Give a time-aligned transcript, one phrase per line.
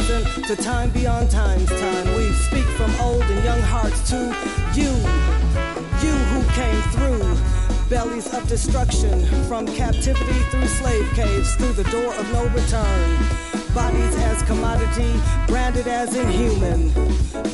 [0.00, 4.16] Present to time beyond time's time, we speak from old and young hearts to
[4.72, 4.88] you,
[6.00, 7.36] you who came through.
[7.90, 13.18] Bellies of destruction, from captivity through slave caves, through the door of no return.
[13.74, 15.12] Bodies as commodity,
[15.46, 16.88] branded as inhuman.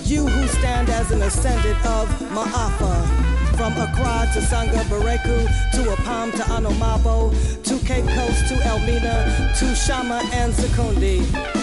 [0.05, 3.35] You who stand as an ascendant of Ma'afa.
[3.57, 7.33] From Accra to Senya Beraku, to Apam to Anomabo,
[7.65, 11.56] to Cape Coast to Elmina, to Shama and Sekondi.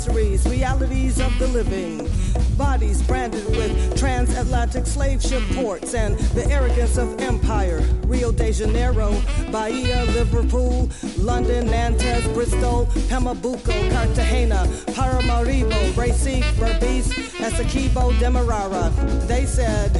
[0.00, 2.08] Histories, realities of the living.
[2.56, 7.80] Bodies branded with transatlantic slave ship ports and the arrogance of empire.
[8.06, 9.12] Rio de Janeiro,
[9.52, 10.88] Bahia, Liverpool,
[11.18, 14.64] London, Nantes, Bristol, Pernambuco, Cartagena,
[14.96, 18.88] Paramaribo, Recife, Berbice, Essequibo, Demerara.
[19.26, 19.92] They said,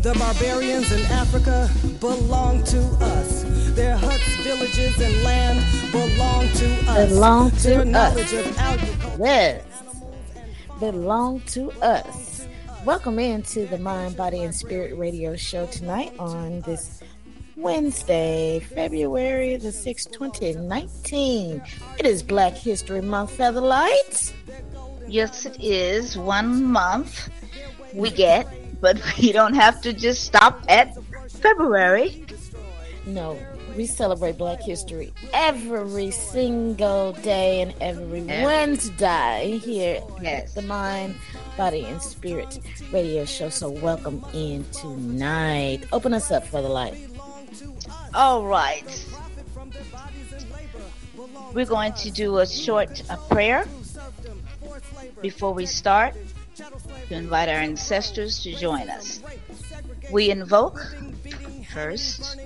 [0.00, 1.68] the barbarians in Africa
[1.98, 3.42] belong to us.
[3.74, 5.60] Their huts, villages, and land
[5.90, 7.08] belong to us.
[7.08, 7.86] Belong to Their us.
[7.86, 8.99] knowledge of agriculture.
[9.20, 9.62] Yes.
[10.78, 12.48] Belong to us.
[12.86, 17.02] Welcome into the Mind, Body, and Spirit radio show tonight on this
[17.54, 21.62] Wednesday, February the 6th, 2019.
[21.98, 24.32] It is Black History Month, Featherlight.
[25.06, 27.28] Yes, it is one month
[27.92, 28.48] we get,
[28.80, 30.96] but we don't have to just stop at
[31.28, 32.24] February.
[33.04, 33.38] No,
[33.76, 38.44] we celebrate Black History every single day and every Yeah.
[38.44, 40.48] Wednesday here Yes.
[40.50, 41.14] at the Mind,
[41.56, 42.58] Body and Spirit
[42.92, 43.48] radio show.
[43.48, 45.84] So, welcome in tonight.
[45.92, 46.96] Open us up Featherlight.
[48.14, 49.06] All right.
[51.52, 53.66] We're going to do a short uh, prayer
[55.20, 56.14] before we start
[57.08, 59.20] to invite our ancestors to join us.
[60.12, 60.80] We invoke
[61.72, 62.36] first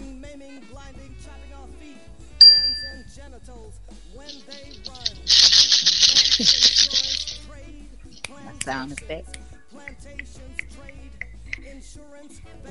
[8.64, 9.38] sound effect.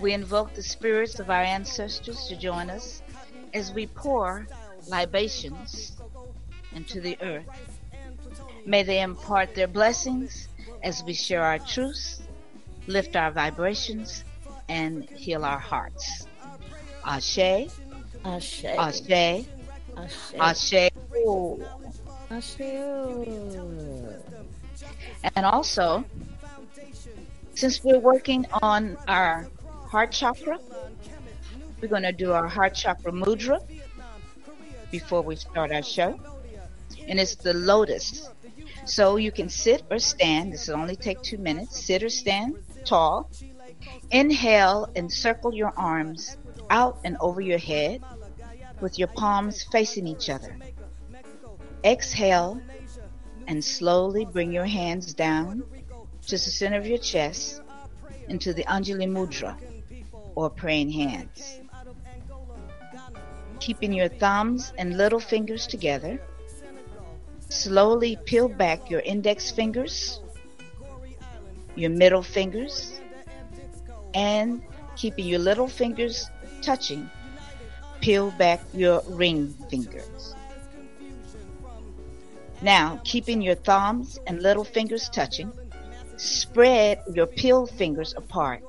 [0.01, 3.01] We invoke the spirits of our ancestors to join us
[3.53, 4.47] as we pour
[4.89, 5.93] libations
[6.73, 7.45] into the earth.
[8.65, 10.49] May they impart their blessings
[10.81, 12.21] as we share our truths,
[12.87, 14.25] lift our vibrations,
[14.67, 16.27] and heal our hearts.
[17.05, 17.69] Ashe.
[18.25, 18.65] Ashe.
[18.65, 19.09] Ashe.
[19.09, 19.45] Ashe.
[19.95, 20.73] Ashe.
[20.73, 20.89] Ashe.
[25.35, 26.03] And also,
[27.53, 29.47] since we're working on our
[29.87, 30.59] heart chakra,
[31.79, 33.59] we're going to do our heart chakra mudra
[34.89, 36.19] before we start our show.
[37.07, 38.27] And it's the lotus.
[38.85, 40.53] So you can sit or stand.
[40.53, 41.85] This will only take two minutes.
[41.85, 43.29] Sit or stand tall.
[44.09, 46.37] Inhale and circle your arms
[46.69, 48.01] out and over your head
[48.81, 50.57] with your palms facing each other.
[51.83, 52.61] Exhale
[53.47, 55.63] and slowly bring your hands down
[56.27, 57.61] to the center of your chest
[58.29, 59.57] into the Anjali Mudra
[60.35, 61.59] or praying hands.
[63.59, 66.19] Keeping your thumbs and little fingers together,
[67.49, 70.21] slowly peel back your index fingers,
[71.75, 72.99] your middle fingers,
[74.13, 74.61] and
[74.95, 76.29] keeping your little fingers
[76.61, 77.09] touching,
[78.01, 80.32] peel back your ring fingers.
[82.63, 85.51] Now, keeping your thumbs and little fingers touching,
[86.15, 88.63] spread your peeled fingers apart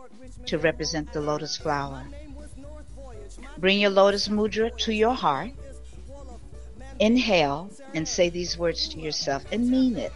[0.47, 2.05] to represent the lotus flower.
[3.57, 5.53] Bring your lotus mudra to your heart.
[6.99, 10.13] Inhale and say these words to yourself and mean it.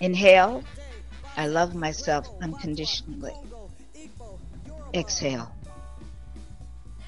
[0.00, 0.64] Inhale,
[1.36, 3.34] I love myself unconditionally.
[4.94, 5.52] Exhale.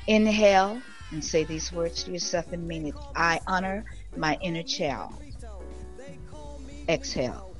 [0.07, 2.95] Inhale and say these words to yourself and mean it.
[3.15, 3.87] I honor
[4.17, 5.13] my inner child.
[6.89, 7.51] Exhale.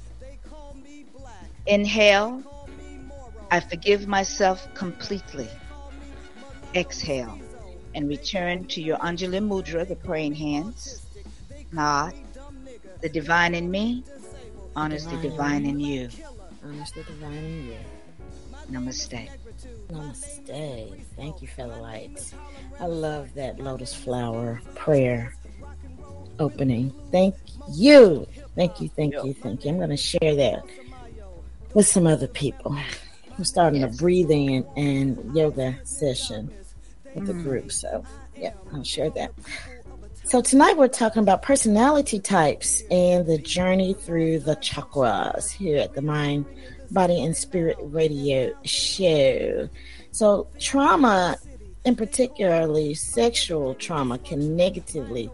[1.67, 2.43] Inhale.
[3.51, 5.49] I forgive myself completely.
[6.75, 7.39] Exhale.
[7.95, 11.03] And return to your Anjali Mudra, the praying hands.
[11.73, 12.15] Nod.
[13.01, 14.05] The divine in me
[14.75, 16.09] honors the divine in you.
[16.65, 17.77] Honors the divine in you.
[18.71, 19.29] Namaste.
[19.89, 21.01] Namaste.
[21.17, 22.35] Thank you, fellow lights.
[22.81, 25.35] I love that lotus flower prayer
[26.39, 26.93] opening.
[27.11, 27.35] Thank
[27.71, 28.27] you.
[28.55, 29.71] Thank you, thank you, thank you.
[29.71, 30.65] I'm going to share that
[31.75, 32.77] with some other people.
[33.39, 36.51] We're starting a breathing and, and yoga session
[37.15, 37.43] with the mm.
[37.43, 37.71] group.
[37.71, 38.03] So,
[38.35, 39.33] yeah, I'll share that.
[40.25, 45.95] So, tonight we're talking about personality types and the journey through the chakras here at
[45.95, 46.47] the Mind,
[46.91, 49.69] Body, and Spirit Radio Show.
[50.13, 51.37] So, trauma,
[51.85, 55.31] in particularly sexual trauma, can negatively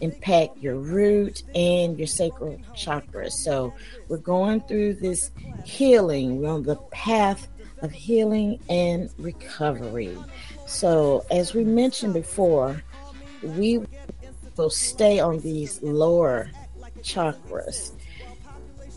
[0.00, 3.30] impact your root and your sacral chakra.
[3.30, 3.72] So
[4.08, 5.30] we're going through this
[5.64, 6.40] healing.
[6.40, 7.48] We're on the path
[7.82, 10.16] of healing and recovery.
[10.66, 12.82] So as we mentioned before,
[13.42, 13.84] we
[14.56, 16.50] will stay on these lower
[17.00, 17.92] chakras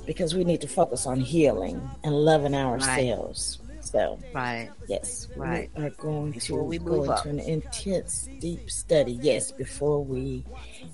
[0.05, 3.59] because we need to focus on healing and loving ourselves.
[3.91, 4.69] So, Right.
[4.87, 5.69] yes, Right.
[5.75, 7.25] we are going Before to we go into up.
[7.25, 9.13] an intense, deep study.
[9.13, 10.45] Yes, before we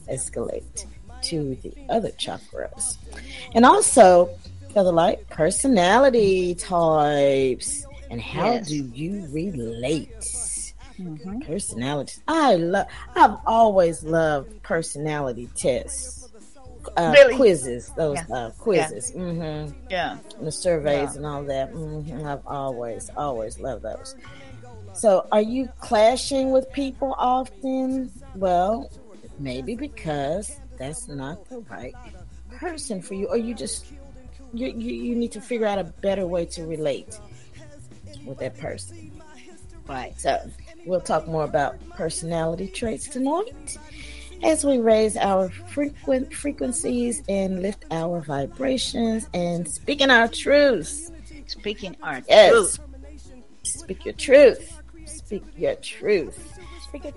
[0.09, 0.85] escalate
[1.23, 2.97] to the other chakras,
[3.53, 4.29] and also
[4.73, 8.67] for the like personality types and how Yes.
[8.67, 10.09] do you relate?
[10.99, 11.39] Mm-hmm.
[11.41, 12.21] Personalities.
[12.29, 12.87] I love.
[13.15, 16.24] I've always loved personality tests.
[16.97, 17.35] Uh, Really?
[17.35, 18.35] Quizzes, those Yeah.
[18.35, 19.11] uh, quizzes.
[19.11, 20.17] hmm Yeah.
[20.41, 21.17] the surveys Yeah.
[21.17, 21.69] and all that.
[21.69, 24.15] hmm I've always, always loved those.
[24.93, 28.11] So, are you clashing with people often?
[28.33, 28.89] Well,
[29.37, 31.95] maybe because that's not the right
[32.59, 33.85] person for you, or you just
[34.53, 37.19] you you, you need to figure out a better way to relate
[38.23, 39.11] with that person.
[39.87, 40.17] Right.
[40.19, 40.39] So,
[40.85, 43.77] we'll talk more about personality traits tonight
[44.45, 51.11] as we raise our frequent frequencies and lift our vibrations and speaking our truths.
[51.47, 52.51] Speaking our Yes.
[52.51, 52.79] truth.
[53.63, 54.81] Speak your truth.
[55.05, 56.59] Speak your truth.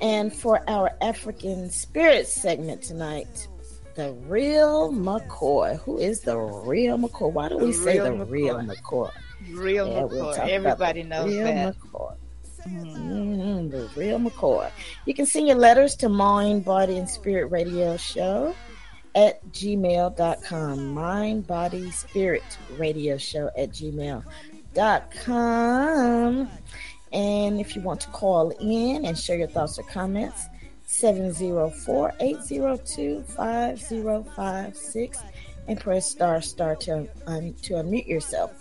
[0.01, 3.47] And for our African spirit segment tonight,
[3.95, 5.79] the real McCoy.
[5.81, 7.33] Who is the real McCoy?
[7.33, 8.77] Why do we say the real real McCoy.
[8.77, 9.11] McCoy?
[9.53, 10.35] Real Yeah, we'll McCoy.
[10.35, 11.75] about Everybody the knows real that.
[11.77, 12.15] McCoy.
[12.69, 13.71] Mm-hmm.
[13.71, 14.71] The real McCoy.
[15.07, 18.55] You can send your letters to Mind, Body, and Spirit Radio Show
[19.15, 20.95] at gmail.com.
[20.95, 24.23] Mind, Body, Spirit Radio Show at gmail.com.
[27.11, 30.47] And if you want to call in and share your thoughts or comments,
[30.85, 35.19] 704 802 5056
[35.69, 38.53] and press star star to, to unmute yourself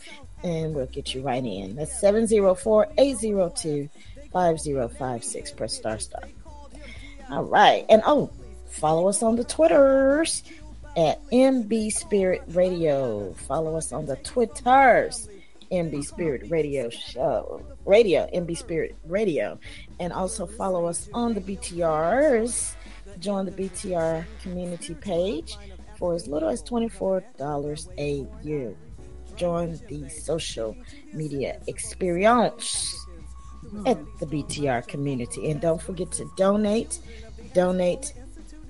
[0.44, 1.76] and we'll get you right in.
[1.76, 3.90] That's 704 802
[4.32, 5.52] 5056.
[5.52, 6.24] Press star star.
[7.30, 7.86] All right.
[7.90, 8.30] And oh,
[8.68, 10.44] follow us on the Twitters
[10.96, 13.34] at MB Spirit Radio.
[13.34, 15.30] Follow us on the Twitters.
[15.72, 17.62] MB Spirit Radio Show.
[17.86, 19.60] Radio, MB Spirit Radio.
[20.00, 22.74] And also follow us on the BTRs.
[23.20, 25.58] Join the BTR community page
[25.98, 28.76] for as little as $24 a year.
[29.38, 30.76] Join the social
[31.14, 33.06] media experience
[33.86, 35.50] at the BTR community.
[35.52, 37.00] And don't forget to donate,
[37.54, 38.14] donate,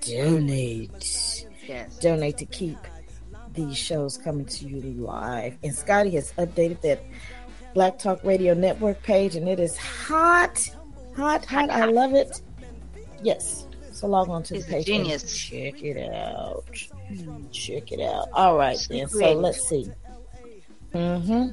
[0.01, 1.97] donate Yes.
[1.99, 2.77] donate to keep
[3.53, 5.57] these shows coming to you live.
[5.63, 7.03] And Scotty has updated that
[7.73, 10.69] Black Talk Radio Network page, and it is hot,
[11.15, 11.69] hot, hot.
[11.69, 12.41] I love it.
[13.21, 13.67] Yes.
[13.91, 14.85] So log on to He's the page.
[14.85, 15.35] genius.
[15.35, 16.63] Check it out.
[17.51, 18.29] Check it out.
[18.33, 19.07] All right, then.
[19.09, 19.91] So let's see.
[20.97, 21.49] Mm-hmm.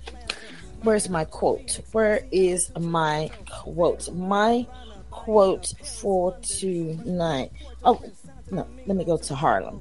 [0.83, 1.81] Where's my quote?
[1.93, 4.13] Where is my quote?
[4.15, 4.67] My
[5.11, 7.53] quote for tonight.
[7.85, 8.03] Oh,
[8.51, 8.67] no.
[8.87, 9.81] Let me go to Harlem.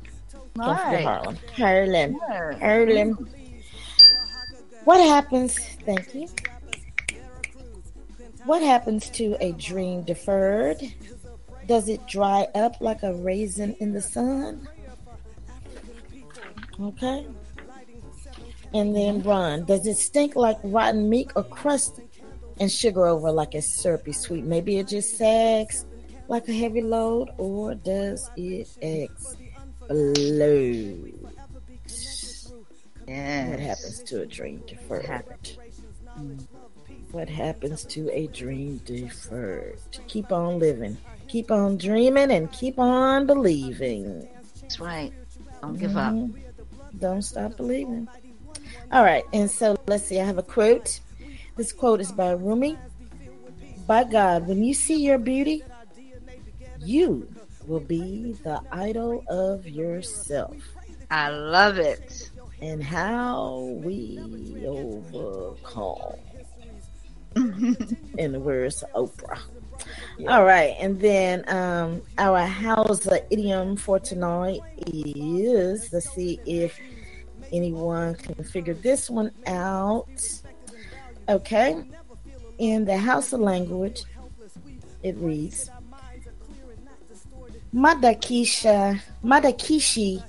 [0.55, 1.38] Don't forget Harlem.
[1.55, 2.20] Harlem.
[2.60, 3.29] Harlem.
[4.84, 5.58] What happens?
[5.86, 6.27] Thank you.
[8.46, 10.82] What happens to a dream deferred?
[11.67, 14.67] Does it dry up like a raisin in the sun?
[16.79, 17.25] Okay.
[18.73, 19.65] And then run.
[19.65, 21.99] Does it stink like rotten meat or crust
[22.59, 24.43] and sugar over like a syrupy sweet?
[24.45, 25.85] Maybe it just sags
[26.27, 29.39] like a heavy load, or does it explode?
[31.21, 33.59] What Yes.
[33.59, 35.05] happens to a dream deferred?
[35.05, 35.57] happens?
[37.11, 39.77] What happens to a dream deferred?
[40.07, 44.27] Keep on living, keep on dreaming, and keep on believing.
[44.61, 45.11] That's right.
[45.61, 46.13] Don't give up.
[46.13, 46.33] Mhm.
[46.99, 48.07] Don't stop believing.
[48.93, 50.19] All right, and so let's see.
[50.19, 51.00] I have a quote.
[51.57, 52.77] This quote is by Rumi.
[53.88, 55.63] By God, when you see your beauty,
[56.79, 57.27] you
[57.65, 60.55] will be the idol of yourself.
[61.09, 62.29] I love it.
[62.62, 66.15] and how we overcome.
[67.35, 69.39] In the words of Oprah.
[70.29, 76.79] All right, and then um, our Hausa idiom for tonight is let's see if
[77.53, 80.07] anyone can figure this one out.
[81.29, 81.77] Okay,
[82.57, 84.03] in the Hausa language,
[85.03, 85.69] it reads
[87.74, 90.22] Madakisha Madakishi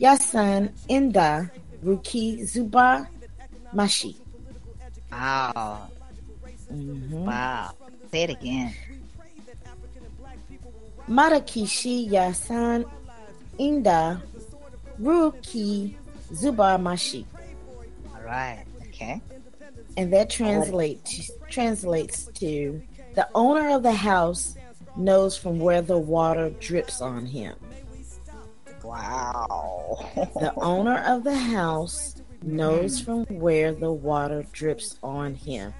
[0.00, 1.50] Yasan Inda
[1.84, 3.08] Ruki Zuba
[3.74, 4.16] Mashi.
[5.12, 5.88] Wow.
[6.72, 7.10] Mhm.
[7.10, 7.70] Wow.
[8.10, 8.74] Say it again.
[11.08, 12.84] Madakishi Yasan
[13.58, 14.20] Inda
[15.00, 15.94] Ruki
[16.34, 17.24] Zuba Mashi.
[18.14, 18.64] All right.
[18.88, 19.20] Okay.
[19.96, 22.82] And that translates translates to
[23.14, 24.56] the owner of the house
[24.96, 27.54] knows from where the water drips on him.
[28.82, 30.08] Wow.
[30.14, 35.72] The owner of the house knows from where the water drips on him.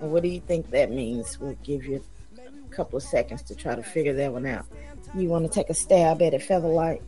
[0.00, 1.38] And what do you think that means?
[1.38, 2.02] We'll give you
[2.36, 4.66] a couple of seconds to try to figure that one out.
[5.14, 7.02] You want to take a stab at it, Featherlight?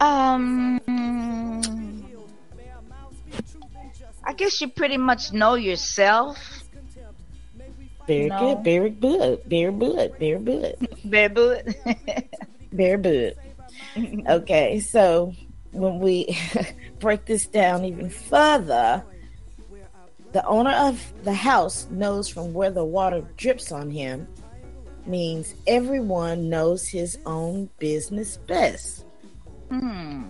[0.00, 0.80] Um,
[4.24, 6.38] I guess you pretty much know yourself.
[8.06, 8.38] Very No.
[8.38, 11.74] good, very good, very good, very good, Baby.
[12.72, 13.36] very good.
[14.28, 15.34] Okay, so
[15.72, 16.36] when we
[16.98, 19.04] break this down even further,
[20.32, 24.26] the owner of the house knows from where the water drips on him
[25.06, 29.04] means everyone knows his own business best.
[29.70, 30.22] Hmm.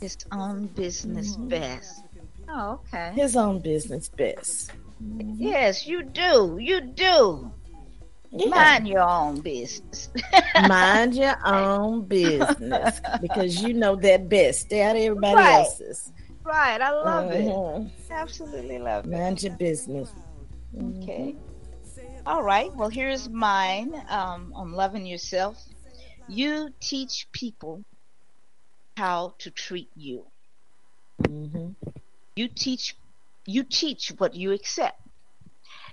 [0.00, 2.02] His own business best.
[2.48, 3.12] Oh, okay.
[3.14, 4.70] His own business best.
[5.00, 6.58] Yes, you do.
[6.60, 7.50] You do.
[8.30, 8.48] Yeah.
[8.48, 10.10] Mind your own business.
[10.68, 14.60] Mind your own business because you know that best.
[14.62, 15.54] Stay out of everybody Right.
[15.60, 16.12] else's.
[16.44, 16.80] right.
[16.80, 17.46] I love it.
[17.46, 17.90] Mhm.
[18.10, 19.10] Absolutely love it.
[19.10, 20.12] Mind your business.
[20.98, 21.34] Okay.
[22.26, 22.74] All right.
[22.76, 25.62] Well, here's mine um, on loving yourself.
[26.28, 27.82] You teach people
[28.96, 30.26] how to treat you.
[31.26, 31.72] hmm
[32.36, 32.96] You teach
[33.46, 35.00] you teach what you accept.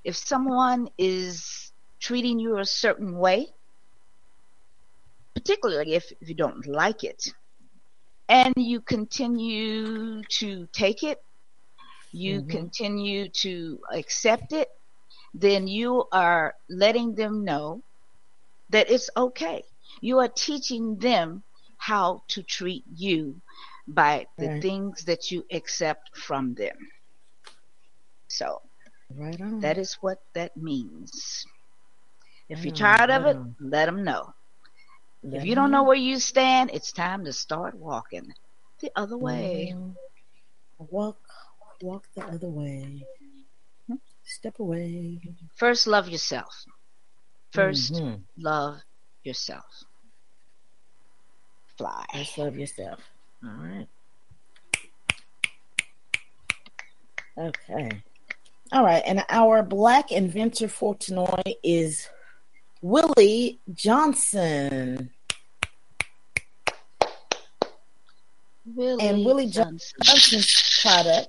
[0.03, 3.53] If someone is treating you a certain way,
[5.36, 7.24] particularly if you don't like it,
[8.29, 11.17] and you continue to take it,
[12.12, 12.43] you Mhm.
[12.43, 14.67] continue to accept it,
[15.33, 17.81] then you are letting them know
[18.69, 19.63] that it's okay.
[20.01, 21.43] You are teaching them
[21.87, 23.41] how to treat you
[23.87, 24.61] by the Right.
[24.61, 26.75] things that you accept from them.
[28.27, 28.61] So
[29.09, 29.61] Right on.
[29.61, 31.45] that is what that means.
[32.49, 33.55] If you're tired of right it, on.
[33.59, 34.33] let them know.
[35.23, 38.33] Let If you don't know where you stand, it's time to start walking
[38.79, 39.75] the other way.
[40.79, 41.19] Walk,
[41.81, 43.05] walk the other way.
[44.23, 45.21] Step away.
[45.55, 46.65] First, love yourself.
[47.51, 48.25] 1st Mhm.
[48.37, 48.81] love
[49.23, 49.83] yourself.
[51.77, 52.05] Fly.
[52.13, 52.99] First, love yourself.
[53.43, 53.87] All right.
[57.37, 58.03] Okay.
[58.71, 59.03] All right.
[59.05, 62.07] And our black inventor for tonight is
[62.81, 65.09] Willie Johnson.
[68.65, 69.97] Willie And Willie Johnson.
[70.03, 71.27] Johnson's product,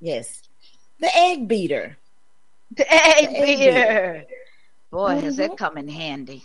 [0.00, 0.42] yes,
[1.00, 1.96] the egg beater.
[2.76, 4.24] The egg The egg beater.
[4.90, 5.36] Boy, has Mhm.
[5.38, 6.44] that come in handy.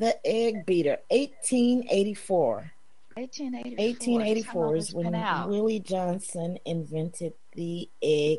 [0.00, 2.72] The egg beater, 1884.
[3.14, 3.84] 1884.
[3.84, 5.48] 1884 is when it's been out.
[5.50, 8.38] Willie Johnson invented the egg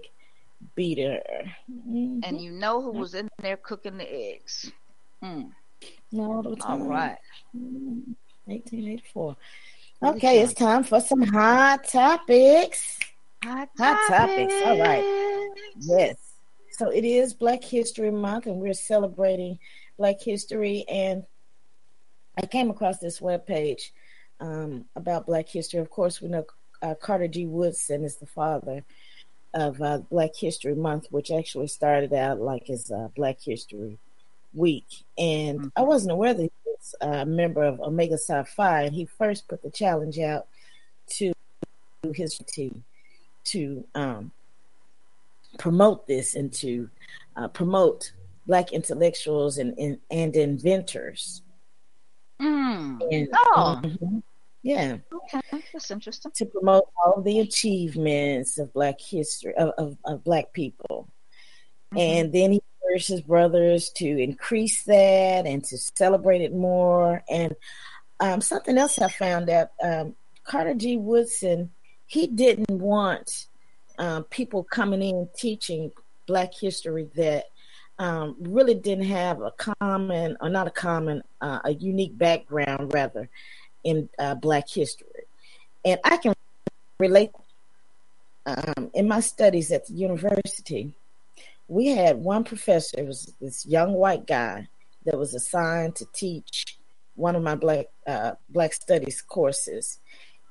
[0.74, 1.22] beater.
[1.72, 2.22] Mhm.
[2.24, 4.72] And you know who was in there cooking the eggs.
[5.24, 5.52] Mm.
[6.12, 6.88] No, the All time.
[6.88, 7.18] right.
[7.56, 8.16] Mm,
[8.48, 9.38] 1884.
[10.04, 12.98] Okay, it's time for some hot topics.
[13.44, 15.52] Hot, Hot topics, all right.
[15.80, 16.16] Yes.
[16.72, 19.60] So it is Black History Month, and we're celebrating
[20.00, 20.86] Black history.
[20.90, 21.24] And
[22.38, 23.92] I came across this webpage
[24.40, 25.80] um, about Black history.
[25.80, 26.46] Of course, we know
[26.82, 27.46] uh, Carter G.
[27.46, 28.84] Woodson is the father
[29.54, 33.98] of uh, Black History Month, which actually started out like as uh, Black History
[34.54, 34.88] Week.
[35.18, 39.06] And I wasn't aware that he was a member of Omega Psi Phi, and he
[39.06, 40.48] first put the challenge out
[41.08, 41.34] to
[42.16, 42.84] his team
[43.44, 44.32] to um,
[45.60, 46.90] promote this and to
[47.36, 48.14] uh, promote
[48.48, 51.42] black intellectuals and, and, and inventors.
[52.42, 53.00] Mm.
[53.12, 53.80] And, Oh.
[53.84, 54.24] Mhm.
[54.64, 55.42] yeah, Okay,
[55.74, 56.32] that's interesting.
[56.36, 61.08] to promote all the achievements of black history, of, of, of black people.
[61.94, 61.98] Mm-hmm.
[62.00, 62.62] And then he
[62.94, 67.24] urged his brothers to increase that and to celebrate it more.
[67.30, 67.56] And
[68.20, 70.98] um, something else I found out um, Carter G.
[70.98, 71.72] Woodson,
[72.08, 73.48] he didn't want
[73.98, 75.92] um, people coming in teaching
[76.28, 77.46] Black history that
[78.02, 83.30] um, really didn't have a common, or not a common, uh, a unique background, rather,
[83.84, 85.26] in uh, Black history.
[85.86, 86.34] And I can
[86.98, 87.30] relate
[88.48, 90.96] um, in my studies at the university.
[91.68, 94.68] We had one professor, it was this young white guy
[95.06, 96.80] that was assigned to teach
[97.16, 100.00] one of my black uh, black studies courses,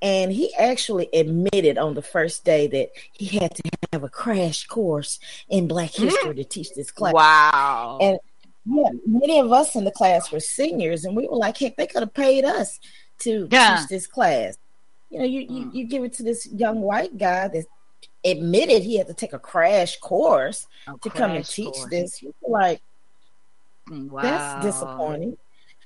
[0.02, 4.66] and he actually admitted on the first day that he had to have a crash
[4.66, 7.12] course in Black history to teach this class.
[7.14, 7.98] Wow.
[8.00, 8.18] And
[8.66, 11.86] yeah, many of us in the class were seniors, and we were like, "Heck, they
[11.86, 12.78] could have paid us
[13.20, 13.76] to Yeah.
[13.78, 14.56] teach this class."
[15.10, 15.50] You know, you, Mm.
[15.54, 17.64] you you give it to this young white guy that
[18.24, 21.90] admitted he had to take a crash course A to come and teach course.
[21.90, 22.22] this.
[22.22, 22.80] You like,
[23.90, 24.22] Wow.
[24.22, 25.36] that's disappointing.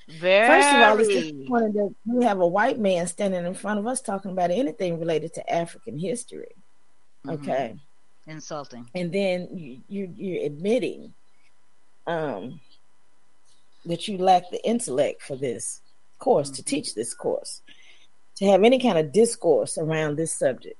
[0.08, 0.46] Very.
[0.48, 3.86] First of all, it's disappointing that we have a white man standing in front of
[3.86, 6.52] us talking about anything related to African history.
[7.24, 7.34] Mhm.
[7.40, 7.76] Okay,
[8.26, 8.86] Insulting.
[8.94, 11.14] and then you, you you're admitting
[12.06, 12.60] um,
[13.86, 15.80] that you lack the intellect for this
[16.18, 16.66] course to Mhm.
[16.66, 17.62] teach this course,
[18.36, 20.78] to have any kind of discourse around this subject.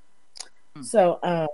[0.75, 0.85] Mm.
[0.85, 1.47] So um,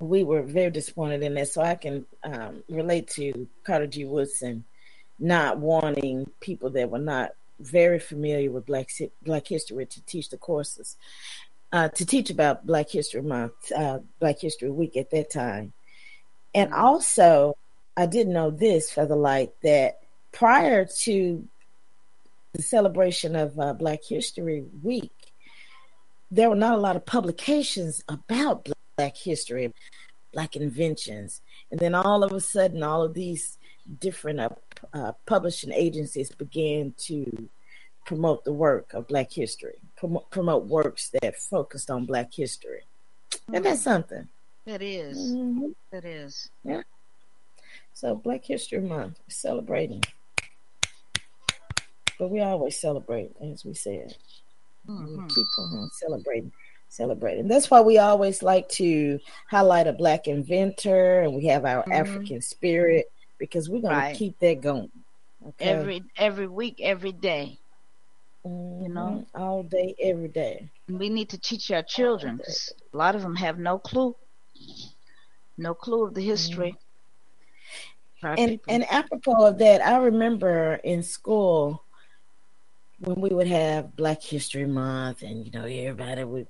[0.00, 1.48] we were very disappointed in that.
[1.48, 4.04] So I can um, relate to Carter G.
[4.04, 4.64] Woodson
[5.18, 8.90] not wanting people that were not very familiar with Black
[9.22, 10.96] Black history to teach the courses,
[11.72, 15.72] uh, to teach about Black History Month, uh, Black History Week at that time,
[16.54, 17.56] and also
[17.96, 20.00] I didn't know this Featherlight that
[20.32, 21.48] prior to
[22.52, 25.12] the celebration of uh, Black History Week,
[26.30, 29.72] there were not a lot of publications about Black history,
[30.32, 33.58] Black inventions, and then all of a sudden, all of these
[34.00, 34.40] different
[34.92, 37.48] uh, publishing agencies began to
[38.04, 42.82] promote the work of Black history, promote, promote works that focused on Black history.
[43.52, 44.28] And that's something.
[44.64, 45.18] It is.
[45.34, 45.74] Mhm.
[45.92, 46.50] It is.
[47.94, 50.02] So, Black History Month, we're celebrating.
[52.18, 54.16] but we always celebrate, as we said.
[54.88, 55.22] Mhm.
[55.22, 56.50] We keep on celebrating,
[56.88, 57.46] celebrating.
[57.46, 59.18] That's why we always like to
[59.50, 61.92] highlight a black inventor, and we have our Mhm.
[61.92, 64.16] African spirit because we're gonna Right.
[64.16, 64.90] keep that going.
[65.46, 65.64] Okay?
[65.64, 67.58] Every every week, every day.
[68.44, 69.26] you know?
[69.26, 69.42] Mm-hmm.
[69.42, 70.70] all day, every day.
[70.88, 72.40] We need to teach our children.
[72.92, 74.14] A lot of them have no clue,
[75.58, 76.30] no clue of the mm-hmm.
[76.30, 76.76] history.
[78.22, 78.72] of our And people.
[78.74, 81.82] and apropos of that, I remember in school
[83.00, 86.46] when we would have Black History Month, and you know everybody would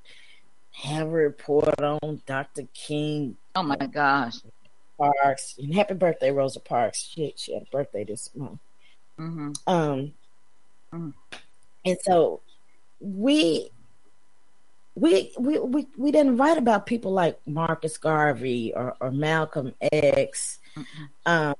[0.73, 2.65] have a report on Dr.
[2.75, 4.35] King oh my gosh.
[4.99, 5.55] Parks.
[5.59, 6.99] And happy birthday, Rosa Parks.
[7.13, 8.61] She she had a birthday this month.
[9.17, 10.13] hmm Um,
[10.93, 11.13] Mm.
[11.85, 12.41] and so
[13.01, 13.71] we.
[14.99, 20.59] We, we we we didn't write about people like Marcus Garvey or, or Malcolm X,
[21.27, 21.55] um,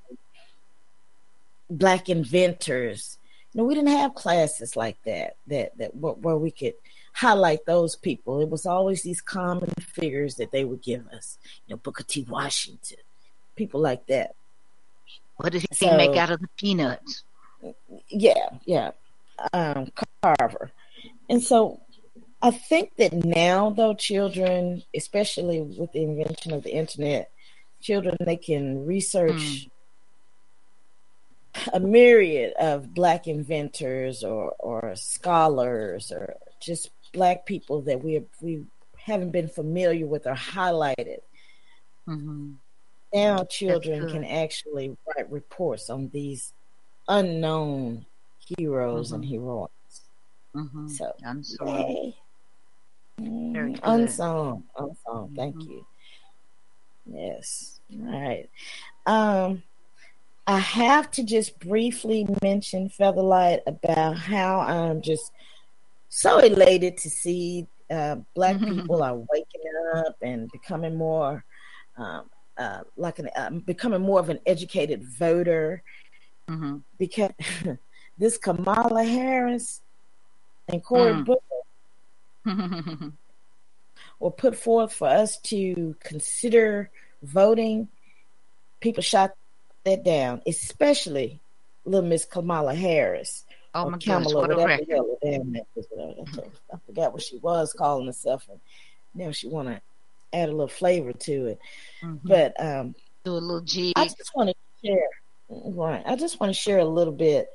[1.69, 3.19] black inventors.
[3.53, 6.73] You know, we didn't have classes like that that that where, where we could
[7.13, 8.41] highlight those people.
[8.41, 11.37] It was always these common figures that they would give us.
[11.67, 12.25] You know, Booker T.
[12.27, 12.97] Washington,
[13.57, 14.35] people like that.
[15.37, 17.23] What did he So- make out of the peanuts?
[18.09, 18.91] yeah, yeah,
[19.53, 19.91] um,
[20.21, 20.71] Carver.
[21.29, 21.81] And so
[22.41, 27.31] I think that now, though, children, especially with the invention of the internet,
[27.81, 29.67] children they can research
[31.73, 38.65] a myriad of black inventors or or scholars or just black people that we we
[38.97, 41.19] haven't been familiar with or highlighted.
[42.05, 42.53] hmm
[43.13, 46.53] Now children can actually write reports on these
[47.07, 48.05] unknown
[48.57, 49.69] heroes and heroines.
[50.53, 52.15] hmm So I'm sorry.
[53.19, 53.79] Mm.
[53.83, 54.63] Unsung.
[54.77, 55.35] Unsung.
[55.35, 55.67] Thank Mhm.
[55.69, 55.87] you.
[57.05, 57.79] Yes.
[57.91, 58.49] All right.
[59.05, 59.63] Um
[60.45, 65.29] I have to just briefly mention Featherlight about how I'm just
[66.07, 69.61] so elated to see uh, black people are waking
[69.95, 71.43] up and becoming more
[71.97, 75.83] um, uh, like an uh, becoming more of an educated voter
[76.47, 77.31] hmm because
[78.17, 79.81] this Kamala Harris
[80.67, 81.25] and Cory Mm.
[81.25, 81.41] Booker
[84.19, 86.89] were put forth for us to consider
[87.21, 87.89] voting,
[88.79, 89.31] people shot
[89.85, 91.39] that down, especially
[91.85, 93.45] little Miss Kamala Harris.
[93.75, 94.87] oh my Kamala, what a whatever record.
[94.89, 95.65] hell the damn that.
[96.73, 98.59] I forgot what she was calling herself, and
[99.13, 99.81] now she want to
[100.33, 101.59] add a little flavor to it.
[102.01, 102.19] Mhm.
[102.23, 103.93] But um, Do a little jig.
[103.95, 104.55] I just want to
[104.87, 105.09] share,
[105.49, 106.03] right?
[106.05, 107.49] I just want to share a little bit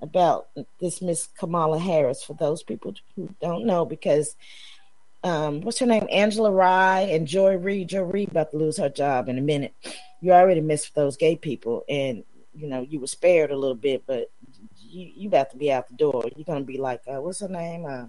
[0.00, 0.48] about
[0.80, 4.34] this Miss Kamala Harris for those people who don't know, because
[5.24, 6.06] um, what's her name?
[6.10, 7.88] Angela Rye and Joy Reid.
[7.88, 9.74] Joy Reid about to lose her job in a minute.
[10.20, 14.02] You already missed those gay people, and you know you were spared a little bit,
[14.06, 14.30] but
[14.80, 16.24] you you about to be out the door.
[16.34, 17.86] You're gonna be like, uh, what's her name?
[17.86, 18.06] Uh,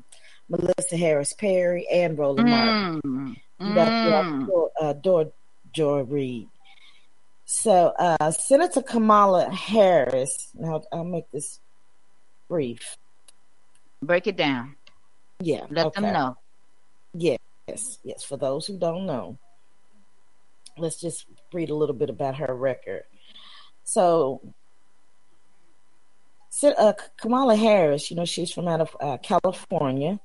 [0.49, 3.30] Melissa Harris Perry and Roland Mm.
[3.30, 3.36] You
[3.73, 4.47] got to be out the Mm.
[4.47, 5.32] door, uh, door
[5.73, 6.47] Joy Reid.
[7.45, 10.49] So uh, Senator Kamala Harris.
[10.54, 11.60] Now I'll make this
[12.49, 12.97] brief.
[14.02, 14.76] Break it down.
[15.39, 16.02] Yeah, Let okay.
[16.02, 16.38] them know.
[17.13, 18.23] Yes, yes.
[18.23, 19.38] For those who don't know,
[20.78, 23.04] let's just read a little bit about her record.
[23.84, 24.41] So,
[26.63, 30.19] uh, Kamala Harris, you know, she's from out of uh, California,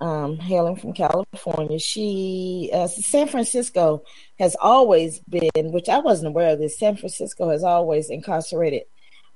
[0.00, 1.78] um, hailing from California.
[1.78, 4.02] She, uh, San Francisco
[4.38, 8.82] has always been, which I wasn't aware of this, San Francisco has always incarcerated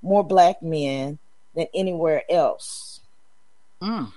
[0.03, 1.19] more black men
[1.55, 3.01] than anywhere else
[3.83, 4.11] Mm.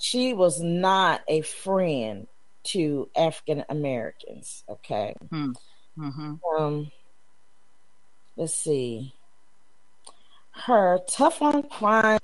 [0.00, 2.26] she was not a friend
[2.62, 4.64] to African Americans.
[4.68, 5.14] Okay.
[5.28, 6.90] hmm Um,
[8.36, 9.12] let's see.
[10.52, 12.18] Her tough on crime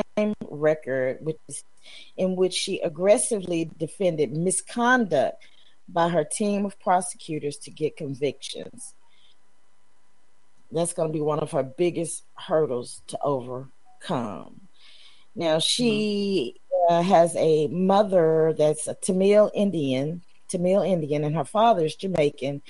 [0.49, 1.65] record, which is
[2.17, 5.43] in which she aggressively defended misconduct
[5.89, 8.95] by her team of prosecutors to get convictions.
[10.73, 14.61] That's going to be one of her biggest hurdles to overcome.
[15.35, 16.57] Now, she
[16.89, 22.63] uh, has a mother that's a Tamil Indian, Tamil Indian, and her father is Jamaican.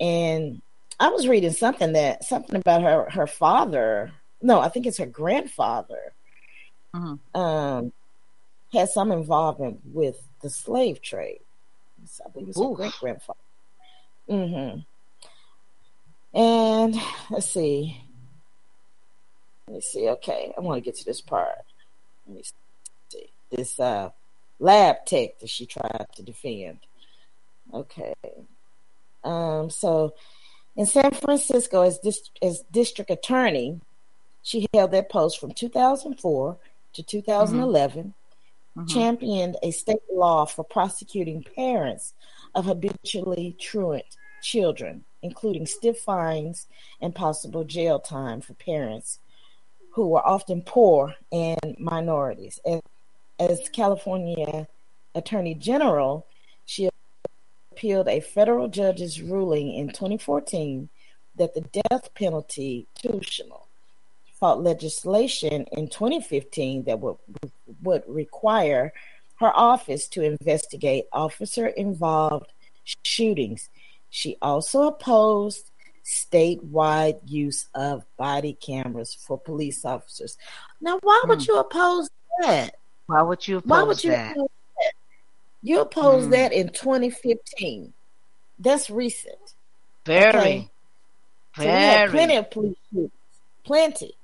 [0.00, 0.60] And
[0.98, 4.12] I was reading something that something about her her father.
[4.42, 6.12] No, I think it's her grandfather.
[6.94, 7.18] Mhm.
[7.34, 7.92] Um,
[8.72, 11.40] had some involvement with the slave trade.
[12.06, 13.38] So I believe it's her great grandfather.
[14.28, 14.80] Mm-hmm.
[16.38, 17.00] And
[17.30, 18.02] let's see.
[19.66, 20.08] Let me see.
[20.08, 21.58] Okay, I want to get to this part.
[22.26, 22.42] Let me
[23.10, 23.26] see.
[23.50, 24.10] This uh,
[24.58, 26.78] lab tech that she tried to defend.
[27.74, 28.14] Okay.
[29.24, 29.68] Um.
[29.70, 30.14] So,
[30.76, 33.80] in San Francisco, as dis- as district attorney,
[34.42, 36.56] she held that post from 2004
[36.92, 38.14] to 2011
[38.76, 38.88] Mhm.
[38.88, 42.14] championed a state law for prosecuting parents
[42.54, 44.04] of habitually truant
[44.42, 46.66] children, including stiff fines
[47.00, 49.18] and possible jail time for parents
[49.92, 52.60] who were often poor and minorities.
[52.64, 52.80] As,
[53.38, 54.68] as California
[55.14, 56.26] Attorney General,
[56.64, 56.88] she
[57.72, 60.88] appealed a federal judge's ruling in 2014
[61.34, 63.66] that the death penalty constitutional
[64.40, 67.16] fought legislation in 2015 that would
[67.82, 68.92] would require
[69.38, 72.52] her office to investigate officer involved
[73.02, 73.68] shootings.
[74.08, 75.70] She also opposed
[76.04, 80.36] statewide use of body cameras for police officers.
[80.80, 81.44] Now, why would Hmm.
[81.52, 82.76] you oppose that?
[83.06, 84.32] Why would you oppose Why would you that?
[84.32, 84.48] oppose
[84.78, 84.92] that?
[85.62, 86.30] You opposed Hmm.
[86.32, 87.92] that in 2015.
[88.58, 89.54] That's recent.
[90.04, 90.70] Very, Okay.
[91.56, 92.10] So we had very.
[92.10, 93.10] plenty of police shootings.
[93.64, 94.14] Plenty.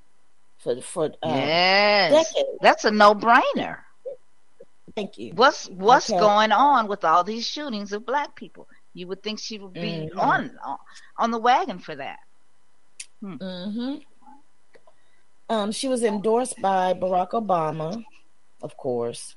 [0.58, 2.58] For for uh, yes, decades.
[2.60, 3.78] that's a no-brainer.
[4.94, 5.32] Thank you.
[5.34, 6.18] What's what's Okay.
[6.18, 8.66] going on with all these shootings of black people?
[8.94, 10.18] You would think she would be Mhm.
[10.18, 10.58] on
[11.18, 12.18] on the wagon for that.
[13.20, 13.96] hmm
[15.48, 18.02] Um, she was endorsed by Barack Obama,
[18.62, 19.36] of course,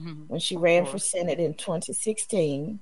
[0.00, 0.28] Mhm.
[0.28, 0.98] when she ran for.
[0.98, 2.80] Senate in 2016.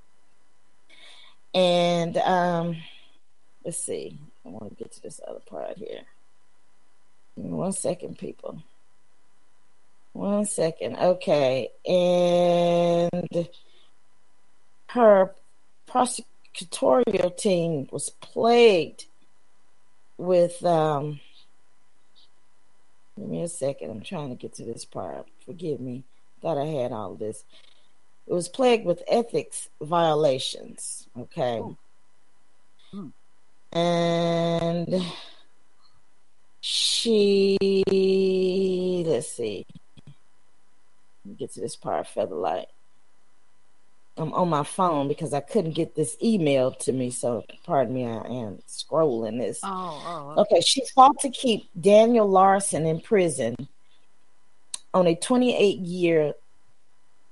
[1.52, 2.76] And um,
[3.64, 6.02] let's see, I want to get to this other part here.
[7.34, 8.62] One second, people.
[10.12, 10.96] One second.
[10.96, 11.70] Okay.
[11.86, 13.48] And
[14.88, 15.34] her
[15.88, 19.06] prosecutorial team was plagued
[20.16, 21.18] with um
[23.18, 26.04] give me a second i'm trying to get to this part forgive me
[26.40, 27.44] thought i had all this
[28.28, 31.60] it was plagued with ethics violations okay
[32.92, 33.08] Hmm.
[33.72, 35.02] and
[36.66, 37.58] she
[39.06, 39.66] let's see
[40.06, 40.14] let
[41.26, 42.64] me get to this part featherlight
[44.16, 47.10] I'm on my phone because I couldn't get this email to me.
[47.10, 49.58] So, pardon me, I am scrolling this.
[49.64, 53.56] Oh, oh, Okay, she fought to keep Daniel Larsen in prison
[54.92, 56.34] on a 28 year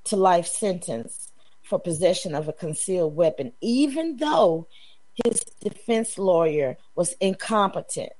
[0.04, 1.30] to life sentence
[1.62, 4.66] for possession of a concealed weapon, even though
[5.24, 8.12] his defense lawyer was incompetent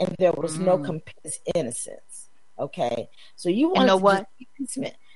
[0.00, 0.84] and there was no Mm.
[0.86, 2.28] comp- his innocence.
[2.58, 4.26] Okay, so you want no to what?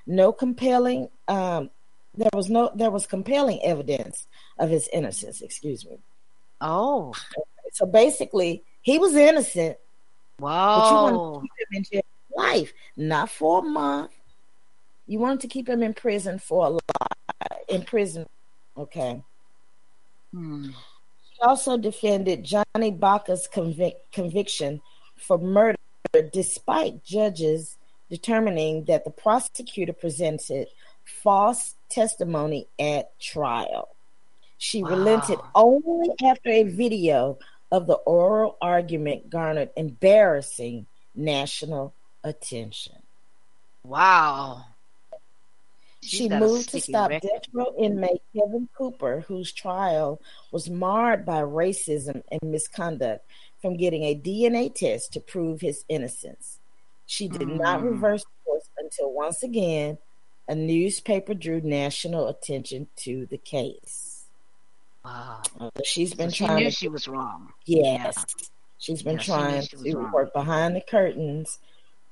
[0.07, 1.09] no compelling.
[1.29, 1.71] Um,
[2.15, 4.27] there was no there was compelling evidence
[4.59, 5.43] of his innocence.
[5.43, 5.99] Excuse me.
[6.61, 7.13] oh,
[7.73, 9.77] So basically, he was innocent,
[10.39, 11.33] but you wanted wow.
[11.35, 14.13] to keep him in jail for life, not for a month.
[15.07, 17.59] You wanted to keep him in prison for a life.
[17.69, 18.27] In prison,
[18.77, 19.23] okay.
[20.33, 20.71] Hmm.
[21.35, 24.81] She also defended Johnny Baca's convic- conviction
[25.17, 25.77] for murder,
[26.33, 27.77] despite judges
[28.09, 30.69] determining that the prosecutor presented
[31.05, 33.89] false testimony at trial.
[34.59, 34.91] She Wow.
[34.91, 37.39] relented only after a video
[37.73, 41.93] of the oral argument garnered embarrassing national
[42.23, 43.03] attention.
[43.85, 44.65] Wow.
[46.05, 47.29] She moved to stop record.
[47.29, 50.21] death row inmate Kevin Cooper, whose trial
[50.53, 53.25] was marred by racism and misconduct,
[53.63, 56.59] from getting a DNA test to prove his innocence.
[57.07, 57.85] She did not Mm.
[57.93, 59.99] reverse course until once again
[60.49, 64.27] a newspaper drew national attention to the case.
[65.05, 65.43] Wow.
[65.85, 67.53] She's So been she trying knew to she was wrong.
[67.67, 68.25] Yes.
[68.79, 70.13] She's been Yeah, trying she was to wrong.
[70.13, 71.59] work behind the curtains,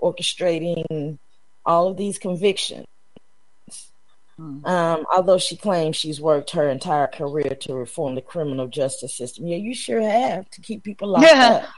[0.00, 1.18] orchestrating
[1.66, 2.86] all of these convictions.
[4.36, 4.64] Hmm.
[4.64, 9.46] Um, although she claims she's worked her entire career to reform the criminal justice system.
[9.46, 11.62] Yeah, you sure have to keep people locked Yeah.
[11.64, 11.68] up.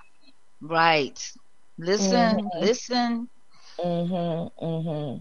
[0.60, 1.32] Right.
[1.78, 2.60] Listen, Mhm.
[2.60, 3.28] listen.
[3.78, 4.64] Mm-hmm.
[4.64, 5.18] Mm-hmm.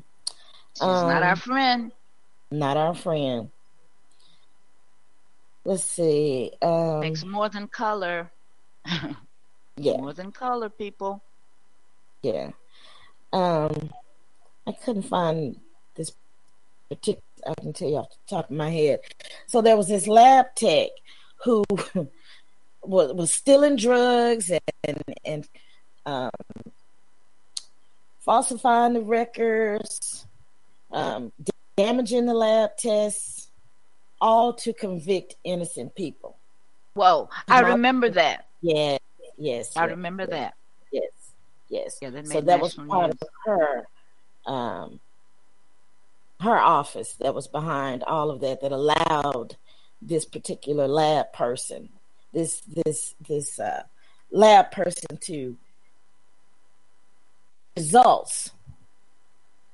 [0.75, 1.91] She's not Um, our friend.
[2.51, 3.49] Not our friend.
[5.65, 6.51] Let's see.
[6.61, 8.31] Um, Takes more than color.
[9.77, 9.97] yeah.
[9.97, 11.21] More than color, people.
[12.21, 12.51] Yeah.
[13.31, 13.91] Um,
[14.67, 15.59] I couldn't find
[15.95, 16.11] this.
[16.91, 18.99] I can tell you off the top of my head.
[19.47, 20.89] So there was this lab tech
[21.43, 21.63] who
[22.81, 24.51] was was stealing drugs
[24.83, 25.47] and and
[26.05, 26.29] um,
[28.19, 30.25] falsifying the records,
[30.91, 31.31] um,
[31.77, 33.49] damaging the lab tests,
[34.21, 36.37] all to convict innocent people.
[36.93, 37.29] Whoa.
[37.47, 38.47] I My- remember that.
[38.61, 38.97] Yeah,
[39.37, 39.75] yes.
[39.75, 40.29] I yes, remember yes.
[40.31, 40.53] that.
[40.91, 41.11] Yes,
[41.69, 41.97] yes.
[42.01, 43.17] Yeah, that so that was part news.
[43.21, 43.87] of her,
[44.45, 44.99] um,
[46.43, 49.55] her office that was behind all of that that allowed
[50.01, 51.89] this particular lab person,
[52.33, 53.83] this this this uh,
[54.31, 55.57] lab person to
[57.77, 58.51] results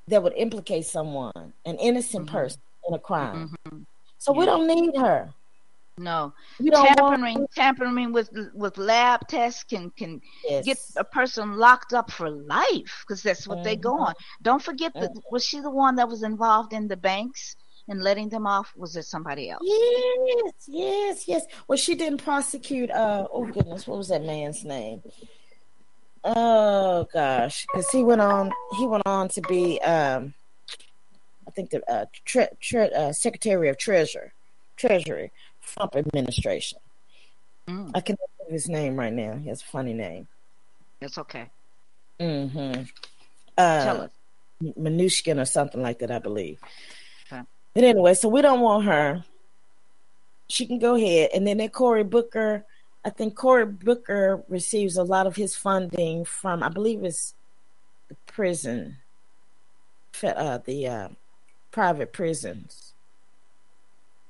[0.08, 2.32] that would implicate someone, an innocent Mhm.
[2.32, 3.55] person, in a crime.
[3.67, 3.86] Mhm.
[4.17, 5.34] So we don't need her.
[5.99, 10.65] No, We don't want tampering tampering with with lab tests can can this.
[10.65, 14.07] get a person locked up for life because that's what they go Mhm.
[14.07, 14.13] on.
[14.41, 17.57] Don't forget that was she the one that was involved in the banks
[17.89, 18.71] and letting them off?
[18.77, 19.62] Was it somebody else?
[19.62, 21.45] Yes, yes, yes.
[21.67, 22.89] Well, she didn't prosecute.
[22.91, 25.03] Uh, oh goodness, what was that man's name?
[26.23, 28.51] Oh gosh, because he went on.
[28.77, 30.33] He went on to be, um,
[31.47, 34.31] I think the uh, tre- tre- uh, Secretary of Treasury,
[34.75, 35.31] Treasury,
[35.75, 36.79] Trump administration.
[37.67, 39.36] Mm, I can't think of his name right now.
[39.36, 40.27] He has a funny name.
[41.01, 41.49] it's okay.
[42.19, 42.84] Mm-hmm.
[43.58, 44.12] Tell Uh, us.
[44.77, 46.60] Minushkin or something like that, I believe.
[47.32, 47.41] Okay.
[47.73, 49.23] But anyway, so we don't want her.
[50.49, 52.65] She can go ahead, and then that Cory Booker.
[53.05, 57.34] I think Cory Booker receives a lot of his funding from, I believe, it's
[58.10, 58.97] the prison,
[60.21, 61.08] uh, the uh,
[61.71, 62.93] private prisons.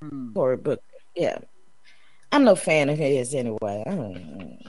[0.04, 0.36] Mm.
[0.36, 0.82] Cory Booker,
[1.20, 1.38] yeah.
[2.32, 3.84] I'm no fan of his anyway.
[3.86, 4.60] I don't,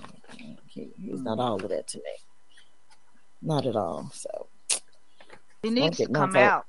[0.66, 2.14] he, he's not all of that to me.
[3.42, 4.10] Not at all.
[4.14, 4.48] So.
[5.62, 6.66] He needs to come out.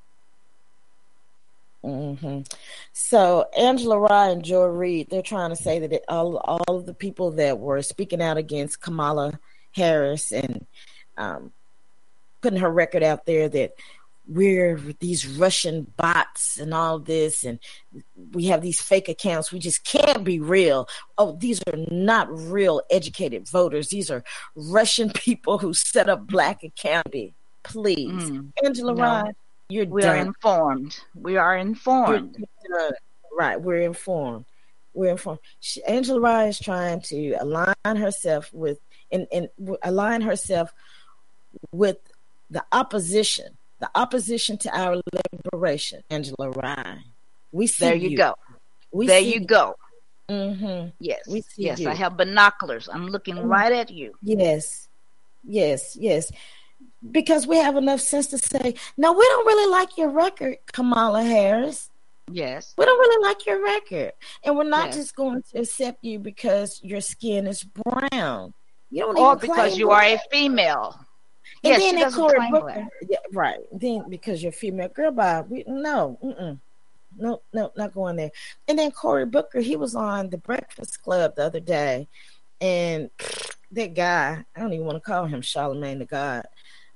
[1.84, 2.42] hmm
[2.94, 6.86] So Angela Rye and Joy Reid, they're trying to say that it, all all of
[6.86, 9.40] the people that were speaking out against Kamala
[9.74, 10.66] Harris and
[11.18, 11.54] um,
[12.42, 13.72] putting her record out there that
[14.28, 17.60] we're these Russian bots and all this, and
[18.34, 19.52] we have these fake accounts.
[19.52, 20.88] We just can't be real.
[21.18, 23.90] Oh, these are not real educated voters.
[23.90, 24.24] These are
[24.56, 27.12] Russian people who set up black accounts.
[27.64, 28.52] Please, Mm.
[28.64, 29.02] Angela No.
[29.04, 29.32] Rye,
[29.70, 30.18] you're We done.
[30.18, 30.98] are informed.
[31.16, 32.44] We are informed.
[33.38, 34.46] Right, we're informed.
[34.94, 35.40] We're informed.
[35.60, 38.80] She, Angela Rye is trying to align herself with
[39.12, 39.48] and, and
[39.84, 40.72] align herself
[41.72, 41.98] with
[42.50, 45.02] the opposition, the opposition to our
[45.44, 46.02] liberation.
[46.10, 47.04] Angela Ryan.
[47.52, 48.36] we see There you go.
[48.94, 49.76] We there see you go.
[50.30, 51.22] hmm Yes.
[51.28, 51.90] We see yes, you.
[51.90, 52.88] I have binoculars.
[52.88, 53.50] I'm looking Mm.
[53.50, 54.14] right at you.
[54.22, 54.88] Yes,
[55.44, 56.32] yes, yes.
[57.12, 61.24] Because we have enough sense to say, no, we don't really like your record, Kamala
[61.24, 61.90] Harris.
[62.32, 62.74] Yes.
[62.78, 64.14] we don't really like your record.
[64.44, 64.96] And we're not Yes.
[64.96, 68.54] just going to accept you because your skin is brown.
[68.90, 70.98] You don't Or because you are a female.
[71.64, 73.60] And yes, then she doesn't Cory Booker, yeah, right?
[73.72, 75.42] Then because you're female, girl, bye.
[75.48, 76.60] We no, mm-mm.
[77.18, 78.32] no, no, not going there.
[78.68, 82.08] And then Cory Booker, he was on the Breakfast Club the other day,
[82.60, 83.12] and
[83.74, 86.46] that guy, I don't even want to call him Charlemagne the God,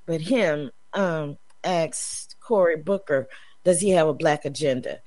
[0.07, 3.27] but him um asked Cory Booker,
[3.63, 4.99] does he have a black agenda?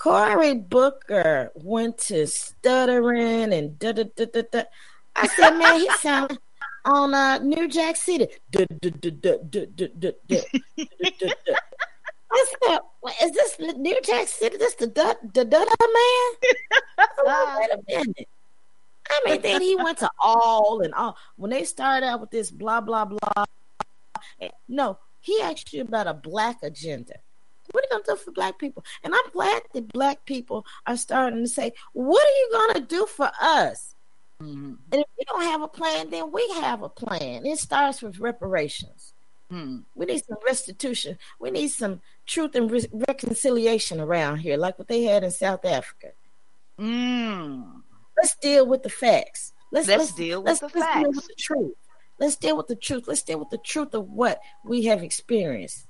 [0.00, 4.62] Cory Booker went to stuttering and da da da da da.
[5.16, 6.38] I said, man, he sounded
[6.84, 8.28] on uh, New Jack City.
[8.48, 8.66] This
[12.62, 12.82] the,
[13.22, 14.56] is this New Jack City?
[14.56, 16.34] This the da da man?
[17.26, 18.28] Oh, wait a minute.
[19.10, 21.16] I mean, then he went to all and all.
[21.36, 23.44] When they started out with this blah blah blah,
[24.40, 27.14] eh, no, he asked you about a black agenda.
[27.70, 28.84] What are you gonna do for black people?
[29.02, 33.06] And I'm glad that black people are starting to say, "What are you gonna do
[33.06, 33.94] for us?"
[34.40, 34.78] Mhm.
[34.92, 37.46] And if we don't have a plan, then we have a plan.
[37.46, 39.12] It starts with reparations.
[39.50, 39.84] Mm.
[39.94, 41.18] We need some restitution.
[41.38, 45.64] We need some truth and re- reconciliation around here, like what they had in South
[45.64, 46.12] Africa.
[46.78, 47.82] Mm.
[48.16, 49.52] Let's deal with the facts.
[49.70, 51.74] Let's Let's deal with let's, the let's deal with the truth.
[52.18, 53.04] Let's deal with the truth.
[53.08, 55.86] Let's deal with the truth of what we have experienced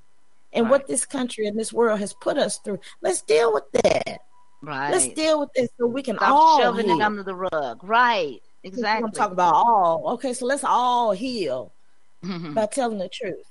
[0.52, 2.80] and what this country and this world has put us through.
[3.02, 4.20] Let's deal with that.
[4.64, 4.90] Right.
[4.90, 6.98] Let's deal with this so we can Stop all shoving heal.
[7.00, 7.81] it under the rug.
[7.83, 8.40] Right.
[8.62, 9.05] Exactly.
[9.07, 10.05] I'm talking about all.
[10.14, 11.72] Okay, so let's all heal
[12.24, 12.55] Mhm.
[12.55, 13.44] by telling the truth.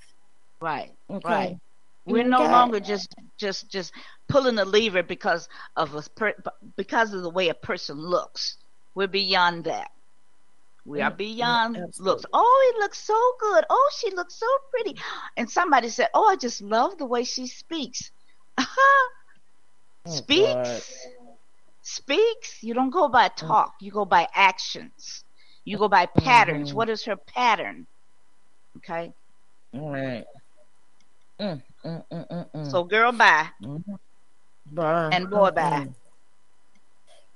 [0.59, 0.91] right.
[1.09, 1.27] Okay.
[1.29, 1.57] Right.
[2.05, 3.93] We're no longer just just just
[4.27, 5.47] pulling a lever because
[5.77, 6.33] of a per,
[6.75, 8.57] because of the way a person looks.
[8.95, 9.91] We're beyond that.
[10.85, 12.03] We are Mm, beyond absolutely.
[12.11, 12.25] looks.
[12.33, 13.63] Oh, he looks so good.
[13.69, 14.99] Oh, she looks so pretty.
[15.37, 18.11] And somebody said, "Oh, I just love the way she speaks."
[20.05, 21.07] Oh, speaks,
[21.81, 22.63] speaks.
[22.63, 23.75] You don't go by talk.
[23.81, 25.23] You go by actions.
[25.65, 26.73] You go by patterns.
[26.73, 26.75] Mhm.
[26.75, 27.87] What is her pattern?
[28.77, 29.13] Okay.
[29.73, 30.25] All right.
[31.39, 32.65] Mm, mm, mm, mm, mm.
[32.65, 33.49] So, girl, bye.
[33.61, 33.99] Mhm.
[34.65, 35.11] Bye.
[35.11, 35.85] And boy, bye.
[35.85, 35.95] mm.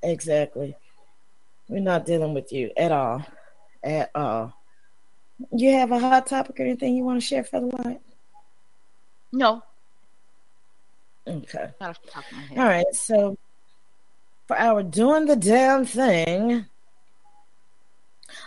[0.04, 0.76] Exactly.
[1.70, 3.26] We're not dealing with you at all.
[3.84, 4.54] At all.
[5.52, 8.00] You have a hot topic or anything you want to share, Featherlight?
[9.32, 9.64] No,
[11.28, 11.68] Okay.
[11.82, 12.58] not off the top of my head.
[12.58, 12.86] All right.
[12.94, 13.38] So
[14.48, 16.66] for our doing the damn thing.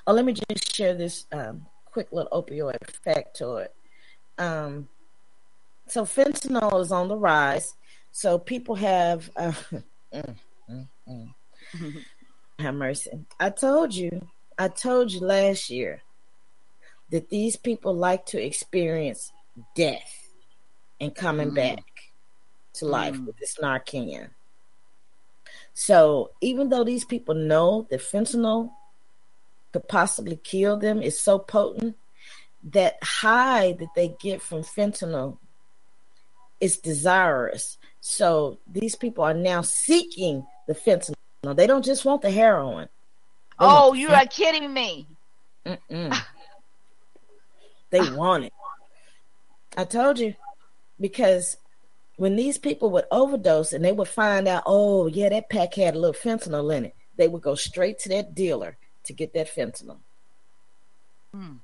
[0.07, 3.69] Oh, let me just share this um, quick little opioid factoid.
[4.39, 4.89] Um,
[5.87, 7.75] So fentanyl is on the rise.
[8.13, 9.53] So people have uh,
[10.15, 10.37] mm,
[10.71, 11.35] mm, mm.
[12.59, 13.11] have mercy.
[13.39, 14.27] I told you,
[14.59, 16.03] I told you last year
[17.11, 19.33] that these people like to experience
[19.75, 20.29] death
[21.01, 21.57] and coming mm.
[21.57, 21.85] back
[22.75, 23.27] to life mm.
[23.27, 24.31] with this Narcan.
[25.75, 28.71] So even though these people know that fentanyl
[29.73, 31.97] could possibly kill them, is so potent
[32.65, 35.39] that high that they get from fentanyl
[36.61, 37.79] is desirous.
[38.01, 41.15] So these people are now seeking the fentanyl.
[41.57, 42.89] They don't just want the heroin.
[43.59, 45.07] They oh, you are kidding me.
[45.65, 45.79] they
[48.13, 48.53] want it.
[49.77, 50.35] I told you
[50.99, 51.57] because
[52.21, 55.95] when these people would overdose and they would find out, oh yeah, that pack had
[55.95, 59.49] a little fentanyl in it, they would go straight to that dealer to get that
[59.49, 59.97] fentanyl.
[61.33, 61.55] Hmm.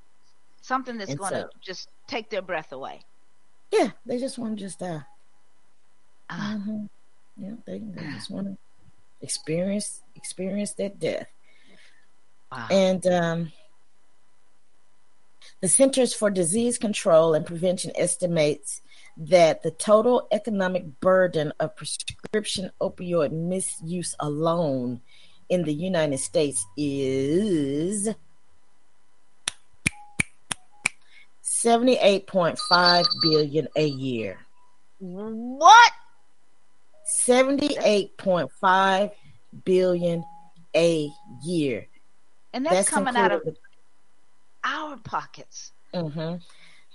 [0.63, 3.03] Something that's going to so, just take their breath away.
[3.71, 5.03] Yeah, they just want to just die.
[6.31, 6.85] Uh, mm-hmm.
[7.37, 8.57] Yeah, they, they just want to
[9.21, 11.27] experience experience that death.
[12.51, 12.69] Wow.
[12.71, 13.53] And um,
[15.61, 18.81] the Centers for Disease Control and Prevention estimates
[19.17, 25.01] that the total economic burden of prescription opioid misuse alone
[25.49, 28.09] in the United States is
[31.43, 34.39] 78.5 billion a year.
[34.99, 35.93] What?
[37.27, 39.11] 78.5
[39.65, 40.25] billion
[40.75, 41.09] a
[41.45, 41.87] year.
[42.53, 43.43] And that's, that's coming out of
[44.65, 45.73] our pockets.
[45.95, 46.37] Mm-hmm.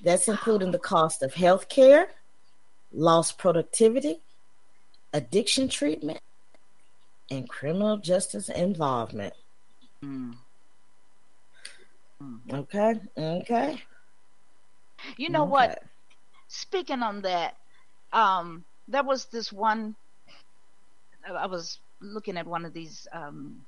[0.03, 2.07] That's including the cost of health care,
[2.91, 4.19] lost productivity,
[5.13, 6.19] addiction treatment,
[7.29, 9.33] and criminal justice involvement.
[10.03, 10.35] Mm.
[12.51, 13.81] Okay, okay.
[15.17, 15.51] You know okay.
[15.51, 15.83] what?
[16.47, 17.55] Speaking on that,
[18.13, 19.95] um, there was this one.
[21.27, 23.61] I was looking at one of these um,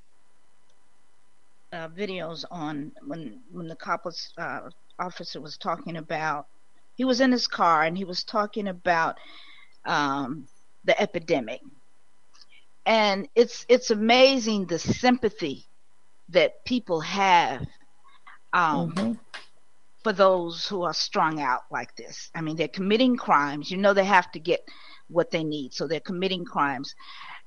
[1.72, 4.70] uh, videos on when when the cop was uh,
[5.00, 6.48] officer was talking about.
[6.96, 9.18] He was in his car and he was talking about
[9.86, 10.48] um,
[10.86, 11.62] the epidemic,
[12.86, 15.66] and it's it's amazing the sympathy
[16.30, 17.62] that people have
[18.54, 19.14] um, mm-hmm.
[20.04, 22.30] for those who are strung out like this.
[22.36, 23.72] I mean, they're committing crimes.
[23.72, 24.62] You know, they have to get
[25.10, 26.94] what they need, so they're committing crimes,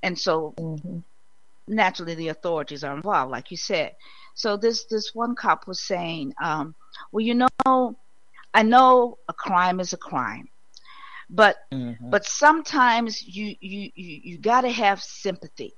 [0.03, 0.99] and so mm-hmm.
[1.69, 3.95] naturally the authorities are involved, like you said.
[4.37, 6.74] So this this one cop was saying, um,
[7.11, 7.97] "Well, you know,
[8.53, 10.49] I know a crime is a crime,
[11.30, 12.11] but mm-hmm.
[12.11, 15.72] but sometimes you you you, you got to have sympathy.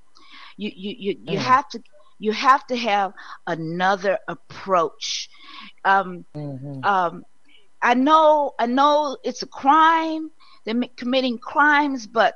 [0.57, 1.41] You you you, you mm.
[1.41, 1.81] have to."
[2.21, 3.13] You have to have
[3.47, 5.29] another approach.
[5.85, 6.83] Um, mm-hmm.
[6.83, 7.23] um,
[7.81, 10.29] I know, I know it's a crime.
[10.65, 12.35] They're committing crimes, but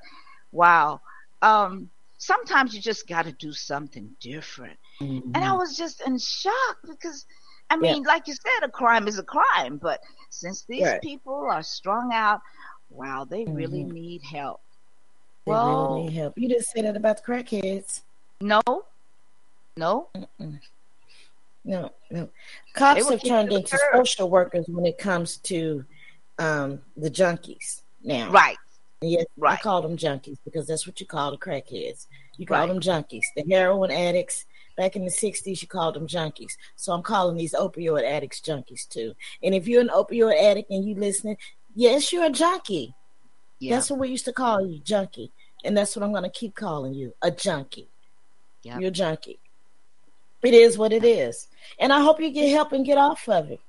[0.53, 1.01] wow,
[1.41, 4.79] um, sometimes you just got to do something different.
[5.03, 5.31] Mm-hmm.
[5.35, 7.25] And I was just in shock because,
[7.69, 8.07] I mean, yeah.
[8.07, 9.99] like you said, a crime is a crime, but
[10.29, 11.01] since these right.
[11.01, 12.41] people are strung out,
[12.89, 13.55] wow, they mm-hmm.
[13.55, 14.61] really need help.
[15.45, 16.37] They well, really need help.
[16.37, 18.01] You didn't say that about the crackheads.
[18.41, 18.61] No,
[19.77, 20.09] no.
[20.15, 20.59] Mm-mm.
[21.65, 22.29] No, no.
[22.73, 25.85] Cops have turned into social workers when it comes to
[26.39, 28.29] um, the junkies now.
[28.31, 28.57] Right.
[29.01, 29.57] Yes, right.
[29.57, 32.07] I call them junkies because that's what you call the crackheads.
[32.37, 32.67] You call right.
[32.67, 33.23] them junkies.
[33.35, 34.45] The heroin addicts
[34.75, 36.57] back in the 60s, you called them junkies.
[36.75, 39.13] So I'm calling these opioid addicts junkies too.
[39.41, 41.37] And if you're an opioid addict and you listening,
[41.75, 42.93] yes, you're a junkie.
[43.59, 43.75] Yeah.
[43.75, 45.31] That's what we used to call you, junkie.
[45.63, 47.87] And that's what I'm going to keep calling you, a junkie.
[48.63, 48.79] Yep.
[48.79, 49.39] You're a junkie.
[50.41, 51.47] It is what it is.
[51.79, 53.61] And I hope you get help and get off of it.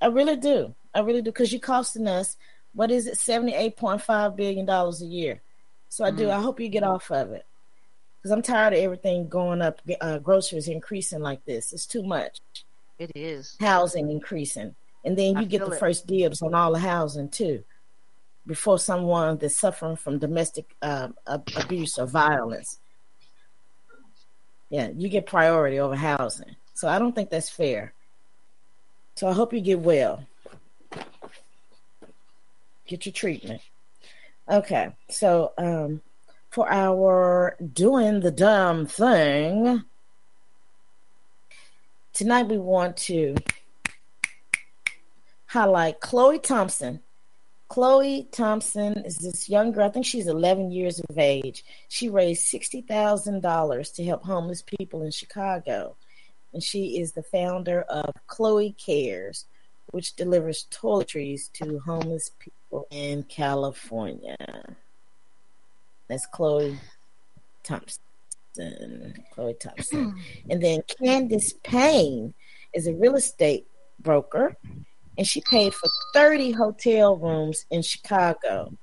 [0.00, 0.74] I really do.
[0.94, 1.32] I really do.
[1.32, 2.36] Because you're costing us
[2.74, 5.40] what is it, $78.5 billion a year.
[5.88, 6.24] So I do.
[6.24, 6.38] Mm-hmm.
[6.38, 7.44] I hope you get off of it.
[8.22, 11.72] Because I'm tired of everything going up, uh, groceries increasing like this.
[11.72, 12.38] It's too much.
[12.98, 13.56] It is.
[13.58, 14.76] Housing increasing.
[15.04, 15.80] And then you I get the it.
[15.80, 17.64] first dibs on all the housing too
[18.46, 22.78] before someone that's suffering from domestic uh, abuse or violence.
[24.70, 26.56] Yeah, you get priority over housing.
[26.74, 27.92] So I don't think that's fair.
[29.16, 30.24] So I hope you get well.
[32.86, 33.62] Get your treatment.
[34.48, 36.00] Okay, so um,
[36.52, 39.82] for our doing the dumb thing,
[42.12, 43.34] tonight we want to
[45.46, 47.00] highlight Chloe Thompson.
[47.68, 51.64] Chloe Thompson is this young girl, I think she's 11 years of age.
[51.88, 55.96] She raised $60,000 to help homeless people in Chicago.
[56.52, 59.46] And she is the founder of Chloe Cares,
[59.86, 64.36] which delivers toiletries to homeless people in California.
[66.12, 66.78] That's Chloe
[67.64, 68.02] Thompson.
[69.32, 70.14] Chloe Thompson.
[70.50, 72.34] and then Candace Payne
[72.74, 73.66] is a real estate
[73.98, 74.54] broker,
[75.16, 78.76] and she paid for 30 hotel rooms in Chicago.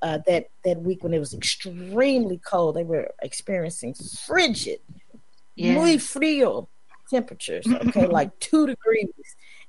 [0.00, 3.92] Uh, that that week when it was extremely cold, they were experiencing
[4.24, 4.78] frigid,
[5.56, 5.74] Yeah.
[5.74, 6.68] muy frío
[7.10, 7.66] temperatures.
[7.66, 9.08] Okay, like two degrees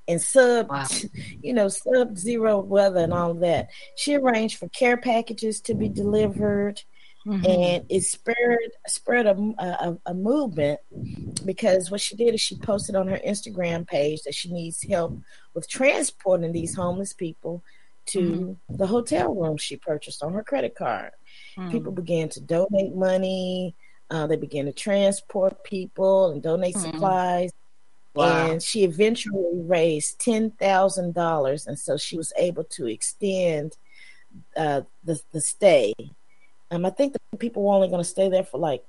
[0.08, 0.86] and sub, Wow.
[1.42, 3.68] you know, sub zero weather and all that.
[3.96, 6.82] She arranged for care packages to be delivered
[7.26, 7.44] Mhm.
[7.44, 8.36] and it spread
[8.86, 10.78] spread a, a a movement
[11.44, 15.18] because what she did is she posted on her Instagram page that she needs help
[15.52, 17.64] with transporting these homeless people
[18.06, 21.10] to the hotel room she purchased on her credit card.
[21.58, 21.72] Mhm.
[21.72, 23.74] People began to donate money.
[24.08, 26.92] Uh, they began to transport people and donate Mhm.
[26.92, 27.50] supplies.
[28.16, 28.50] Wow.
[28.50, 33.76] And she eventually raised ten thousand dollars, and so she was able to extend
[34.56, 35.92] uh, the the stay.
[36.70, 38.84] Um, I think the people were only going to stay there for like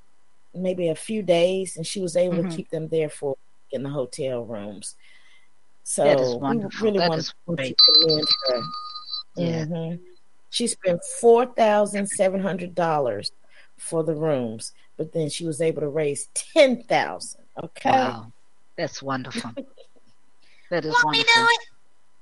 [0.56, 2.50] maybe a few days, and she was able Mhm.
[2.50, 3.36] to keep them there for
[3.72, 4.96] in the hotel rooms.
[5.84, 6.86] So That is wonderful.
[6.86, 7.76] really That to great.
[8.48, 8.62] her.
[9.36, 9.66] Yeah.
[9.66, 10.00] Mhm.
[10.50, 13.32] She spent four thousand seven hundred dollars
[13.78, 17.44] for the rooms, but then she was able to raise ten thousand.
[17.62, 17.92] Okay.
[17.92, 18.32] Wow.
[18.78, 19.52] That's wonderful.
[20.70, 21.48] That is Want wonderful.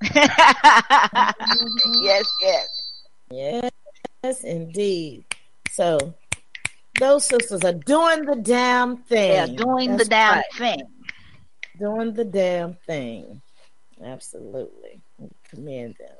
[0.03, 2.03] to do it?
[2.03, 3.72] yes, yes.
[4.24, 5.26] Yes, indeed.
[5.72, 6.14] So
[6.99, 9.32] those sisters are doing the damn thing.
[9.32, 10.43] They are doing the damn right.
[10.53, 10.82] thing.
[11.80, 13.41] Doing the damn thing.
[14.03, 15.01] Absolutely.
[15.18, 16.16] We commend them.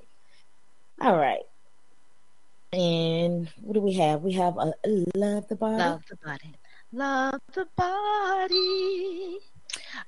[1.02, 1.44] All right.
[2.74, 4.22] And what do we have?
[4.24, 4.74] We have a
[5.16, 5.78] love the body.
[5.78, 6.56] Love the body.
[6.92, 9.38] Love the body.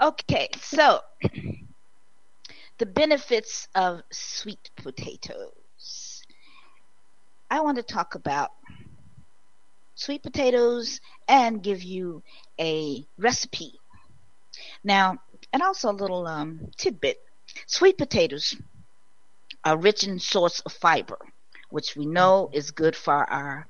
[0.01, 1.01] Okay, so
[2.77, 6.23] the benefits of sweet potatoes.
[7.49, 8.51] I want to talk about
[9.95, 12.21] sweet potatoes and give you
[12.59, 13.73] a recipe.
[14.83, 15.17] Now,
[15.53, 17.17] and also a little um, tidbit.
[17.65, 18.55] Sweet potatoes
[19.63, 21.17] are rich in source of fiber,
[21.69, 23.67] which we know is good for our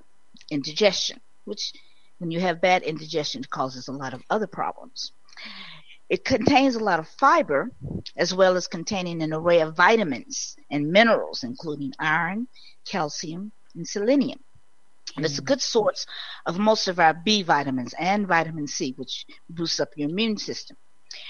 [0.50, 1.72] indigestion, which
[2.20, 5.12] when you have bad indigestion causes a lot of other problems.
[6.10, 7.72] It contains a lot of fiber
[8.16, 12.48] as well as containing an array of vitamins and minerals including iron,
[12.86, 14.40] calcium, and selenium.
[15.16, 15.46] And it's a mm.
[15.46, 16.06] good source
[16.46, 20.78] of most of our B vitamins and vitamin C, which boosts up your immune system.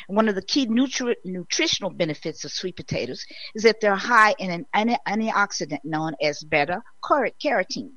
[0.08, 3.26] And one of the key nutri- nutritional benefits of sweet potatoes
[3.56, 7.94] is that they're high in an anti- antioxidant known as beta carotene.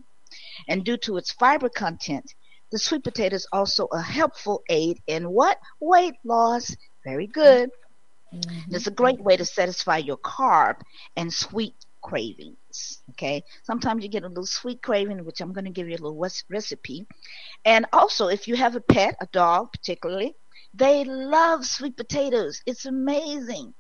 [0.69, 2.35] And due to its fiber content,
[2.71, 5.59] the sweet potato is also a helpful aid in what?
[5.81, 6.75] Weight loss.
[7.05, 7.71] Very good.
[8.33, 8.75] Mm-hmm.
[8.75, 10.77] It's a great way to satisfy your carb
[11.17, 13.03] and sweet cravings.
[13.11, 13.43] Okay.
[13.65, 16.29] Sometimes you get a little sweet craving, which I'm going to give you a little
[16.49, 17.07] recipe.
[17.65, 20.35] And also, if you have a pet, a dog particularly,
[20.73, 22.63] they love sweet potatoes.
[22.67, 23.75] It's amazing.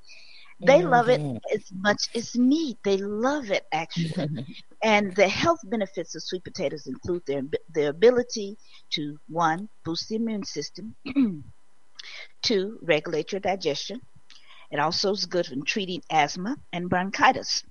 [0.60, 1.20] They love it
[1.54, 2.78] as much as meat.
[2.84, 4.46] They love it actually.
[4.82, 8.58] and the health benefits of sweet potatoes include their their ability
[8.90, 10.94] to one boost the immune system,
[12.42, 14.00] two regulate your digestion.
[14.70, 17.64] It also is good in treating asthma and bronchitis,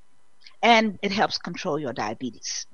[0.62, 2.66] and it helps control your diabetes.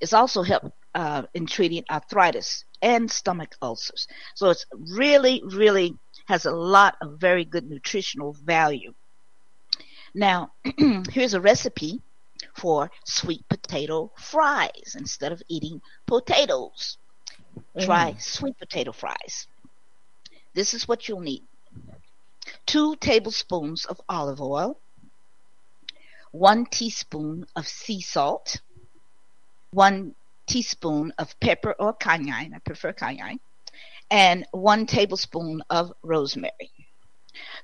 [0.00, 4.06] It's also help uh, in treating arthritis and stomach ulcers.
[4.34, 5.94] So it's really, really
[6.28, 8.94] has a lot of very good nutritional value.
[10.16, 10.52] Now,
[11.10, 12.00] here's a recipe
[12.54, 16.96] for sweet potato fries instead of eating potatoes.
[17.78, 18.22] Try mm.
[18.22, 19.46] sweet potato fries.
[20.54, 21.42] This is what you'll need.
[22.64, 24.80] Two tablespoons of olive oil,
[26.32, 28.62] one teaspoon of sea salt,
[29.70, 30.14] one
[30.46, 33.40] teaspoon of pepper or cayenne, I prefer cayenne,
[34.10, 36.70] and one tablespoon of rosemary.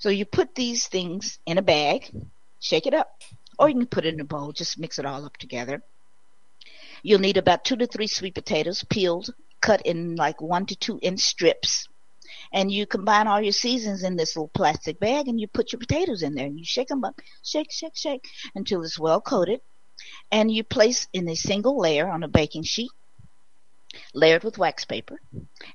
[0.00, 2.10] So you put these things in a bag,
[2.62, 3.20] shake it up,
[3.58, 5.82] or you can put it in a bowl, just mix it all up together.
[7.02, 10.98] You'll need about two to three sweet potatoes peeled, cut in like one to two
[11.02, 11.88] inch strips.
[12.52, 15.80] And you combine all your seasons in this little plastic bag and you put your
[15.80, 19.60] potatoes in there and you shake them up, shake, shake, shake until it's well coated.
[20.30, 22.90] And you place in a single layer on a baking sheet,
[24.14, 25.20] layered with wax paper.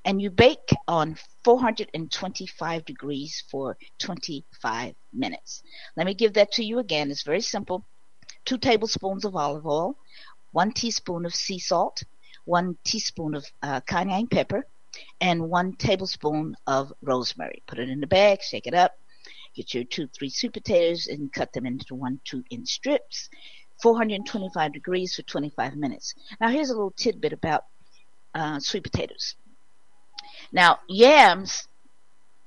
[0.06, 1.18] And you bake on
[1.48, 5.64] 425 degrees for 25 minutes.
[5.96, 7.10] Let me give that to you again.
[7.10, 7.86] It's very simple.
[8.44, 9.98] Two tablespoons of olive oil,
[10.52, 12.04] one teaspoon of sea salt,
[12.44, 14.68] one teaspoon of uh, cayenne pepper,
[15.22, 17.64] and one tablespoon of rosemary.
[17.66, 18.96] Put it in the bag, shake it up,
[19.56, 23.30] Get your two, three sweet potatoes and cut them into one, two inch strips.
[23.82, 26.14] 425 degrees for 25 minutes.
[26.42, 27.64] Now here's a little tidbit about
[28.36, 29.36] uh, sweet potatoes.
[30.52, 31.68] Now yams,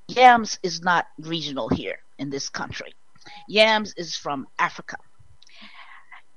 [0.08, 2.94] yams is not regional here in this country.
[3.48, 4.96] Yams is from Africa.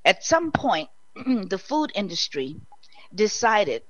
[0.05, 2.55] At some point, the food industry
[3.15, 3.84] decided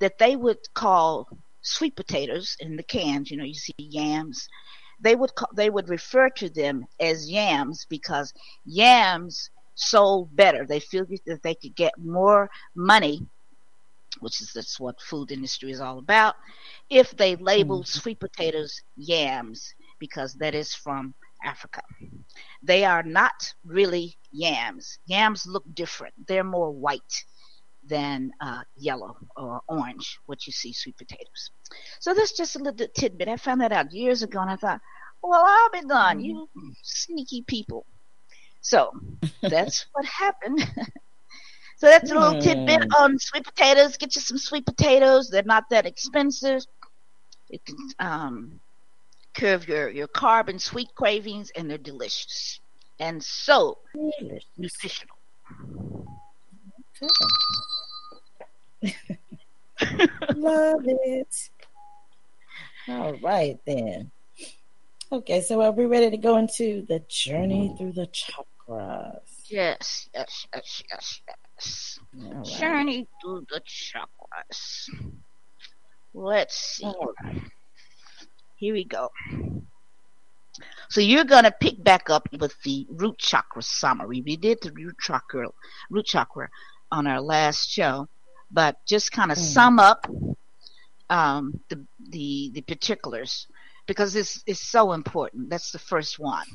[0.00, 1.28] that they would call
[1.62, 4.48] sweet potatoes in the cans, you know, you see yams,
[5.00, 8.32] they would call, they would refer to them as yams because
[8.64, 10.66] yams sold better.
[10.66, 13.26] They figured that they could get more money,
[14.22, 16.34] which is that's what food industry is all about,
[16.88, 17.98] if they labeled mm-hmm.
[18.00, 21.14] sweet potatoes yams because that is from
[21.44, 21.82] Africa.
[22.62, 24.98] They are not really yams.
[25.06, 26.14] Yams look different.
[26.26, 27.24] They're more white
[27.84, 31.50] than uh, yellow or orange, what you see sweet potatoes.
[32.00, 33.28] So that's just a little tidbit.
[33.28, 34.80] I found that out years ago, and I thought,
[35.22, 36.20] well, I'll be done.
[36.20, 36.48] You
[36.82, 37.86] sneaky people.
[38.60, 38.92] So
[39.42, 40.60] that's what happened.
[41.82, 43.02] so that's a little tidbit hmm.
[43.02, 43.96] on sweet potatoes.
[43.96, 45.28] Get you some sweet potatoes.
[45.28, 46.64] They're not that expensive.
[47.50, 48.60] It can um,
[49.34, 52.60] curb your, your carb and sweet cravings, and they're delicious
[53.00, 53.78] and so
[54.20, 54.46] delicious.
[54.56, 55.16] nutritional.
[60.36, 61.50] Love it.
[62.86, 64.12] All right then.
[65.10, 69.18] Okay, so are we ready to go into the journey through the chakras?
[69.48, 71.36] Yes, yes, yes, yes, yes.
[72.14, 72.44] Right.
[72.44, 74.88] Journey through the chakras.
[76.14, 76.86] Let's see.
[77.24, 77.42] Right.
[78.56, 79.10] Here we go.
[80.90, 84.22] So you're gonna pick back up with the root chakra summary.
[84.24, 85.48] We did the root chakra,
[85.90, 86.48] root chakra
[86.90, 88.08] on our last show,
[88.50, 89.40] but just kind of mm.
[89.40, 90.06] sum up
[91.08, 93.46] um, the the the particulars
[93.86, 95.50] because it's it's so important.
[95.50, 96.46] That's the first one.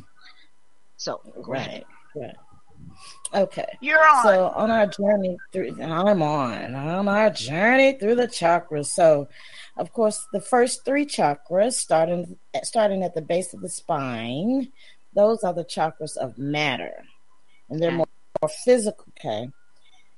[0.97, 1.85] So right,
[2.15, 2.35] right.
[3.33, 3.77] Okay.
[3.81, 4.23] You're on.
[4.23, 6.75] So on our journey through I'm on.
[6.75, 8.87] On our journey through the chakras.
[8.87, 9.27] So
[9.75, 14.71] of course the first three chakras starting starting at the base of the spine,
[15.13, 17.03] those are the chakras of matter.
[17.69, 18.07] And they're more,
[18.41, 19.49] more physical, okay?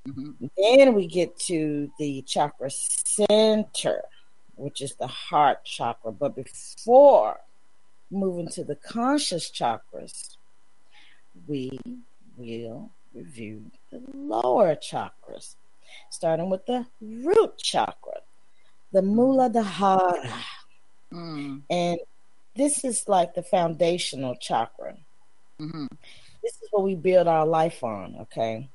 [0.08, 0.46] Mm-hmm.
[0.58, 4.04] Then we get to the chakra center,
[4.56, 6.12] which is the heart chakra.
[6.12, 7.40] But before
[8.12, 10.38] moving to the conscious chakras,
[11.48, 11.80] we
[12.40, 15.56] will review the lower chakras,
[16.10, 18.22] starting with the root chakra,
[18.92, 20.32] the Muladhara.
[21.14, 21.62] Mm.
[21.70, 22.00] And
[22.56, 24.96] this is like the foundational chakra.
[25.60, 25.88] Mm-hmm.
[26.42, 28.70] This is what we build our life on, okay?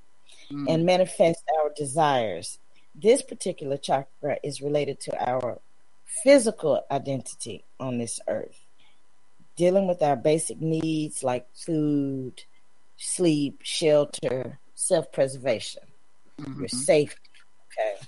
[0.50, 0.66] mm.
[0.68, 2.58] and manifest our desires.
[2.94, 5.60] This particular chakra is related to our
[6.04, 8.64] physical identity on this earth,
[9.56, 12.44] dealing with our basic needs like food,
[12.96, 15.82] sleep, shelter, self preservation,
[16.40, 16.60] mm-hmm.
[16.60, 17.20] your safety.
[17.72, 18.06] Okay.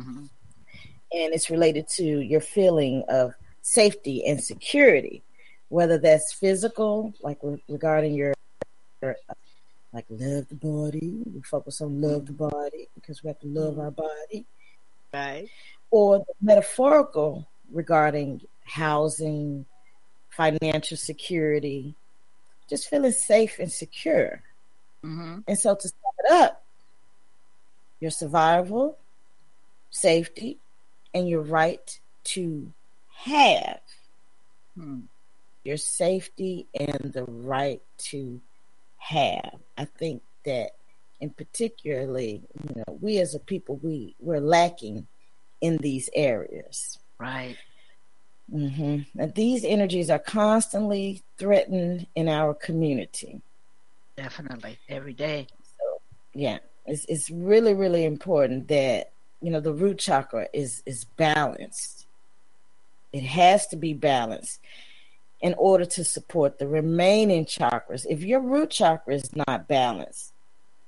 [0.00, 0.24] Mm-hmm.
[1.12, 3.32] And it's related to your feeling of
[3.62, 5.22] safety and security,
[5.68, 7.38] whether that's physical, like
[7.68, 8.34] regarding your
[9.92, 11.22] like love the body.
[11.34, 14.46] We focus on love the body because we have to love our body.
[15.12, 15.48] Right.
[15.90, 19.66] Or metaphorical regarding housing,
[20.30, 21.96] financial security,
[22.70, 24.42] just feeling safe and secure.
[25.04, 25.40] Mm-hmm.
[25.46, 26.64] And so to sum it up,
[28.00, 28.96] your survival,
[29.90, 30.58] safety,
[31.12, 32.72] and your right to
[33.10, 33.80] have
[34.78, 35.00] hmm.
[35.64, 38.40] your safety and the right to
[38.98, 39.58] have.
[39.76, 40.70] I think that,
[41.20, 45.06] in particularly, you know, we as a people, we we're lacking
[45.60, 46.98] in these areas.
[47.18, 47.56] Right.
[48.52, 49.20] Mm-hmm.
[49.20, 53.40] And these energies are constantly threatened in our community.
[54.16, 55.46] Definitely, every day.
[55.78, 56.00] So,
[56.34, 62.06] yeah, it's it's really really important that you know the root chakra is is balanced.
[63.12, 64.60] It has to be balanced
[65.40, 68.04] in order to support the remaining chakras.
[68.08, 70.32] If your root chakra is not balanced,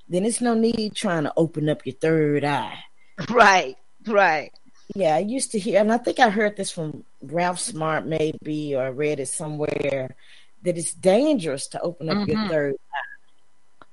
[0.09, 2.79] then it's no need trying to open up your third eye.
[3.31, 4.53] Right, right.
[4.95, 8.75] Yeah, I used to hear, and I think I heard this from Ralph Smart, maybe,
[8.75, 10.14] or read it somewhere,
[10.62, 12.31] that it's dangerous to open up mm-hmm.
[12.31, 13.87] your third eye.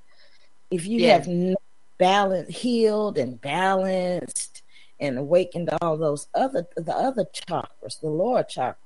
[0.70, 1.14] If you yeah.
[1.14, 1.56] have no
[1.98, 4.62] balance, healed and balanced,
[4.98, 8.76] and awakened all those other the other chakras, the lower chakras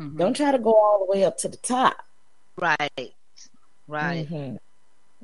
[0.00, 0.16] Mm-hmm.
[0.16, 1.96] Don't try to go all the way up to the top.
[2.56, 3.14] Right.
[3.86, 4.28] Right.
[4.28, 4.56] Mm-hmm.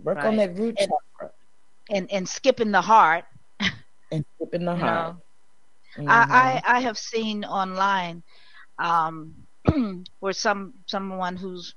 [0.03, 0.27] Work right.
[0.27, 1.31] on that root and, chakra.
[1.91, 3.25] And and skipping the heart.
[4.11, 5.17] and skipping the heart.
[5.97, 6.11] Mm-hmm.
[6.11, 8.23] I, I I have seen online
[8.79, 9.35] um
[10.21, 11.75] where some someone who's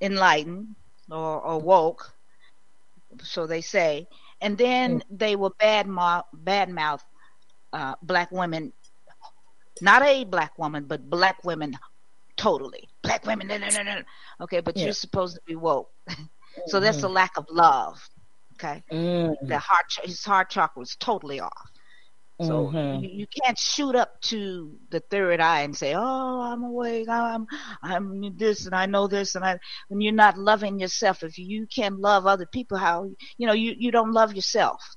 [0.00, 0.74] enlightened
[1.10, 2.12] or, or woke,
[3.22, 4.06] so they say,
[4.40, 5.02] and then mm.
[5.10, 7.02] they will bad mouth, bad mouth
[7.72, 8.72] uh, black women,
[9.80, 11.76] not a black woman, but black women
[12.36, 12.88] totally.
[13.02, 14.02] Black women, no, no, no, no.
[14.42, 14.84] Okay, but yeah.
[14.84, 15.90] you're supposed to be woke.
[16.66, 17.14] so that's a mm-hmm.
[17.14, 18.00] lack of love.
[18.54, 19.34] Okay, mm.
[19.42, 21.70] the heart, his heart chakra is totally off.
[22.40, 23.02] So mm-hmm.
[23.02, 27.08] you, you, can't shoot up to the third eye and say, "Oh, I'm awake.
[27.08, 27.46] I'm
[27.82, 29.58] I'm this and I know this and I."
[29.88, 33.74] When you're not loving yourself, if you can't love other people, how you know you
[33.78, 34.96] you don't love yourself.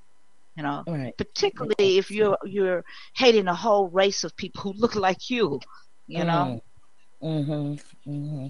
[0.58, 1.16] You know, right.
[1.18, 2.84] particularly if you're you're
[3.16, 5.62] hating a whole race of people who look like you.
[6.08, 6.62] You know.
[7.24, 8.12] Mm-hmm.
[8.12, 8.48] Mm-hmm.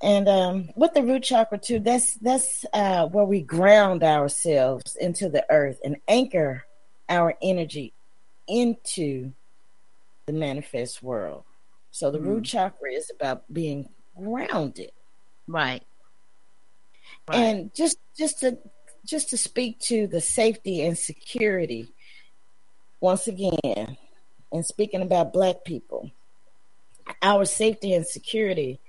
[0.00, 5.28] And um, with the root chakra too, that's that's uh, where we ground ourselves into
[5.28, 6.64] the earth and anchor
[7.08, 7.92] our energy
[8.46, 9.32] into
[10.26, 11.44] the manifest world.
[11.90, 12.26] So the mm.
[12.26, 14.92] root chakra is about being grounded.
[15.46, 15.82] Right.
[17.28, 17.36] right.
[17.36, 18.58] And just just to
[19.04, 21.92] just to speak to the safety and security
[23.00, 23.96] once again,
[24.50, 26.10] and speaking about black people,
[27.22, 28.80] our safety and security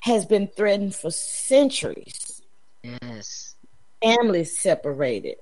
[0.00, 2.42] has been threatened for centuries.
[2.82, 3.54] Yes.
[4.02, 5.36] Families separated,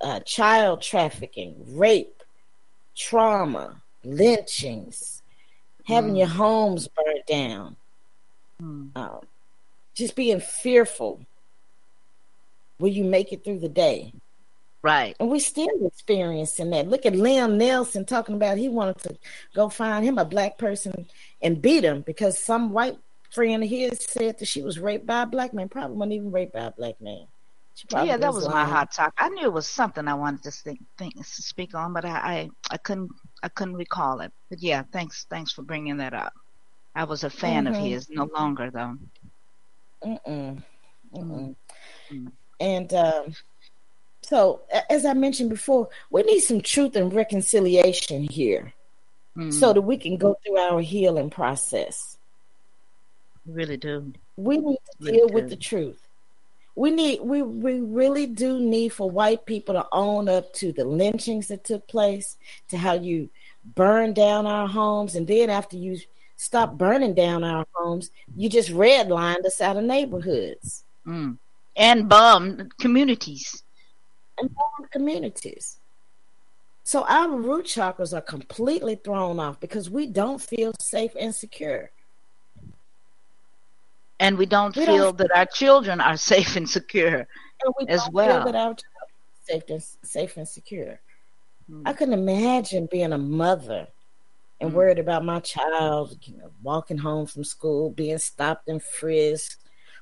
[0.00, 2.22] uh, child trafficking, rape,
[2.96, 5.22] trauma, lynchings,
[5.84, 6.18] having mm.
[6.18, 7.76] your homes burned down,
[8.62, 8.90] mm.
[8.96, 9.18] uh,
[9.94, 11.24] just being fearful.
[12.78, 14.12] Will you make it through the day?
[14.82, 15.14] Right.
[15.20, 16.88] And we're still experiencing that.
[16.88, 19.18] Look at Liam Neeson talking about he wanted to
[19.54, 21.06] go find him a black person
[21.42, 22.96] and beat him because some white
[23.30, 25.68] friend of his said that she was raped by a black man.
[25.68, 27.26] Probably wasn't even raped by a black man
[27.90, 28.56] yeah, that was lying.
[28.56, 29.14] my hot talk.
[29.16, 32.10] I knew it was something I wanted to think, think to speak on, but I,
[32.10, 33.10] I, I couldn't
[33.42, 34.32] I couldn't recall it.
[34.48, 36.32] But yeah, thanks thanks for bringing that up.
[36.94, 37.74] I was a fan mm-hmm.
[37.74, 38.96] of his, no longer though.
[40.04, 40.62] Mm-mm.
[41.14, 41.54] Mm-mm.
[42.10, 42.26] Mm-hmm.
[42.60, 43.34] And um,
[44.22, 48.72] so, as I mentioned before, we need some truth and reconciliation here,
[49.36, 49.50] mm-hmm.
[49.50, 52.18] so that we can go through our healing process.
[53.46, 54.12] We really do.
[54.36, 55.34] We need to really deal do.
[55.34, 56.06] with the truth
[56.74, 60.84] we need we we really do need for white people to own up to the
[60.84, 62.36] lynchings that took place,
[62.68, 63.28] to how you
[63.74, 65.98] burn down our homes, and then after you
[66.36, 71.36] stop burning down our homes, you just redlined us out of neighborhoods mm.
[71.76, 73.62] and bombed communities
[74.38, 75.76] and bombed communities.
[76.82, 81.90] So our root chakras are completely thrown off because we don't feel safe and secure
[84.20, 87.26] and we don't we feel don't, that our children are safe and secure
[87.78, 88.44] and as well.
[88.44, 88.76] Feel that our
[89.42, 91.00] safe and safe and secure.
[91.68, 91.82] Mm.
[91.86, 93.88] I couldn't imagine being a mother
[94.60, 94.74] and mm.
[94.74, 99.56] worried about my child, you know, walking home from school, being stopped and frisked,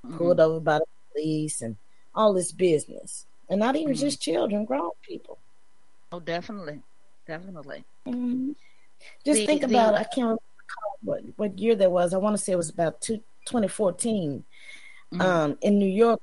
[0.05, 0.19] mm.
[0.19, 1.77] pulled over by the police, and
[2.15, 4.01] all this business, and not even hmm.
[4.01, 5.39] just children, grown people.
[6.11, 6.83] Oh, definitely,
[7.27, 7.85] definitely.
[8.07, 8.53] Mm-hmm.
[9.25, 9.93] Just the, think about.
[9.93, 10.43] The, I can't remember
[11.03, 12.13] what what year that was.
[12.13, 14.45] I want to say it was about two 2014
[15.13, 15.21] mm-hmm.
[15.21, 16.21] um, in New York.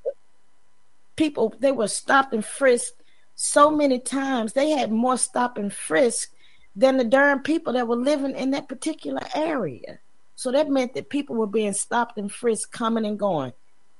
[1.15, 3.01] People they were stopped and frisked
[3.35, 4.53] so many times.
[4.53, 6.31] They had more stop and frisk
[6.75, 9.99] than the darn people that were living in that particular area.
[10.35, 13.53] So that meant that people were being stopped and frisked, coming and going.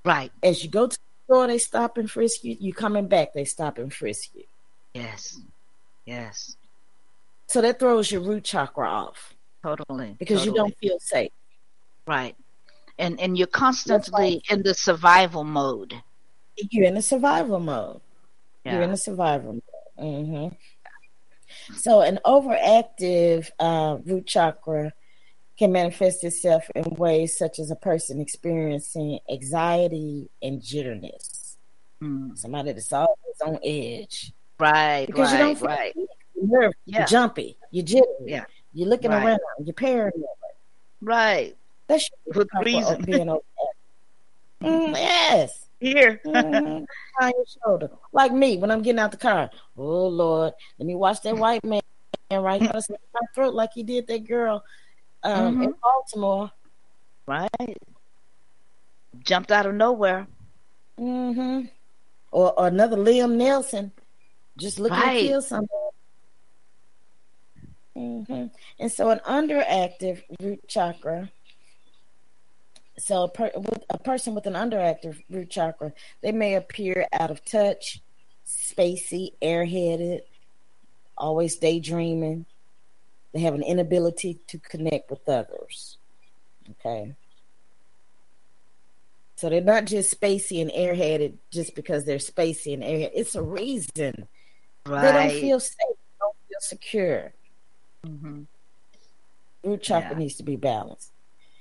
[0.04, 0.32] Right.
[0.44, 2.58] As you go to the store, they stop and frisk you.
[2.60, 4.44] You coming back, they stop and frisk you.
[4.94, 5.40] Yes.
[6.06, 6.58] Yes.
[7.48, 9.34] So that throws your root chakra off.
[9.64, 10.16] Totally.
[10.20, 10.48] Because totally.
[10.48, 11.32] you don't feel safe.
[12.06, 12.36] Right
[12.98, 15.94] and and you're constantly in the survival mode.
[16.72, 18.02] You're in the survival mode.
[18.64, 18.74] Yeah.
[18.74, 19.62] You're in the survival mode.
[20.00, 21.76] Mm-hmm.
[21.76, 24.94] So an overactive uh, root chakra
[25.58, 31.58] can manifest itself in ways such as a person experiencing anxiety and jitterness.
[32.02, 32.38] Mm.
[32.38, 34.34] Somebody that's always on edge.
[34.60, 35.96] Right, because right, you don't feel right.
[36.36, 37.00] You're yeah.
[37.00, 38.46] you're jumpy, you're jittery, yeah.
[38.74, 39.26] you're looking right.
[39.26, 40.24] around, you're paranoid.
[41.02, 41.56] Right.
[41.88, 43.04] That's for reason.
[43.04, 43.28] Being
[44.62, 45.68] mm, yes.
[45.80, 46.20] Here.
[46.26, 46.84] mm-hmm.
[47.22, 47.90] On your shoulder.
[48.12, 49.50] Like me when I'm getting out the car.
[49.78, 51.82] Oh Lord, let me watch that white man
[52.32, 52.68] right in
[53.14, 54.64] my throat like he did that girl
[55.24, 55.64] um, mm-hmm.
[55.64, 56.52] in Baltimore.
[57.28, 57.78] Right.
[59.20, 60.28] Jumped out of nowhere.
[61.00, 61.68] Mm-hmm.
[62.32, 63.92] Or, or another Liam Neeson
[64.58, 65.22] just looking right.
[65.22, 65.72] to kill somebody.
[67.98, 68.46] Mm-hmm.
[68.80, 71.32] And so an underactive root chakra
[72.98, 77.32] so a, per, with a person with an underactive root chakra, they may appear out
[77.32, 78.02] of touch,
[78.48, 80.22] spacey, airheaded,
[81.18, 82.46] always daydreaming.
[83.34, 85.98] They have an inability to connect with others.
[86.72, 87.14] Okay.
[89.36, 93.12] So they're not just spacey and airheaded just because they're spacey and airheaded.
[93.14, 94.28] It's a reason.
[94.86, 95.02] Right.
[95.02, 97.34] They don't feel safe, they don't feel secure.
[98.06, 98.44] hmm
[99.64, 100.20] Root chakra Yeah.
[100.20, 101.12] needs to be balanced.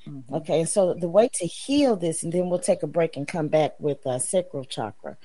[0.07, 3.27] Hmm Okay, so the way to heal this, and then we'll take a break and
[3.29, 5.17] come back with uh, sacral chakra.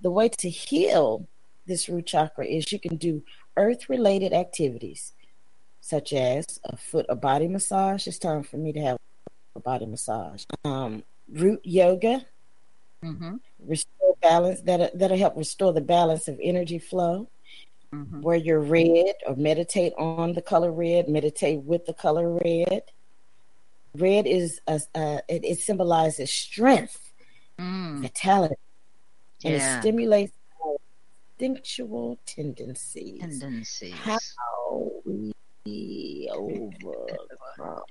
[0.00, 1.28] The way to heal
[1.66, 3.22] this root chakra is you can do
[3.56, 5.12] earth related activities,
[5.80, 8.06] such as a foot or body massage.
[8.06, 8.98] It's time for me to have
[9.56, 10.44] a body massage.
[10.64, 12.24] Um, root yoga,
[13.02, 17.28] hmm restore balance that that'll help restore the balance of energy flow.
[17.92, 21.08] hmm Wear your red or meditate on the color red.
[21.08, 22.82] Meditate with the color red.
[23.96, 27.12] Red is a, uh, it, it symbolizes strength,
[27.58, 28.02] Mm.
[28.02, 28.54] vitality,
[29.44, 29.78] and Yeah.
[29.78, 30.32] it stimulates
[31.38, 33.20] instinctual tendencies.
[33.20, 33.90] Tendencies.
[33.92, 37.82] How we overcome.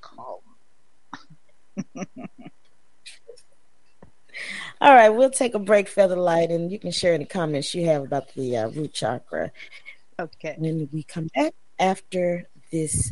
[4.81, 8.03] All right, we'll take a break, Featherlight, and you can share any comments you have
[8.03, 9.51] about the uh, root chakra
[10.19, 10.55] Okay.
[10.57, 13.11] when we come back after this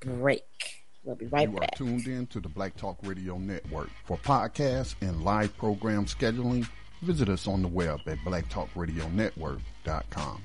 [0.00, 0.83] break.
[1.04, 3.90] We'll be right you are tuned in to the Black Talk Radio Network.
[4.06, 6.66] For podcasts and live program scheduling,
[7.02, 10.42] visit us on the web at blacktalkradionetwork.com.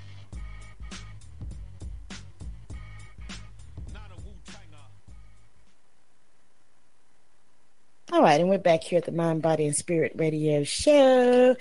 [8.11, 11.55] All right, and we're back here at the Mind, Body, and Spirit Radio Show.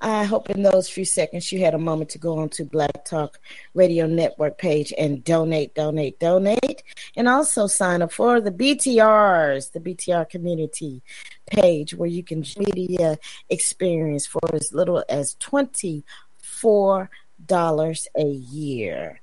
[0.00, 3.38] I hope in those few seconds you had a moment to go onto Black Talk
[3.74, 6.82] Radio Network page and donate, donate, donate,
[7.16, 11.02] and also sign up for the BTRs, the BTR community
[11.46, 13.16] page, where you can media uh,
[13.50, 16.04] experience for as little as twenty
[16.38, 17.10] four
[17.46, 19.20] dollars a year.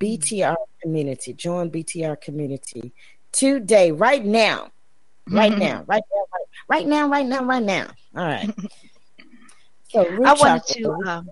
[0.00, 2.92] BTR community, join BTR community
[3.32, 4.70] today, right now
[5.30, 5.60] right mm-hmm.
[5.60, 7.86] now, right now, right, right now, right now, right now.
[8.16, 8.54] All right.
[9.88, 11.30] So root I wanted chakra, to, um,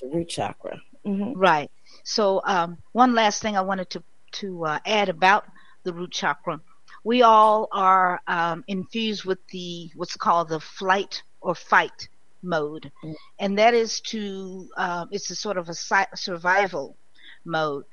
[0.00, 0.80] the root chakra.
[1.04, 1.70] hmm Right.
[2.04, 4.02] So um, one last thing I wanted to
[4.32, 5.44] to uh, add about
[5.84, 6.60] the root chakra.
[7.04, 12.08] We all are um, infused with the what's called the flight or fight
[12.42, 13.14] mode, Mm.
[13.38, 16.96] and that is to uh, it's a sort of a si- survival
[17.44, 17.84] mode.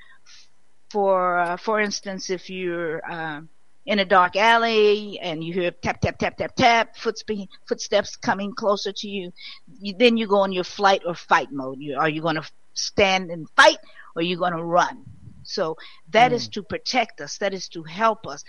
[0.92, 3.50] For uh, for instance, if you're um
[3.86, 8.54] in a dark alley and you hear tap tap tap tap tap footspe- footsteps coming
[8.54, 9.32] closer to you,
[9.80, 11.80] you then you go in your flight or fight mode.
[11.80, 13.78] You, are you going to stand and fight
[14.16, 15.04] or are you going to run?
[15.44, 15.78] So
[16.12, 17.38] that is to protect us.
[17.40, 18.44] That is to help us.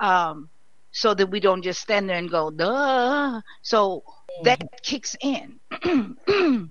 [0.00, 0.48] Um,
[0.90, 3.40] so that we don't just stand there and go, duh.
[3.60, 4.04] So
[4.44, 5.60] that kicks in.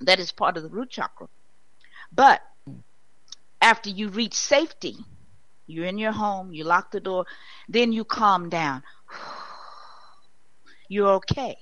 [0.00, 1.28] that is part of the root chakra.
[2.12, 2.40] But
[3.60, 4.96] after you reach safety,
[5.72, 7.26] you're in your home, you lock the door,
[7.68, 8.82] then you calm down.
[10.88, 11.56] You're okay.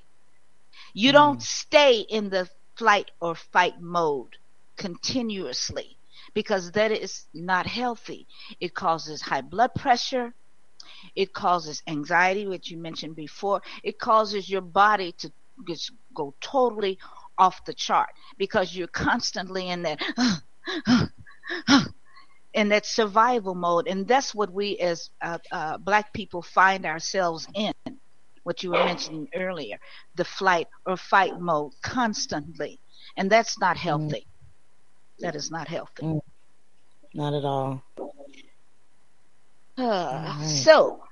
[0.92, 4.36] You don't stay in the flight or fight mode
[4.76, 5.96] continuously
[6.34, 8.26] because that is not healthy.
[8.60, 10.34] It causes high blood pressure.
[11.14, 13.62] It causes anxiety, which you mentioned before.
[13.82, 15.30] It causes your body to
[15.68, 16.98] just go totally
[17.38, 20.00] off the chart because you're constantly in that
[22.52, 27.46] in that survival mode, and that's what we as uh, uh, black people find ourselves
[27.54, 27.72] in.
[28.42, 29.78] What you were mentioning earlier,
[30.16, 32.80] the flight or fight mode constantly,
[33.16, 34.26] and that's not healthy.
[35.20, 36.02] That is not healthy.
[36.02, 36.20] Mm.
[37.12, 37.82] Not at all.
[39.76, 39.82] Uh,
[40.38, 40.46] right.
[40.46, 41.02] So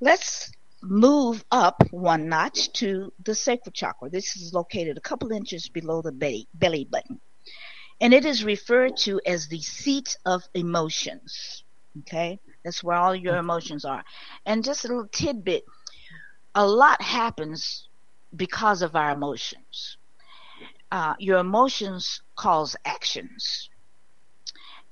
[0.00, 0.50] let's
[0.82, 4.10] move up one notch to the sacral chakra.
[4.10, 7.20] This is located a couple inches below the belly, belly button.
[8.00, 11.64] And it is referred to as the seat of emotions.
[12.00, 12.38] Okay?
[12.64, 14.04] That's where all your emotions are.
[14.46, 15.64] And just a little tidbit
[16.54, 17.88] a lot happens
[18.34, 19.96] because of our emotions.
[20.90, 23.68] Uh, your emotions cause actions.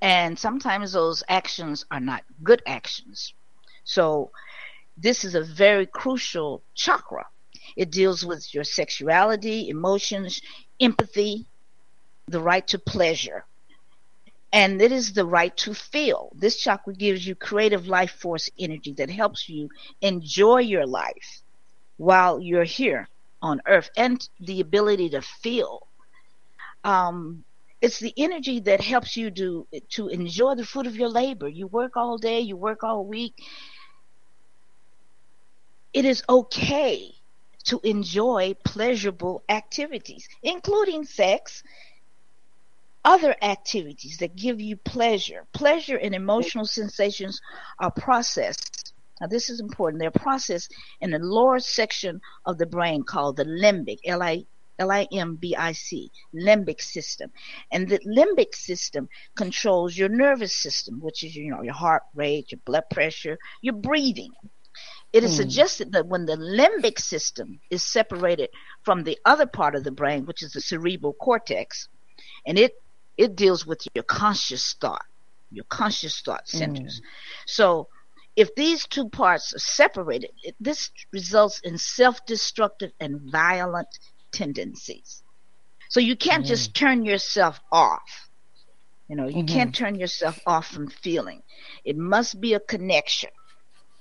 [0.01, 3.33] And sometimes those actions are not good actions.
[3.85, 4.31] So
[4.97, 7.27] this is a very crucial chakra.
[7.77, 10.41] It deals with your sexuality, emotions,
[10.81, 11.47] empathy,
[12.27, 13.45] the right to pleasure.
[14.53, 16.31] And it is the right to feel.
[16.35, 19.69] This chakra gives you creative life force energy that helps you
[20.01, 21.43] enjoy your life
[21.97, 23.09] while you're here
[23.43, 25.87] on earth and the ability to feel.
[26.85, 27.45] Um,
[27.83, 31.49] it's the energy that helps you to to enjoy the fruit of your labor.
[31.49, 33.35] You work all day, you work all week.
[35.93, 37.13] It is okay
[37.65, 41.63] to enjoy pleasurable activities, including sex,
[43.07, 45.47] other activities that give you pleasure.
[45.55, 47.41] Pleasure and emotional sensations
[47.81, 48.73] are processed
[49.21, 50.01] Now, this is important.
[50.01, 54.45] They're processed in the lower section of the brain called the limbic, L I
[54.79, 57.31] L I M B I C, limbic system.
[57.73, 62.53] And the limbic system controls your nervous system, which is, you know, your heart rate,
[62.53, 64.33] your blood pressure, your breathing.
[65.13, 65.37] It is Hmm.
[65.37, 68.51] suggested that when the limbic system is separated
[68.85, 71.89] from the other part of the brain, which is the cerebral cortex,
[72.47, 72.73] and it
[73.17, 75.05] it deals with your conscious thought,
[75.51, 76.59] your conscious thought mm.
[76.59, 77.01] centers.
[77.47, 77.89] So
[78.37, 83.89] if these two parts are separated, it, this results in self-destructive and violent
[84.33, 85.23] tendencies.
[85.89, 86.49] So you can't mm.
[86.49, 88.29] just turn yourself off.
[89.09, 89.85] You know, you can't mm-hmm.
[89.85, 91.43] turn yourself off from feeling.
[91.85, 93.31] It must be a connection.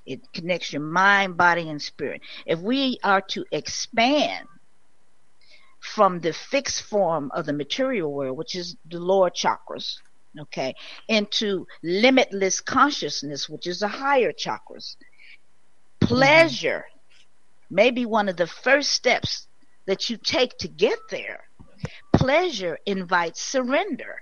[0.06, 2.22] It connects your mind, body, and spirit.
[2.48, 4.48] If we are to expand
[5.94, 9.98] from the fixed form of the material world, which is the lower chakras,
[10.40, 10.74] okay,
[11.08, 14.96] into limitless consciousness, which is the higher chakras,
[16.02, 16.86] pleasure
[17.70, 19.48] may be one of the first steps
[19.86, 21.44] that you take to get there.
[22.14, 24.22] Pleasure invites surrender,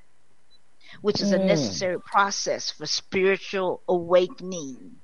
[1.01, 1.45] which is a Mm.
[1.45, 4.97] necessary process for spiritual awakening.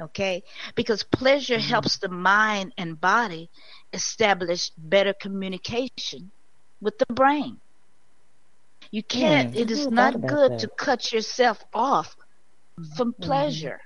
[0.00, 0.42] Okay?
[0.74, 3.50] Because pleasure helps the mind and body
[3.92, 6.30] establish better communication
[6.80, 7.60] with the brain.
[8.90, 10.60] You can't, Mm, it is not good that.
[10.60, 12.16] to cut yourself off
[12.96, 13.80] from pleasure.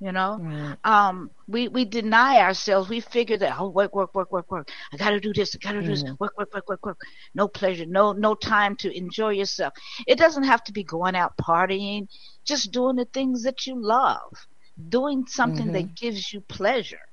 [0.00, 0.40] You know?
[0.40, 0.76] Right.
[0.84, 4.96] um we we deny ourselves we figure that oh work work work work work i
[4.96, 6.98] gotta do this i gotta do this work work work work work
[7.34, 9.72] no pleasure no no time to enjoy yourself
[10.06, 12.06] it doesn't have to be going out partying
[12.44, 14.46] just doing the things that you love
[14.88, 17.06] doing something that gives you pleasure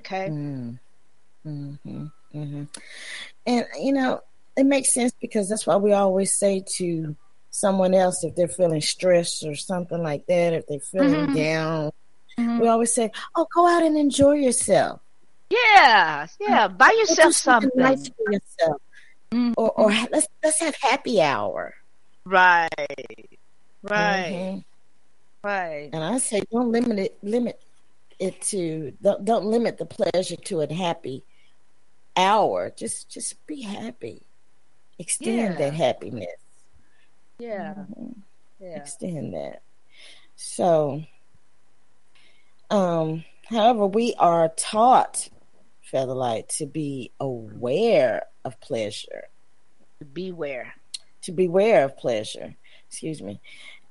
[0.00, 0.34] okay
[1.46, 1.78] Mm.
[1.84, 2.62] hmm hmm
[3.46, 4.20] And you know,
[4.56, 7.14] it makes sense because that's why we always say to
[7.50, 11.34] someone else if they're feeling stressed or something like that, if they're feeling Mhm.
[11.34, 11.90] down,
[12.38, 12.60] Mhm.
[12.60, 15.00] we always say, "Oh, go out and enjoy yourself.
[15.50, 18.80] yeah yeah buy yourself something nice for yourself,
[19.30, 19.54] Mhm.
[19.56, 21.74] or or let's let's have happy hour."
[22.24, 22.70] right
[23.82, 24.64] right
[25.44, 27.18] right And I say, don't limit it.
[27.22, 27.60] Limit
[28.18, 31.22] it to don't, don't limit the pleasure to a happy
[32.16, 32.70] hour.
[32.76, 34.26] Just just be happy.
[34.98, 35.56] Extend Yeah.
[35.56, 36.26] that happiness.
[37.38, 38.22] yeah Mhm.
[38.60, 39.62] yeah Extend that.
[40.36, 41.02] So,
[42.70, 45.28] um, however, we are taught,
[45.92, 49.28] Featherlight, to be aware of pleasure,
[50.12, 50.74] beware
[51.22, 52.54] to beware of pleasure.
[52.88, 53.40] Excuse me.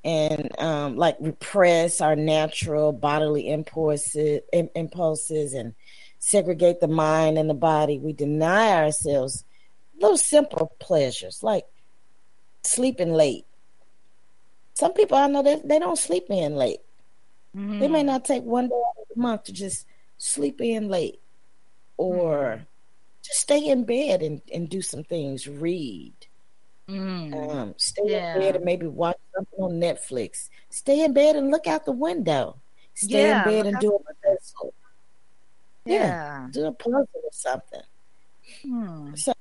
[0.05, 5.73] And um, like repress our natural bodily impulses, impulses and
[6.33, 7.99] segregate the mind and the body.
[7.99, 9.43] We deny ourselves
[9.99, 11.65] little simple pleasures like
[12.63, 13.45] sleeping late.
[14.73, 16.79] Some people I know that they don't sleep in late.
[17.53, 19.85] They may not take one day out of the month to just
[20.17, 21.19] sleep in late
[21.97, 22.65] or
[23.21, 26.13] just stay in bed and, and do some things, read.
[26.89, 27.51] Mm.
[27.51, 28.33] Um, stay Yeah.
[28.33, 30.49] in bed and maybe watch something on Netflix.
[30.71, 32.55] Stay in bed and look out the window.
[32.95, 34.73] Stay Yeah, in bed and do a puzzle.
[35.85, 35.95] Yeah.
[35.95, 37.81] yeah Do a puzzle or something.
[38.61, 39.15] Hmm.
[39.15, 39.33] So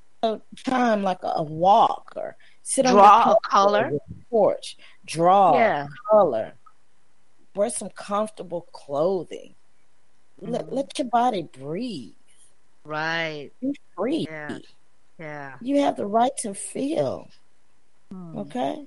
[0.64, 3.93] time like a, a walk or sit on Draw your a color.
[4.30, 4.76] porch.
[5.05, 5.86] Draw Yeah.
[6.11, 6.53] color.
[7.55, 9.55] Wear some comfortable clothing.
[10.40, 10.74] Let, Mm-hmm.
[10.74, 12.14] let your body breathe.
[12.84, 13.51] Right.
[13.61, 14.26] Be free.
[14.30, 14.59] Yeah.
[15.18, 15.53] Yeah.
[15.61, 17.28] You have the right to feel.
[18.11, 18.38] Hmm.
[18.38, 18.86] Okay.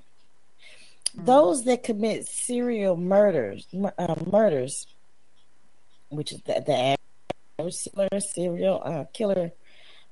[1.14, 3.66] Those that commit serial murders,
[3.98, 4.86] uh, murders,
[6.10, 6.95] which is the, the
[7.60, 7.76] average
[8.20, 9.52] serial- uh, killer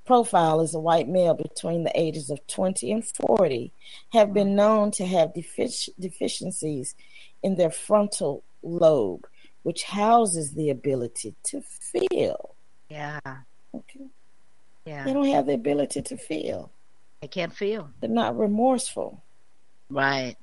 [0.06, 3.72] profile is a white male between the ages of 20 and 40,
[4.12, 6.96] have been known to have defic- deficiencies
[7.42, 9.26] in their frontal lobe,
[9.64, 12.56] which houses the ability to feel.
[12.90, 13.20] Yeah.
[13.74, 14.08] Okay.
[14.86, 15.06] Yeah.
[15.06, 16.70] They don't have the ability to feel.
[17.22, 17.90] I can't feel.
[18.02, 19.24] They're not remorseful.
[19.90, 20.36] Right.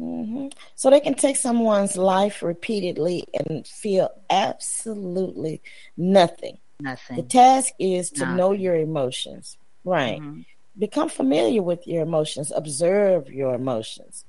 [0.00, 5.60] Hmm So they can take someone's life repeatedly and feel absolutely
[5.96, 6.58] nothing.
[6.80, 7.16] Nothing.
[7.16, 8.36] The task is to Nothing.
[8.36, 9.58] know your emotions.
[9.84, 10.20] Right.
[10.20, 10.46] Mhm.
[10.78, 12.50] Become familiar with your emotions.
[12.54, 14.24] Observe your emotions.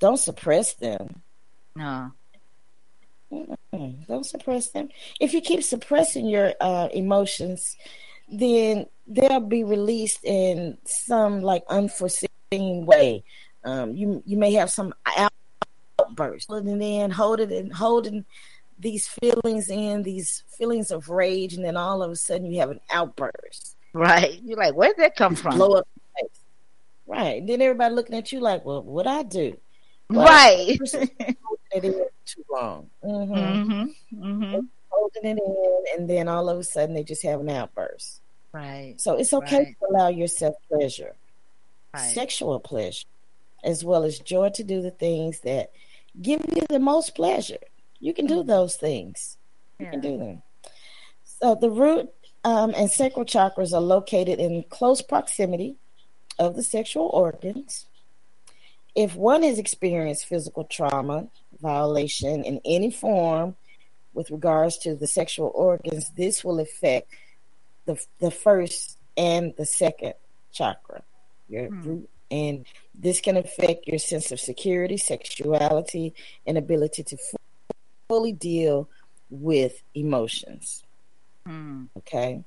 [0.00, 1.22] Don't suppress them.
[1.76, 2.10] No.
[4.08, 4.88] Don't suppress them.
[5.20, 7.76] If you keep suppressing your uh, emotions,
[8.28, 12.28] then they'll be released in some like unforeseen
[12.58, 13.22] way.
[13.64, 15.32] Um, you you may have some out-
[16.00, 18.24] outburst, and then holding and holding
[18.78, 22.70] these feelings in, these feelings of rage, and then all of a sudden you have
[22.70, 23.76] an outburst.
[23.92, 24.40] Right.
[24.42, 25.56] You're like, where'd that come from?
[25.56, 25.88] blow up.
[27.06, 27.44] Right.
[27.46, 29.56] Then everybody looking at you like, well, what I do?
[30.08, 30.78] Well, Right.
[30.92, 31.10] holding
[31.72, 32.88] it in too long.
[33.04, 33.34] Mm-hmm.
[33.34, 34.24] Mm-hmm.
[34.24, 34.60] Mm-hmm.
[34.88, 38.20] Holding it in, and then all of a sudden they just have an outburst.
[38.52, 38.94] Right.
[38.98, 39.76] So it's okay Right.
[39.80, 41.14] to allow yourself pleasure,
[41.94, 42.14] Right.
[42.14, 43.06] sexual pleasure,
[43.64, 45.72] as well as joy to do the things that
[46.20, 47.58] give you the most pleasure.
[47.98, 49.36] You can do those things.
[49.78, 50.42] You can do them.
[51.24, 52.10] So the root
[52.44, 55.76] um, and sacral chakras are located in close proximity
[56.38, 57.86] of the sexual organs.
[58.94, 61.28] If one has experienced physical trauma,
[61.60, 63.56] violation in any form
[64.14, 67.12] with regards to the sexual organs, this will affect
[67.84, 70.14] the the first and the second
[70.52, 71.02] chakra,
[71.48, 71.88] your Hmm.
[71.88, 72.66] root, and
[73.00, 76.14] this can affect your sense of security, sexuality,
[76.46, 77.16] and ability to
[78.08, 78.88] fully deal
[79.30, 80.82] with emotions.
[81.48, 81.88] Mm.
[81.96, 82.44] Okay.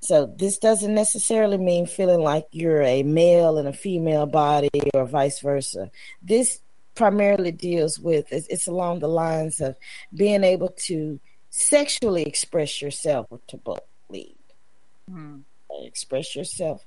[0.00, 5.06] So this doesn't necessarily mean feeling like you're a male in a female body or
[5.06, 5.90] vice versa.
[6.22, 6.60] This
[6.94, 9.76] primarily deals with it's, along the lines of
[10.14, 11.18] being able to
[11.50, 14.34] sexually express yourself to believe,
[15.10, 15.44] Mm.
[15.70, 16.84] express yourself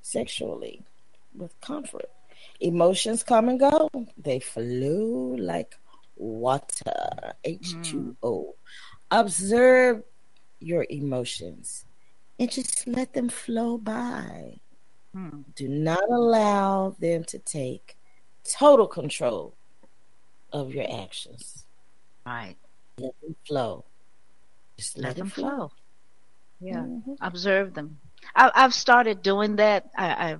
[0.00, 0.82] sexually
[1.38, 2.10] with comfort.
[2.60, 5.76] Emotions come and go; they flow like
[6.16, 8.54] water, H two O.
[9.10, 10.02] Observe
[10.60, 11.84] your emotions
[12.38, 14.58] and just let them flow by.
[15.16, 15.44] Mm.
[15.54, 17.96] Do not allow them to take
[18.44, 19.54] total control
[20.52, 21.64] of your actions.
[22.26, 22.56] Right.
[22.98, 23.84] Let them flow.
[24.76, 25.48] Just let, Let them flow.
[25.48, 25.72] flow.
[26.60, 26.82] Yeah.
[26.82, 27.16] Mhm.
[27.20, 27.98] Observe them.
[28.34, 29.90] I, I've started doing that.
[29.96, 30.36] I, I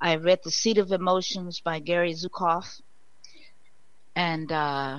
[0.00, 2.64] I read The Seat of Emotions by Gary Zukav,
[4.16, 4.98] and uh,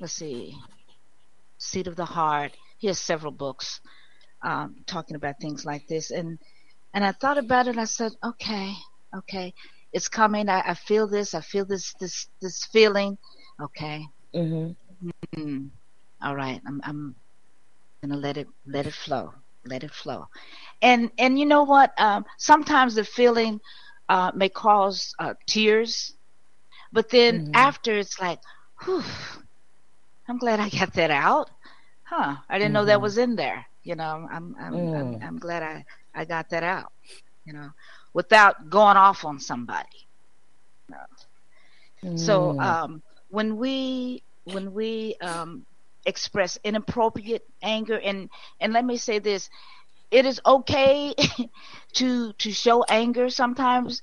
[0.00, 0.54] let's see,
[1.58, 2.56] Seat of the Heart.
[2.78, 3.80] He has several books
[4.42, 6.38] um, talking about things like this, and
[6.94, 7.78] and I thought about it.
[7.78, 8.74] I said, okay,
[9.16, 9.52] okay,
[9.92, 10.48] it's coming.
[10.48, 11.34] I, I feel this.
[11.34, 13.18] I feel this this this feeling.
[13.62, 14.76] Okay, Mhm.
[15.34, 15.66] Hmm.
[16.22, 17.14] All right, I'm I'm
[18.02, 19.32] gonna let it let it flow,
[19.64, 20.26] let it flow,
[20.82, 21.92] and and you know what?
[21.98, 23.60] Um, sometimes the feeling
[24.10, 26.14] uh, may cause uh, tears,
[26.92, 27.54] but then Mhm.
[27.54, 28.40] after it's like,
[28.84, 29.02] whew,
[30.28, 31.50] I'm glad I got that out.
[32.04, 32.36] Huh?
[32.48, 33.02] I didn't know that Mhm.
[33.02, 33.66] was in there.
[33.84, 35.22] You know, I'm I'm, I'm Mm.
[35.22, 35.84] I'm glad I
[36.14, 36.92] I got that out.
[37.44, 37.70] You know,
[38.14, 39.88] without going off on somebody.
[42.14, 42.62] So Mm.
[42.62, 45.66] um, when we when we um,
[46.06, 48.30] express inappropriate anger, and
[48.60, 49.48] and let me say this,
[50.10, 51.14] it is okay
[51.94, 54.00] to to show anger sometimes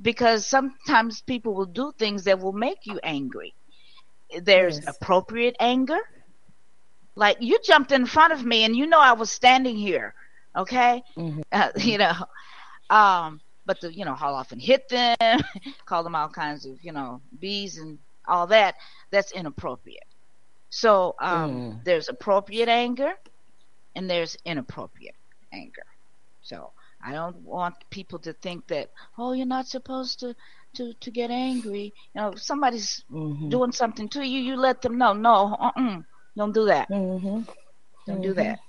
[0.00, 3.54] because sometimes people will do things that will make you angry.
[4.42, 4.86] There's Yes.
[4.86, 5.98] appropriate anger.
[7.16, 10.14] Like you jumped in front of me and you know I was standing here,
[10.56, 11.02] okay?
[11.16, 11.42] Mhm.
[11.52, 12.14] Uh, you know,
[12.90, 15.16] um, but to you know haul off and hit them,
[15.86, 18.74] call them all kinds of you know bees and all that.
[19.10, 20.04] That's inappropriate.
[20.70, 21.82] So um, Mm.
[21.82, 23.12] there's appropriate anger,
[23.94, 25.14] and there's inappropriate
[25.52, 25.86] anger.
[26.42, 26.72] So
[27.04, 30.34] I don't want people to think that oh you're not supposed to
[30.76, 31.92] to to get angry.
[32.14, 33.50] You know, if somebody's Mhm.
[33.50, 35.12] doing something to you, you let them know.
[35.12, 36.00] No, uh-uh,
[36.36, 36.88] don't do that.
[36.90, 37.46] Mhm.
[38.06, 38.34] Don't do Mhm.
[38.34, 38.60] that.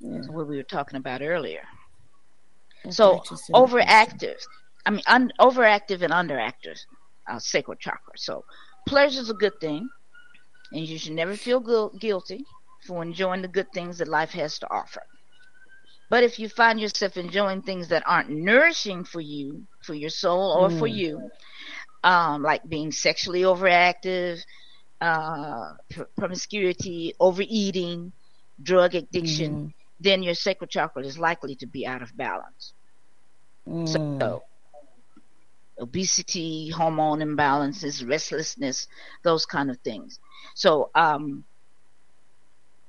[0.00, 0.18] Yeah.
[0.18, 1.62] That's what we were talking about earlier.
[2.84, 3.96] That's So righteous and righteous.
[4.00, 4.38] overactive,
[4.86, 6.78] I mean, un- overactive and underactive,
[7.30, 8.14] uh, sacral chakra.
[8.16, 8.44] So
[8.88, 9.88] pleasure is a good thing,
[10.72, 12.44] and you should never feel gu- guilty
[12.86, 15.02] for enjoying the good things that life has to offer.
[16.10, 20.52] But if you find yourself enjoying things that aren't nourishing for you, for your soul
[20.52, 20.88] or for Mm.
[20.88, 21.30] you,
[22.02, 24.40] um, like being sexually overactive,
[25.00, 28.12] uh, pr- promiscuity, overeating,
[28.62, 29.82] drug addiction, Mhm.
[30.00, 32.74] then your sacral chakra is likely to be out of balance.
[33.66, 34.20] Mm.
[34.20, 34.44] So,
[35.80, 38.86] obesity, hormone imbalances, restlessness,
[39.24, 40.18] those kind of things.
[40.54, 41.44] So, um,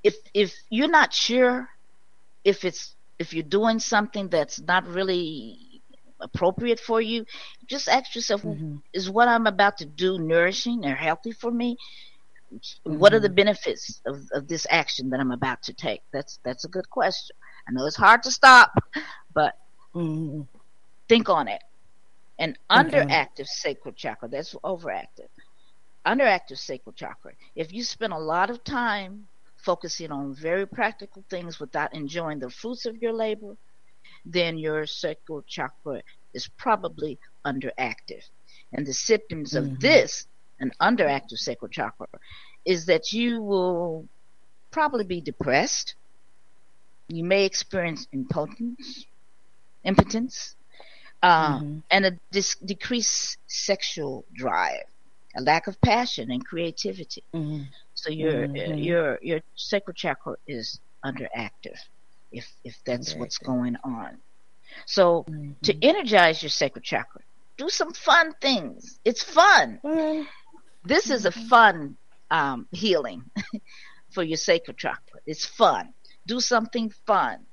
[0.03, 1.67] if if you're not sure
[2.43, 5.81] if it's if you're doing something that's not really
[6.21, 7.25] appropriate for you,
[7.69, 8.81] just ask yourself: Mhm.
[8.93, 11.77] Is what I'm about to do nourishing or healthy for me?
[12.85, 16.01] What are the benefits of, of this action that I'm about to take?
[16.13, 17.35] That's that's a good question.
[17.67, 18.71] I know it's hard to stop,
[19.33, 19.53] but
[19.93, 20.47] Mhm.
[21.09, 21.61] think on it.
[22.39, 25.29] An underactive sacral chakra, that's overactive.
[26.05, 27.33] Underactive sacral chakra.
[27.55, 29.27] If you spend a lot of time
[29.63, 33.55] focusing on very practical things without enjoying the fruits of your labor,
[34.25, 36.01] then your sacral chakra
[36.33, 38.23] is probably underactive.
[38.73, 39.79] And the symptoms of Mhm.
[39.79, 40.27] this,
[40.59, 42.07] an underactive sacral chakra,
[42.65, 44.07] is that you will
[44.71, 45.95] probably be depressed.
[47.09, 49.05] You may experience impotence,
[49.83, 50.55] impotence,
[51.23, 51.83] uh, Mhm.
[51.89, 54.83] and a dis- decreased sexual drive.
[55.35, 57.23] a lack of passion and creativity.
[57.33, 57.73] Mhm.
[58.03, 58.85] So your Mhm.
[58.87, 61.79] your your sacral chakra is underactive
[62.31, 64.21] if if that's what's going on.
[64.87, 65.27] So
[65.63, 67.21] to energize your sacral chakra,
[67.57, 68.99] do some fun things.
[69.05, 69.81] It's fun.
[69.83, 70.27] Well,
[70.83, 71.97] This is a fun
[72.31, 73.31] um, healing
[74.13, 75.19] for your sacral chakra.
[75.25, 75.93] It's fun.
[76.27, 77.45] Do something fun.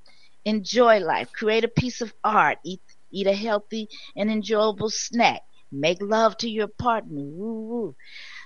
[0.45, 1.33] Enjoy life.
[1.33, 2.59] Create a piece of art.
[2.65, 2.83] Eat
[3.13, 5.43] eat a healthy and enjoyable snack.
[5.73, 7.23] Make love to your partner.
[7.41, 7.97] Woo woo.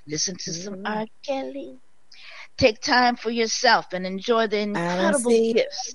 [0.07, 1.07] Listen to some R.
[1.25, 1.81] Kelly.
[2.57, 5.93] Take time for yourself and enjoy the incredible gifts.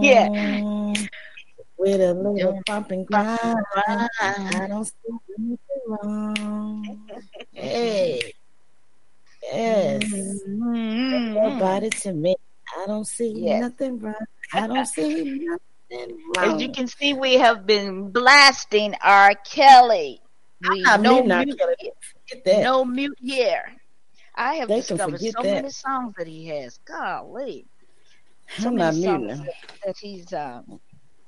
[0.00, 0.94] Yeah.
[1.76, 3.38] With a little Doing bump and grind.
[3.72, 4.08] grind.
[4.20, 4.92] I don't see
[5.38, 7.08] anything wrong.
[7.52, 8.32] Hey.
[9.42, 10.02] Yes.
[10.04, 11.34] Mm-hmm.
[11.34, 12.34] Your body to me.
[12.76, 13.60] I don't see Yes.
[13.62, 14.14] nothing wrong.
[14.52, 15.24] I don't see
[15.90, 16.54] nothing wrong.
[16.56, 19.34] As you can see, we have been blasting R.
[19.44, 20.20] Kelly.
[20.68, 22.62] We I'm no not mute, Kelly.
[22.62, 23.72] No mute here.
[24.38, 25.44] I have They discovered so that.
[25.44, 26.78] many songs that he has.
[26.86, 27.68] Golly,
[28.56, 29.54] so I'm many songs that,
[29.86, 30.62] that he's uh,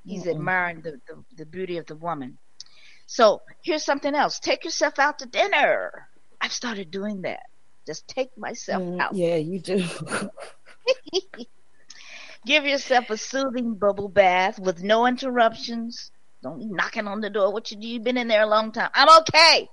[0.05, 0.27] he's Mm-mm.
[0.27, 2.39] admiring the, the the beauty of the woman.
[3.07, 4.39] So here's something else.
[4.39, 6.07] Take yourself out to dinner.
[6.41, 7.41] I've started doing that.
[7.87, 9.15] Just take myself Mm, out.
[9.15, 9.83] yeah, you do.
[12.45, 16.11] Give yourself a soothing bubble bath with no interruptions.
[16.43, 17.53] Don't be knocking on the door.
[17.53, 17.87] What you do?
[17.87, 18.89] You've been in there a long time.
[18.95, 19.69] I'm okay.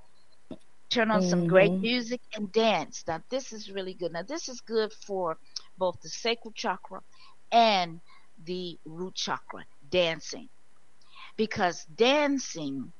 [0.90, 1.82] Turn on some great Mhm.
[1.82, 3.04] music and dance.
[3.06, 4.12] Now this is really good.
[4.12, 5.38] Now this is good for
[5.76, 7.00] both the sacral chakra
[7.52, 8.00] and
[8.44, 9.64] the root chakra.
[9.88, 10.48] Dancing,
[11.36, 12.92] because dancing,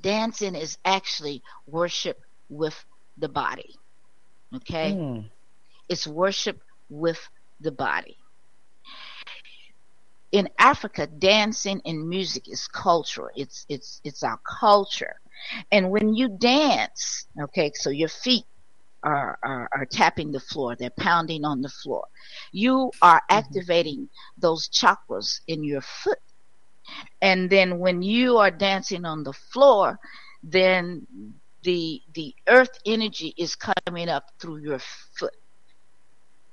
[0.00, 2.84] dancing is actually worship with
[3.16, 3.74] the body.
[4.54, 5.30] Okay Mm.
[5.88, 7.28] it's worship with
[7.60, 8.16] the body.
[10.32, 13.28] In Africa, dancing and music is cultural.
[13.34, 15.20] It's it's it's our culture.
[15.72, 18.44] And when you dance, okay, so your feet
[19.02, 22.04] are, are, are tapping the floor, they're pounding on the floor.
[22.52, 24.08] You are activating
[24.38, 26.18] those chakras in your foot.
[27.20, 29.98] And then when you are dancing on the floor,
[30.42, 31.06] then
[31.62, 35.34] the the earth energy is coming up through your foot.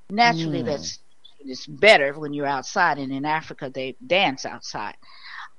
[0.09, 0.65] Naturally, Mm.
[0.65, 0.99] that's
[1.39, 4.95] it's better when you're outside, and in Africa they dance outside.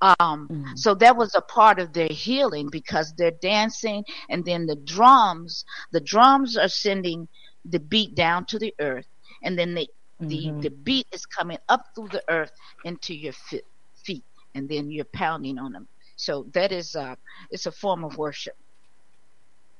[0.01, 0.77] Um, Mhm.
[0.77, 5.63] So that was a part of their healing because they're dancing, and then the drums,
[5.91, 7.27] the drums are sending
[7.65, 9.07] the beat down to the earth,
[9.43, 9.87] and then the
[10.21, 10.61] the, Mhm.
[10.61, 12.51] the beat is coming up through the earth
[12.83, 13.63] into your feet,
[14.05, 14.23] feet,
[14.53, 15.87] and then you're pounding on them.
[16.17, 17.15] So that is uh,
[17.51, 18.55] it's a form of worship.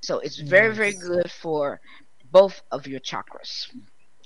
[0.04, 1.80] So it's very very good for
[2.32, 3.68] both of your chakras.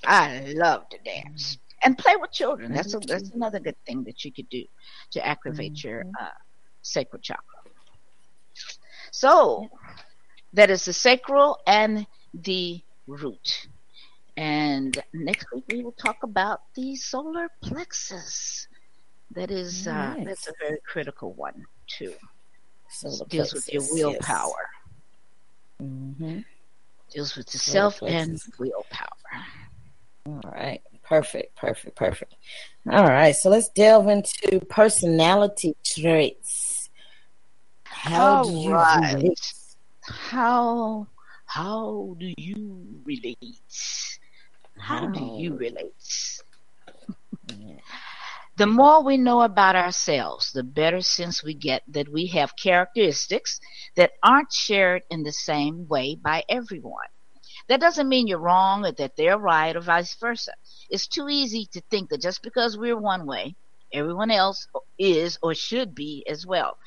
[0.06, 2.72] I love to dance and play with children.
[2.72, 4.64] That's a, that's another good thing that you could do
[5.12, 6.12] to activate your Mhm.
[6.20, 6.28] uh,
[6.82, 7.44] sacral chakra.
[9.10, 9.68] So
[10.52, 13.68] that is the sacral and the root.
[14.36, 18.66] And next week we will talk about the solar plexus.
[19.32, 22.14] That is uh, that's a very critical one too.
[22.88, 24.04] Solar deals with your plexus, yes.
[24.04, 24.70] willpower.
[25.80, 26.44] Mhm.
[27.10, 29.08] Deals with the Solar self and willpower.
[30.26, 30.82] All right.
[31.10, 31.56] Perfect.
[31.56, 31.96] Perfect.
[31.96, 32.36] Perfect.
[32.88, 33.34] All right.
[33.34, 36.88] So let's delve into personality traits.
[37.82, 39.14] How do you right.
[39.14, 39.52] relate?
[40.04, 41.08] How
[41.46, 43.36] how do you relate?
[44.78, 45.92] How do you relate?
[47.58, 47.74] Yeah.
[48.56, 53.58] The more we know about ourselves, the better sense we get that we have characteristics
[53.96, 57.10] that aren't shared in the same way by everyone.
[57.70, 60.52] That doesn't mean you're wrong or that they're right or vice versa.
[60.90, 63.54] It's too easy to think that just because we're one way,
[63.92, 64.66] everyone else
[64.98, 66.78] is or should be as well.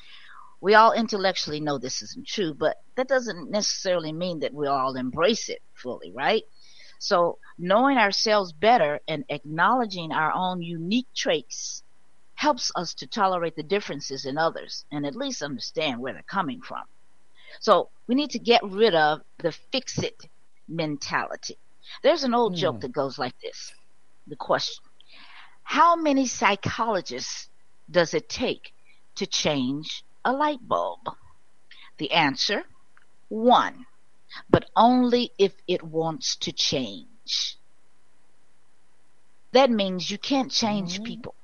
[0.60, 4.94] We all intellectually know this isn't true, but that doesn't necessarily mean that we all
[4.94, 6.42] embrace it fully, right?
[6.98, 11.82] So knowing ourselves better and acknowledging our own unique traits
[12.34, 16.60] helps us to tolerate the differences in others and at least understand where they're coming
[16.60, 16.82] from.
[17.60, 20.26] So we need to get rid of the fix it
[20.68, 21.58] mentality.
[22.02, 22.56] There's an old Hmm.
[22.56, 23.72] joke that goes like this.
[24.26, 24.84] The question,
[25.64, 27.48] how many psychologists
[27.90, 28.72] does it take
[29.16, 31.00] to change a light bulb?
[31.98, 32.64] The answer,
[33.28, 33.86] one,
[34.48, 37.58] but only if it wants to change.
[39.52, 41.04] That means you can't change Mhm.
[41.04, 41.34] people.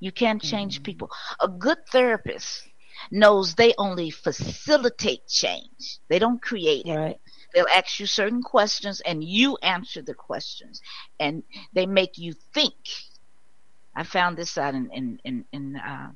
[0.00, 0.84] You can't change Mhm.
[0.84, 1.10] people.
[1.40, 2.68] A good therapist
[3.10, 6.00] knows they only facilitate change.
[6.08, 7.20] They don't create it.
[7.54, 10.82] They'll ask you certain questions and you answer the questions
[11.20, 12.74] and they make you think.
[13.96, 16.10] I found this out in, in, in, in, uh,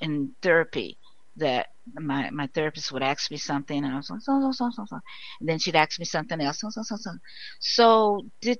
[0.00, 0.98] in therapy.
[1.36, 4.70] that my my therapist would ask me something, and I was like, so, so, so,
[4.70, 5.00] so, so.
[5.40, 7.12] And then she'd ask me something else, so, so, so, so.
[7.60, 8.58] So did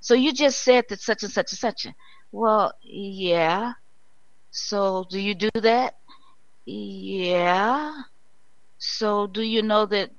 [0.00, 1.86] so you just said that such and such and such.
[2.32, 3.74] Well, yeah.
[4.50, 5.94] So do you do that?
[6.66, 8.02] Yeah.
[8.78, 10.10] So do you know that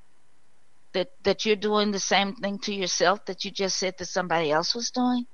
[0.98, 4.52] that that you're doing the same thing to yourself that you just said that somebody
[4.52, 5.26] else was doing?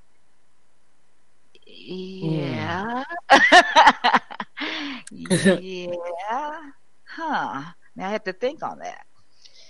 [2.21, 2.43] Mm.
[2.51, 3.03] Yeah.
[5.11, 6.59] yeah.
[7.05, 7.63] Huh.
[7.95, 9.05] Now I have to think on that.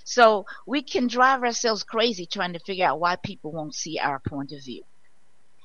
[0.04, 4.20] So we can drive ourselves crazy trying to figure out why people won't see our
[4.20, 4.84] point of view.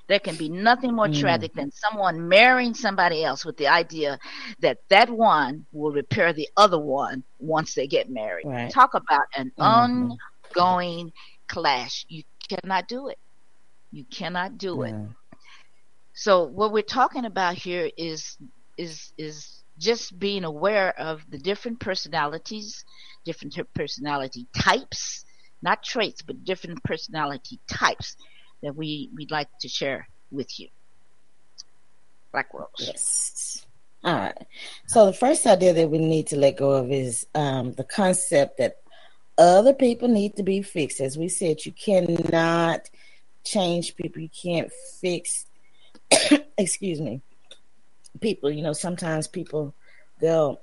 [0.08, 1.20] There can be nothing more mm.
[1.20, 4.18] tragic than someone marrying somebody else with the idea
[4.60, 8.46] that that one will repair the other one once they get married.
[8.46, 8.70] Right.
[8.70, 10.12] Talk about an mm-hmm.
[10.56, 11.12] ongoing
[11.46, 12.06] clash.
[12.08, 13.18] You cannot do it.
[13.92, 14.94] You cannot do it.
[16.14, 18.38] So what we're talking about here is
[18.78, 22.84] is is just being aware of the different personalities,
[23.24, 25.24] different personality types,
[25.62, 28.16] not traits, but different personality types
[28.62, 30.68] that we we'd like to share with you.
[32.32, 32.68] Black Rose.
[32.78, 33.66] Yes.
[34.04, 34.46] All right.
[34.86, 38.58] So the first idea that we need to let go of is um, the concept
[38.58, 38.76] that
[39.36, 41.00] other people need to be fixed.
[41.00, 42.88] As we said, you cannot
[43.44, 44.22] change people.
[44.22, 44.70] You can't
[45.00, 45.46] fix.
[46.58, 47.22] excuse me.
[48.20, 49.74] People, you know, sometimes people
[50.20, 50.60] they'll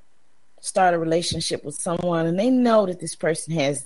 [0.59, 3.85] start a relationship with someone and they know that this person has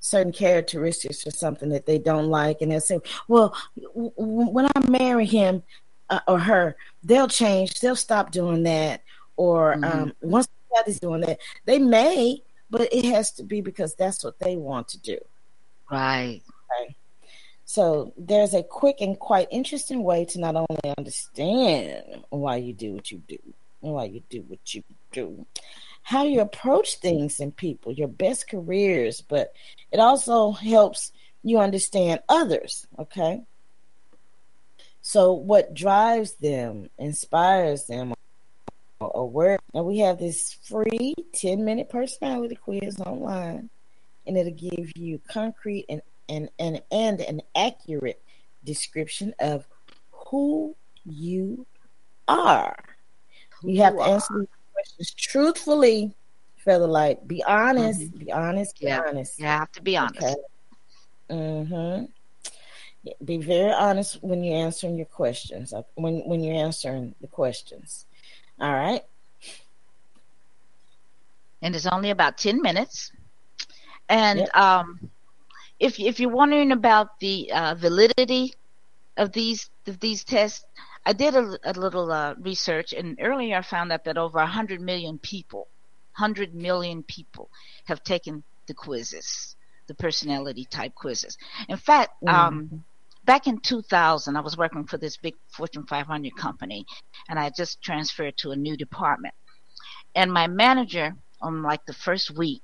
[0.00, 4.66] certain characteristics or something that they don't like, and they'll say, "Well, w- w- when
[4.66, 5.62] I marry him
[6.10, 7.80] uh, or her, they'll change.
[7.80, 9.02] They'll stop doing that."
[9.36, 9.84] Or mm-hmm.
[9.84, 14.38] um, once somebody's doing that, they may, but it has to be because that's what
[14.38, 15.18] they want to do.
[15.90, 16.42] Right.
[16.82, 16.96] Okay.
[17.64, 22.94] So there's a quick and quite interesting way to not only understand why you do
[22.94, 23.38] what you do
[23.82, 25.46] and why you do what you do,
[26.08, 29.52] how you approach things and people, your best careers, but
[29.92, 31.12] it also helps
[31.42, 33.42] you understand others, okay?
[35.02, 38.14] So, what drives them, inspires them,
[39.00, 39.58] or where?
[39.74, 43.68] And we have this free 10 minute personality quiz online,
[44.26, 48.22] and it'll give you concrete and, and, and, and an accurate
[48.64, 49.66] description of
[50.10, 50.74] who
[51.04, 51.66] you
[52.28, 52.82] are.
[53.60, 54.48] Who you have to answer
[54.78, 56.14] questions truthfully,
[56.64, 57.26] Featherlight.
[57.26, 58.00] Be honest.
[58.00, 58.18] Mm-hmm.
[58.18, 58.78] Be honest.
[58.78, 59.02] Be yeah.
[59.06, 59.38] honest.
[59.38, 60.22] You have to be honest.
[60.22, 60.34] Okay.
[61.30, 62.04] Mm-hmm.
[63.24, 65.72] Be very honest when you're answering your questions.
[65.72, 68.06] Uh, when when you're answering the questions.
[68.60, 69.02] All right.
[71.62, 73.12] And it's only about ten minutes.
[74.08, 74.56] And yep.
[74.56, 75.10] um,
[75.80, 78.54] if if you're wondering about the uh, validity
[79.16, 80.64] of these of these tests,
[81.08, 84.78] I did a, a little uh, research, and earlier I found out that over 100
[84.78, 85.60] million people,
[86.18, 87.48] 100 million people
[87.86, 89.56] have taken the quizzes,
[89.86, 91.38] the personality type quizzes.
[91.66, 92.34] In fact, mm-hmm.
[92.34, 92.84] um,
[93.24, 96.84] back in 2000, I was working for this big Fortune 500 company,
[97.30, 99.32] and I just transferred to a new department.
[100.14, 102.60] And my manager, on like the first week,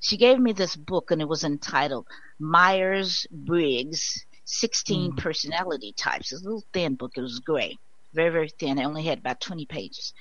[0.00, 2.08] she gave me this book, and it was entitled
[2.40, 5.16] Myers Briggs 16 mm.
[5.16, 6.32] personality types.
[6.32, 7.12] It's a little thin book.
[7.16, 7.78] It was gray,
[8.14, 8.78] very, very thin.
[8.78, 10.12] I only had about 20 pages.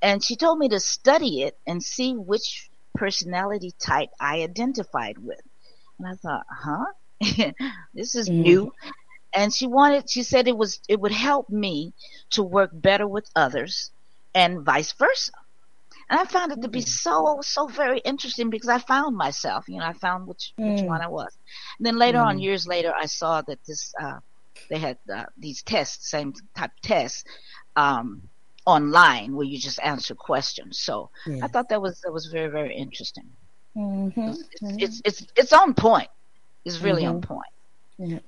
[0.00, 5.40] And she told me to study it and see which personality type I identified with.
[5.98, 6.86] And I thought, huh?
[7.94, 8.42] this is mm.
[8.42, 8.72] new.
[9.34, 11.92] And she wanted, she said it was, it would help me
[12.30, 13.90] to work better with others
[14.34, 15.32] and vice versa.
[16.10, 16.88] And I found it to be mm.
[16.88, 20.74] so, so very interesting because I found myself, you know, I found which, mm.
[20.74, 21.36] which one I was.
[21.78, 22.26] And then later mm.
[22.26, 24.20] on, years later, I saw that this, uh,
[24.68, 27.24] they had uh, these tests, same type tests,
[27.76, 28.22] um,
[28.66, 30.78] online where you just answer questions.
[30.78, 31.44] So yeah.
[31.44, 33.28] I thought that was, that was very, very interesting.
[33.76, 34.28] Mm-hmm.
[34.28, 36.08] It's, it's, it's, it's, on point.
[36.64, 37.16] It's really mm-hmm.
[37.16, 37.52] on point.
[37.98, 38.18] Yeah.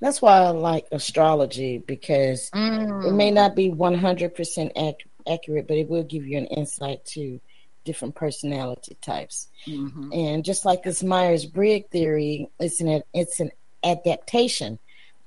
[0.00, 3.06] That's why I like astrology because mm.
[3.06, 7.40] it may not be 100% accurate accurate, but it will give you an insight to
[7.84, 9.48] different personality types.
[9.66, 10.12] Mm-hmm.
[10.12, 13.50] And just like this Myers Briggs theory, it's an it's an
[13.84, 14.78] adaptation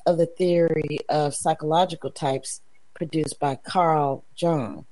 [0.06, 2.62] of the theory of psychological types
[2.94, 4.86] produced by Carl Jung.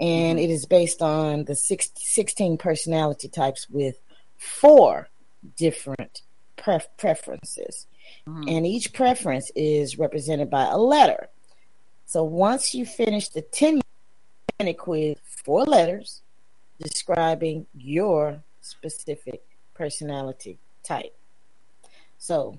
[0.00, 0.44] And mm-hmm.
[0.44, 3.98] it is based on the six, 16 personality types with
[4.36, 5.08] four
[5.56, 6.22] different
[6.56, 7.86] pref- preferences.
[8.28, 8.48] Mm-hmm.
[8.48, 11.28] And each preference is represented by a letter.
[12.04, 13.80] So once you finish the 10
[14.58, 16.22] minute quiz, four letters
[16.80, 19.42] describing your specific
[19.74, 21.16] personality type.
[22.18, 22.58] So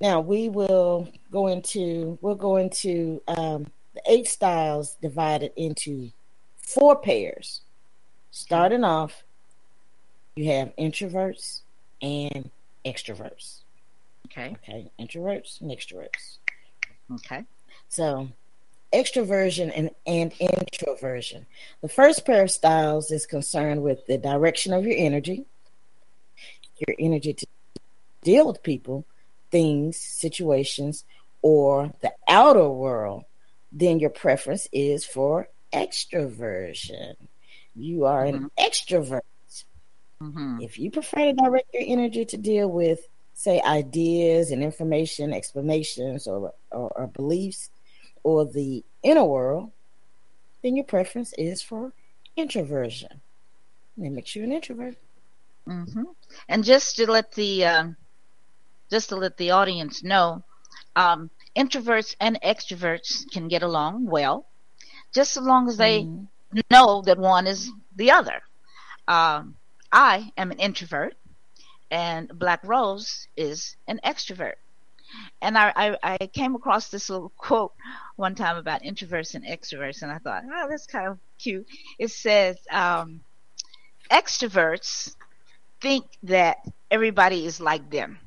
[0.00, 6.10] now we will go into we'll go into um, the eight styles divided into
[6.58, 7.62] four pairs.
[8.30, 9.24] starting off,
[10.34, 11.60] you have introverts
[12.02, 12.50] and
[12.84, 13.60] extroverts.
[14.26, 14.56] Okay.
[14.62, 16.38] Okay, introverts and extroverts.
[17.14, 17.44] Okay.
[17.88, 18.28] So,
[18.92, 21.46] extroversion and, and introversion.
[21.80, 25.46] The first pair of styles is concerned with the direction of your energy,
[26.86, 27.46] your energy to
[28.22, 29.06] deal with people,
[29.50, 31.04] things, situations,
[31.42, 33.24] or the outer world.
[33.72, 37.14] Then your preference is for extroversion.
[37.74, 39.20] You are an extrovert.
[40.22, 40.60] Mm-hmm.
[40.62, 46.26] If you prefer to direct your energy to deal with, say, ideas and information, explanations,
[46.26, 47.68] or, or, or beliefs,
[48.22, 49.70] or the inner world,
[50.62, 51.92] then your preference is for
[52.36, 53.20] introversion.
[53.98, 54.96] That makes you an introvert.
[55.66, 56.02] hmm
[56.48, 57.96] And just to let the um,
[58.90, 60.44] just to let the audience know,
[60.96, 64.46] um, introverts and extroverts can get along well,
[65.14, 66.28] just as long as they Mhm.
[66.70, 68.42] know that one is the other.
[69.08, 69.56] Um,
[69.92, 71.16] I am an introvert,
[71.90, 74.54] and Black Rose is an extrovert.
[75.40, 77.72] And I, I, I came across this little quote
[78.16, 81.66] one time about introverts and extroverts, and I thought, oh, that's kind of cute.
[81.98, 83.22] It says, um,
[84.10, 85.14] extroverts
[85.80, 86.58] think that
[86.90, 88.18] everybody is like them.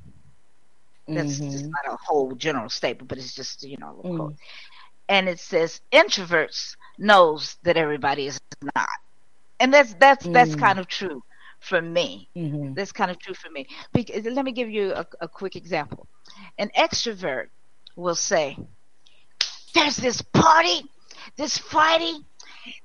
[1.13, 1.77] That's just Mhm.
[1.83, 4.37] not a whole general statement, but it's just you know a little Mm.
[5.09, 8.39] And it says introverts knows that everybody is
[8.75, 8.87] not,
[9.59, 10.55] and that's that's that's Mm.
[10.55, 11.21] kind of true
[11.59, 12.29] for me.
[12.35, 12.75] Mhm.
[12.75, 13.67] That's kind of true for me.
[13.93, 16.07] Because, let me give you a, a quick example.
[16.57, 17.47] An extrovert
[17.95, 18.57] will say,
[19.73, 20.83] "There's this party,
[21.37, 22.15] this Friday."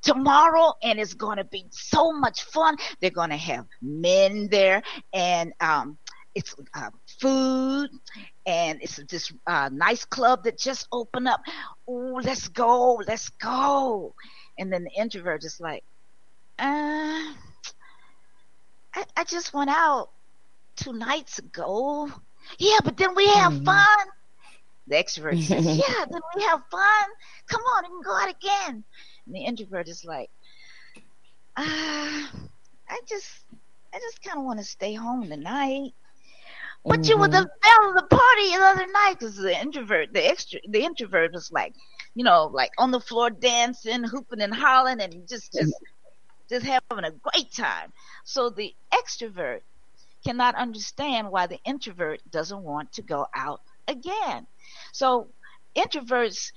[0.02, 2.76] Tomorrow, and it's going to be so much fun.
[3.00, 4.82] They're going to have men there,
[5.12, 5.98] and um,
[6.34, 6.90] it's uh,
[7.20, 7.88] food
[8.46, 11.40] and it's this uh, nice club that just opened up.
[11.88, 14.14] Oh, let's go, let's go.
[14.58, 15.84] And then the introvert is like,
[16.58, 17.34] uh,
[18.94, 20.08] I, I just went out
[20.76, 22.08] two nights ago.
[22.58, 23.64] Yeah, but then we have Mhm.
[23.64, 24.06] fun.
[24.86, 27.06] The extrovert says, yeah, then we have fun.
[27.50, 28.84] Come on, we can go out again.
[29.26, 30.30] And the introvert is like,
[31.56, 33.28] uh, I just,
[33.94, 35.92] I just kind of want to stay home tonight.
[36.84, 37.82] But you were the mm-hmm.
[37.82, 41.50] belle of the party the other night because the introvert, the extra, the introvert was
[41.50, 41.74] like,
[42.14, 45.74] you know, like on the floor dancing, hooping and hollering, and just, just,
[46.48, 47.92] just having a great time.
[48.24, 49.60] So the extrovert
[50.24, 54.46] cannot understand why the introvert doesn't want to go out again.
[54.92, 55.28] So
[55.74, 56.52] introverts,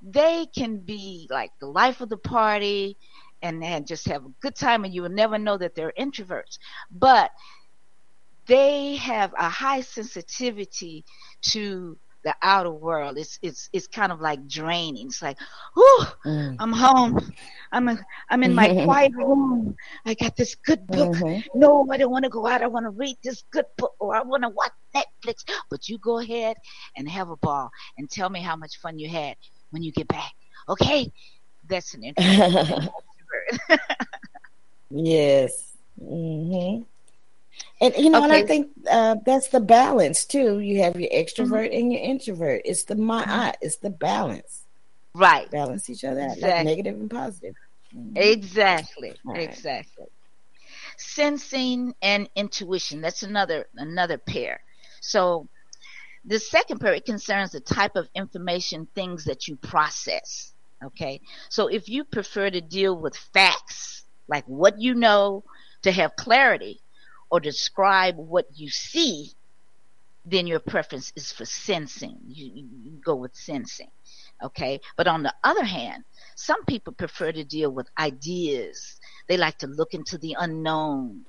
[0.00, 2.96] they can be like the life of the party
[3.42, 6.58] and, and just have a good time, and you will never know that they're introverts.
[6.90, 7.32] But
[8.46, 11.04] they have a high sensitivity
[11.50, 13.18] to the outer world.
[13.18, 15.06] It's it's it's kind of like draining.
[15.08, 15.38] It's like,
[15.74, 16.58] whew, Mm.
[16.58, 17.18] I'm home.
[17.72, 17.98] I'm in,
[18.30, 19.74] I'm in my quiet room.
[20.06, 21.12] I got this good book.
[21.14, 21.44] Mhm.
[21.54, 22.62] No, I don't want to go out.
[22.62, 25.36] I want to read this good book or I want to watch Netflix.
[25.70, 26.56] But you go ahead
[26.96, 29.36] and have a ball and tell me how much fun you had
[29.70, 30.32] when you get back.
[30.68, 31.10] Okay?
[31.68, 32.50] That's an introvert.
[34.90, 35.76] Yes.
[35.98, 36.82] hmm
[37.80, 40.60] And you know, and I think uh, that's the balance too.
[40.60, 41.74] You have your extrovert Mm-hmm.
[41.74, 42.62] and your introvert.
[42.64, 44.64] It's the my it's the balance.
[45.14, 45.50] right.
[45.50, 46.64] Balance each other out, like Exactly.
[46.64, 47.54] negative and positive.
[47.94, 48.16] Mhm.
[48.16, 49.14] Exactly.
[49.24, 49.40] Right.
[49.40, 50.06] Exactly.
[50.98, 53.00] Sensing and intuition.
[53.00, 54.60] That's another another pair.
[55.00, 55.48] So
[56.24, 60.52] the second pair it concerns the type of information, things that you process.
[60.84, 61.20] Okay.
[61.50, 65.44] So if you prefer to deal with facts, like what you know,
[65.82, 66.81] to have clarity,
[67.32, 69.32] or describe what you see,
[70.26, 72.18] then your preference is for sensing.
[72.28, 73.90] You, you, go with sensing.
[74.44, 74.78] Okay.
[74.98, 76.04] But on the other hand,
[76.36, 79.00] some people prefer to deal with ideas.
[79.28, 81.24] They like to look into the unknown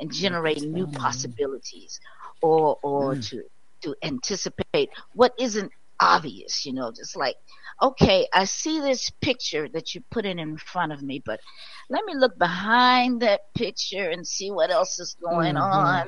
[0.00, 2.00] and generate new possibilities
[2.40, 3.28] or or Mm.
[3.28, 3.42] to
[3.82, 5.70] to anticipate what isn't
[6.02, 7.36] obvious, you know, just like,
[7.82, 11.40] okay, I see this picture that you put in in front of me, but
[11.90, 15.58] let me look behind that picture and see what else is going Mhm.
[15.58, 16.06] on.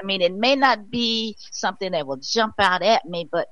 [0.00, 3.48] I mean, it may not be something that will jump out at me, but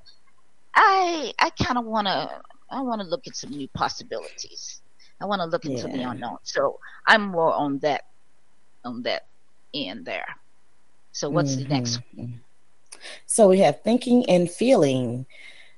[0.75, 2.41] I I kind of want to
[2.71, 4.81] I want to look at some new possibilities.
[5.21, 6.37] I want to look into the unknown.
[6.43, 8.03] So I'm more on that
[8.85, 9.23] on that
[9.73, 10.27] end there.
[11.13, 11.99] So what's the next?
[12.13, 12.41] Mhm.
[13.25, 15.25] So we have thinking and feeling.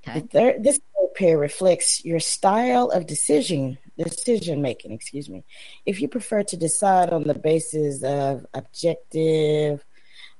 [0.07, 0.19] Okay.
[0.31, 4.91] Third, this third pair reflects your style of decision decision making.
[4.91, 5.43] Excuse me.
[5.85, 9.83] If you prefer to decide on the basis of objective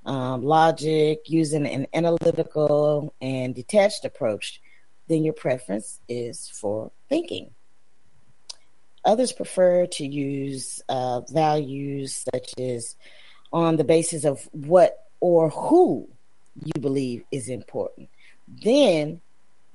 [0.05, 4.61] um, logic, using an analytical and detached approach,
[5.07, 7.51] then your preference is for thinking.
[9.03, 12.95] Others prefer to use uh, values such as
[13.53, 16.09] on the basis of what or who
[16.63, 18.09] you believe is important.
[18.47, 19.21] Then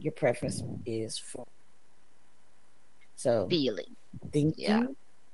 [0.00, 1.46] your preference is for.
[3.16, 3.96] So Feeling.
[4.32, 4.86] thinking Yeah.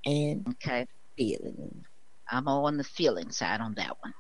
[0.05, 0.87] and Okay.
[1.17, 1.85] feeling.
[2.31, 4.13] I'm all on the feeling side on that one.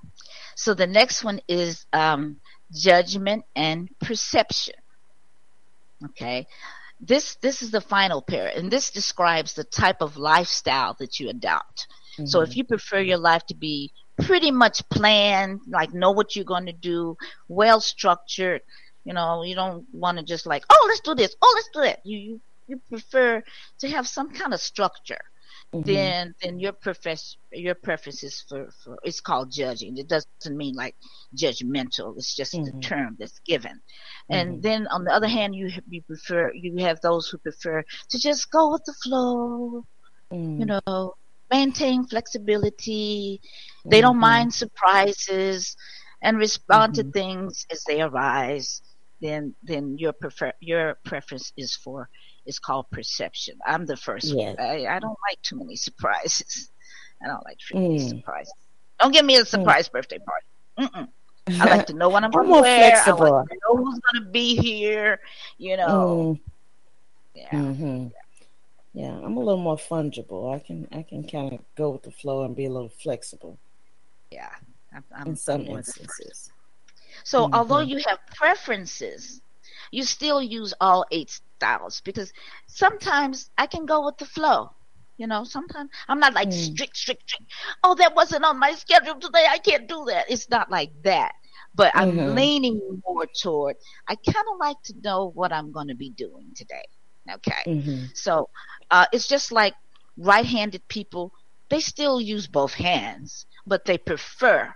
[0.54, 2.36] So the next one is um,
[2.72, 4.74] judgment and perception.
[6.04, 6.46] Okay.
[7.00, 11.28] This this is the final pair, and this describes the type of lifestyle that you
[11.28, 11.88] adopt.
[12.24, 13.92] So if you prefer your life to be
[14.22, 17.14] pretty much planned, like know what you're going to do,
[17.48, 18.62] well structured,
[19.06, 21.82] you know, you don't want to just like, oh, let's do this, oh, let's do
[21.82, 22.00] that.
[22.04, 23.42] You you, you prefer
[23.80, 25.20] to have some kind of structure
[25.84, 29.98] then then your preference your preferences for, for it's called judging.
[29.98, 32.16] It doesn't mean like judgmental.
[32.16, 32.80] It's just the Mhm.
[32.80, 33.80] term that's given.
[34.30, 38.18] And then on the other hand, you you prefer you have those who prefer to
[38.18, 39.84] just go with the flow.
[40.32, 40.76] Mm.
[40.80, 41.14] You know,
[41.50, 43.40] maintain flexibility.
[43.90, 44.20] They don't Mhm.
[44.20, 45.76] mind surprises
[46.22, 47.02] and respond Mm-hmm.
[47.02, 48.82] to things as they arise.
[49.20, 52.08] Then then your prefer your preference is for
[52.44, 53.58] is called perception.
[53.66, 54.56] I'm the first Yes.
[54.58, 54.66] one.
[54.66, 56.70] I, I don't like too many surprises.
[57.22, 58.08] I don't like too many Mm.
[58.10, 58.52] surprises.
[59.00, 60.90] Don't give me a surprise birthday party.
[60.94, 61.08] Mm-mm.
[61.60, 62.96] I like to know what I'm I'm going to more wear.
[62.96, 63.32] I flexible.
[63.32, 65.18] like to know who's going to be here.
[65.58, 66.40] You know, Mm.
[67.34, 67.50] yeah.
[67.50, 68.06] hmm
[68.92, 70.54] Yeah, I'm a little more fungible.
[70.54, 73.58] I can I can kind of go with the flow and be a little flexible
[74.30, 74.50] Yeah.
[74.94, 76.00] I'm, I'm, in some I'm more the first.
[76.00, 76.52] instances.
[77.26, 77.92] So although Mhm.
[77.92, 79.42] you have preferences,
[79.92, 82.32] you still use all eight styles because
[82.68, 84.70] sometimes I can go with the flow.
[85.18, 86.52] You know, sometimes I'm not like Mm.
[86.52, 87.52] strict, strict, strict.
[87.84, 89.46] Oh, that wasn't on my schedule today.
[89.48, 90.30] I can't do that.
[90.30, 91.32] It's not like that.
[91.74, 92.34] But I'm Mhm.
[92.34, 93.76] leaning more toward,
[94.08, 96.84] I kind of like to know what I'm going to be doing today.
[97.32, 97.64] Okay.
[97.66, 98.48] hmm So
[98.90, 99.74] uh, it's just like
[100.18, 101.32] right-handed people;
[101.70, 104.74] they still use both hands, but they prefer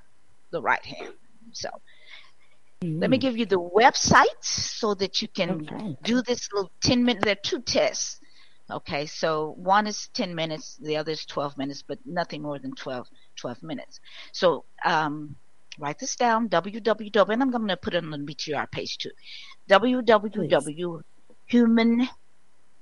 [0.52, 1.14] the right hand.
[1.52, 1.68] So
[2.82, 5.96] let me give you the website so that you can Okay.
[6.02, 7.22] do this little ten minute.
[7.22, 8.20] There are two tests.
[8.70, 12.72] Okay, so one is ten minutes, the other is twelve minutes, but nothing more than
[12.74, 14.00] 12, 12 minutes.
[14.32, 15.36] So um,
[15.78, 19.10] write this down: www, and I'm going to put it on the BTR page too.
[19.68, 21.02] www
[21.50, 22.08] human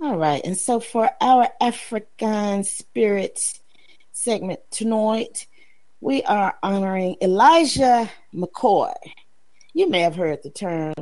[0.00, 0.40] All right.
[0.42, 3.60] And so for our African spirit
[4.12, 5.46] segment tonight,
[6.06, 8.94] we are honoring Elijah McCoy.
[9.74, 10.94] You may have heard the term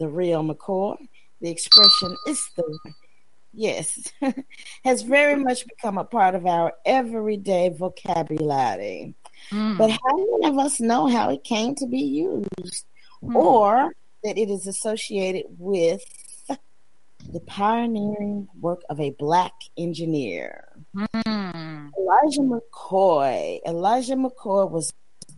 [0.00, 0.96] the real McCoy.
[1.40, 2.78] The expression is the
[3.54, 4.12] yes
[4.84, 9.14] has very much become a part of our everyday vocabulary.
[9.52, 9.78] Mm.
[9.78, 12.84] But how many of us know how it came to be used
[13.22, 13.36] mm.
[13.36, 13.92] or
[14.24, 16.02] that it is associated with
[17.32, 20.64] the pioneering work of a black engineer?
[20.96, 21.90] Mm.
[21.98, 23.60] Elijah McCoy.
[23.66, 24.92] Elijah McCoy was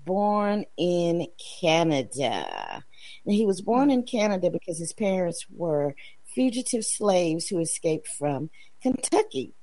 [0.04, 1.26] born in
[1.60, 2.82] Canada.
[3.24, 5.94] And he was born in Canada because his parents were
[6.24, 8.50] fugitive slaves who escaped from
[8.82, 9.54] Kentucky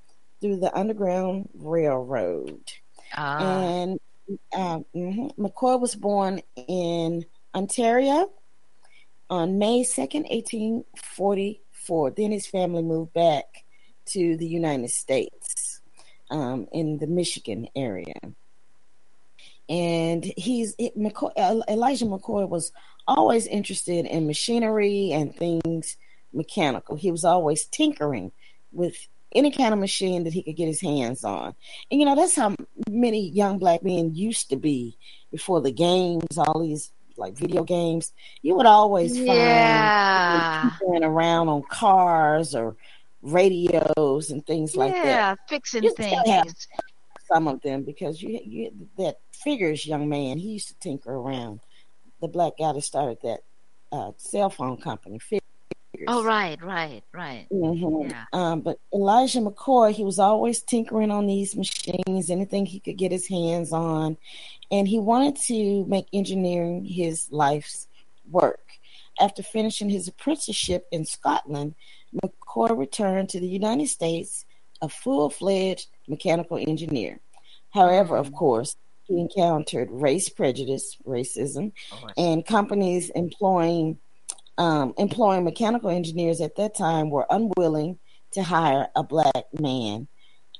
[0.42, 2.62] through the Underground Railroad.
[3.16, 3.40] Ah.
[3.40, 4.00] And
[4.54, 7.26] uh, mm-hmm, McCoy was born in
[7.56, 8.32] Ontario
[9.30, 10.26] on May 2nd,
[11.88, 12.12] 1844.
[12.12, 13.64] Then his family moved back
[14.08, 15.82] to the United States
[16.30, 18.16] um, in the Michigan area.
[19.70, 21.32] And he's it, McCoy,
[21.68, 22.72] Elijah McCoy was
[23.08, 25.98] always interested in machinery and things
[26.34, 26.96] mechanical.
[26.96, 28.32] He was always tinkering
[28.72, 28.96] with
[29.34, 31.54] any kind of machine that he could get his hands on.
[31.92, 32.56] And you know, that's how
[32.90, 34.98] many young black men used to be
[35.32, 38.14] before the games, all these like video games.
[38.42, 40.70] You would always yeah.
[40.80, 42.76] find around on cars or
[43.22, 45.06] radios and things like that.
[45.06, 46.68] Yeah, fixing you things.
[47.32, 50.38] Some of them because you, you that figures young man.
[50.38, 51.60] He used to tinker around.
[52.22, 53.42] The black guy that started that
[53.92, 55.20] uh, cell phone company.
[56.08, 57.48] Oh, right, right, right.
[57.52, 58.10] Mm-hmm.
[58.10, 58.26] Yeah.
[58.34, 63.12] Um, but Elijah McCoy, he was always tinkering on these machines, anything he could get
[63.12, 64.18] his hands on,
[64.72, 67.88] and he wanted to make engineering his life's
[68.30, 68.60] work.
[69.20, 71.76] After finishing his apprenticeship in Scotland,
[72.14, 74.46] McCoy returned to the United States
[74.82, 77.20] a full fledged mechanical engineer.
[77.72, 78.28] However, mm-hmm.
[78.28, 78.76] of course,
[79.08, 83.98] he encountered race prejudice, racism, oh, and companies employing
[84.58, 88.00] um, employing mechanical engineers at that time were unwilling
[88.32, 90.08] to hire a black man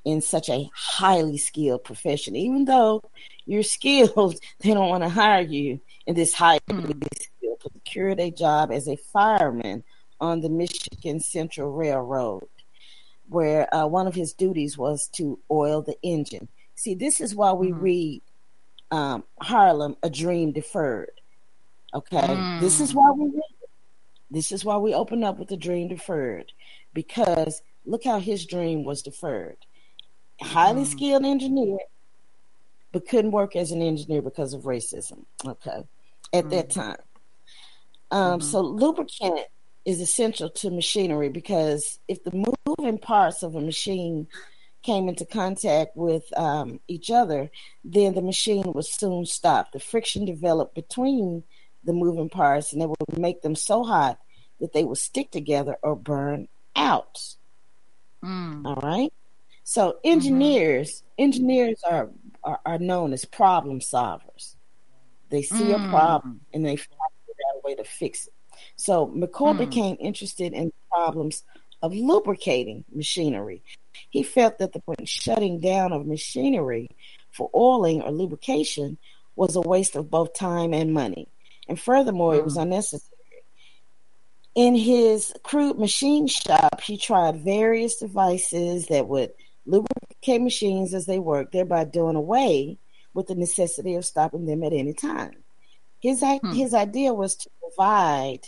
[0.04, 2.36] in such a highly skilled profession.
[2.36, 3.02] Even though
[3.46, 7.04] you're skilled, they don't want to hire you in this highly mm.
[7.14, 7.62] skilled.
[7.72, 9.82] Secured a job as a fireman
[10.20, 12.48] on the Michigan Central Railroad,
[13.28, 16.48] where uh, one of his duties was to oil the engine.
[16.76, 17.80] See, this is why we mm.
[17.80, 18.22] read
[18.90, 21.10] um, Harlem, A Dream Deferred.
[21.92, 22.60] Okay, mm.
[22.60, 23.57] this is why we read
[24.30, 26.52] this is why we open up with the dream deferred,
[26.94, 29.56] because look how his dream was deferred.
[30.40, 30.86] Highly mm.
[30.86, 31.78] skilled engineer,
[32.92, 35.24] but couldn't work as an engineer because of racism.
[35.44, 35.84] Okay,
[36.32, 36.50] at mm.
[36.50, 36.96] that time.
[38.10, 38.48] Um, mm-hmm.
[38.48, 39.40] So lubricant
[39.84, 44.26] is essential to machinery because if the moving parts of a machine
[44.82, 47.50] came into contact with um, each other,
[47.84, 49.72] then the machine would soon stop.
[49.72, 51.42] The friction developed between
[51.84, 54.18] the moving parts and it would make them so hot
[54.60, 57.18] that they would stick together or burn out.
[58.22, 58.64] Mm.
[58.64, 59.12] All right.
[59.64, 59.98] So mm-hmm.
[60.10, 61.24] engineers, mm-hmm.
[61.24, 62.10] engineers are,
[62.42, 64.56] are, are known as problem solvers.
[65.30, 65.86] They see mm.
[65.86, 66.98] a problem and they find
[67.56, 68.32] a way to fix it.
[68.76, 69.58] So McCoy mm.
[69.58, 71.44] became interested in problems
[71.82, 73.62] of lubricating machinery.
[74.10, 76.90] He felt that the shutting down of machinery
[77.30, 78.98] for oiling or lubrication
[79.36, 81.28] was a waste of both time and money.
[81.68, 82.38] And furthermore, mm.
[82.38, 82.62] it was mm.
[82.62, 83.14] unnecessary.
[84.54, 89.30] In his crude machine shop, he tried various devices that would
[89.66, 92.78] lubricate machines as they worked, thereby doing away
[93.14, 95.32] with the necessity of stopping them at any time.
[96.00, 96.52] His, hmm.
[96.52, 98.40] his idea was to provide,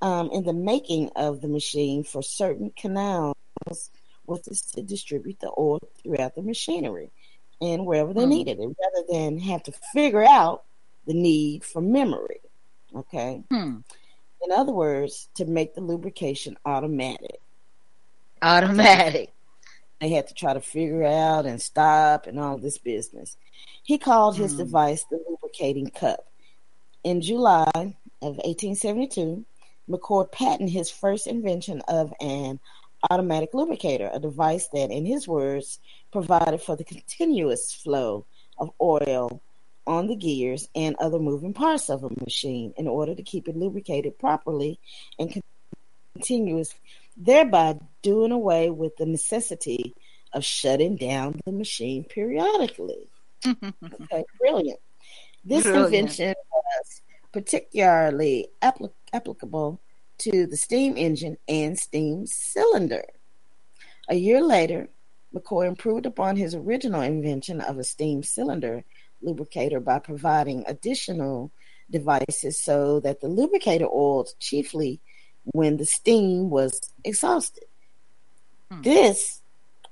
[0.00, 3.34] um, in the making of the machine, for certain canals
[4.26, 7.10] was to distribute the oil throughout the machinery
[7.60, 8.30] and wherever they hmm.
[8.30, 10.64] needed it, rather than have to figure out
[11.06, 12.40] the need for memory.
[12.94, 13.42] Okay.
[13.50, 13.78] Hmm.
[14.42, 17.40] In other words, to make the lubrication automatic.
[18.42, 19.30] Automatic.
[20.00, 23.38] They had to try to figure out and stop and all this business.
[23.84, 24.58] He called his hmm.
[24.58, 26.26] device the lubricating cup.
[27.04, 27.70] In July
[28.20, 29.46] of 1872,
[29.88, 32.58] McCoy patented his first invention of an
[33.10, 35.80] automatic lubricator, a device that, in his words,
[36.12, 38.24] provided for the continuous flow
[38.58, 39.40] of oil
[39.86, 43.56] on the gears and other moving parts of a machine in order to keep it
[43.56, 44.78] lubricated properly
[45.18, 45.42] and
[46.14, 46.74] continuous,
[47.16, 49.94] thereby doing away with the necessity
[50.32, 53.08] of shutting down the machine periodically.
[53.46, 54.80] okay, brilliant.
[55.44, 55.94] This brilliant.
[55.94, 57.02] invention was
[57.32, 59.80] particularly apl- applicable
[60.18, 63.04] to the steam engine and steam cylinder.
[64.08, 64.88] A year later,
[65.34, 68.84] McCoy improved upon his original invention of a steam cylinder
[69.22, 71.50] lubricator by providing additional
[71.90, 75.00] devices so that the lubricator oiled chiefly
[75.44, 77.64] when the steam was exhausted.
[78.70, 78.82] Hmm.
[78.82, 79.42] This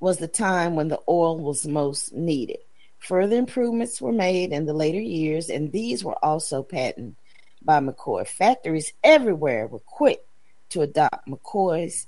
[0.01, 2.59] was the time when the oil was most needed.
[2.99, 7.17] Further improvements were made in the later years, and these were also patented
[7.65, 8.27] by McCoy.
[8.27, 10.25] Factories everywhere were quick
[10.71, 12.07] to adopt McCoy's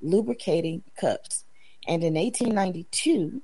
[0.00, 1.44] lubricating cups.
[1.88, 3.42] And in 1892,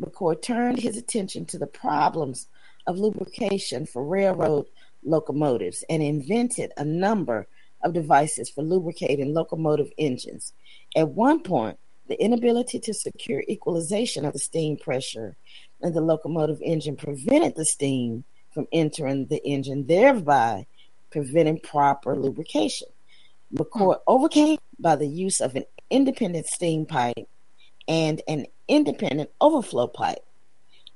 [0.00, 2.48] McCoy turned his attention to the problems
[2.86, 4.66] of lubrication for railroad
[5.04, 7.46] locomotives and invented a number
[7.82, 10.52] of devices for lubricating locomotive engines.
[10.96, 11.78] At one point,
[12.08, 15.36] the inability to secure equalization of the steam pressure
[15.80, 20.66] in the locomotive engine prevented the steam from entering the engine, thereby
[21.10, 22.88] preventing proper lubrication.
[23.54, 27.28] McCoy overcame by the use of an independent steam pipe
[27.88, 30.24] and an independent overflow pipe.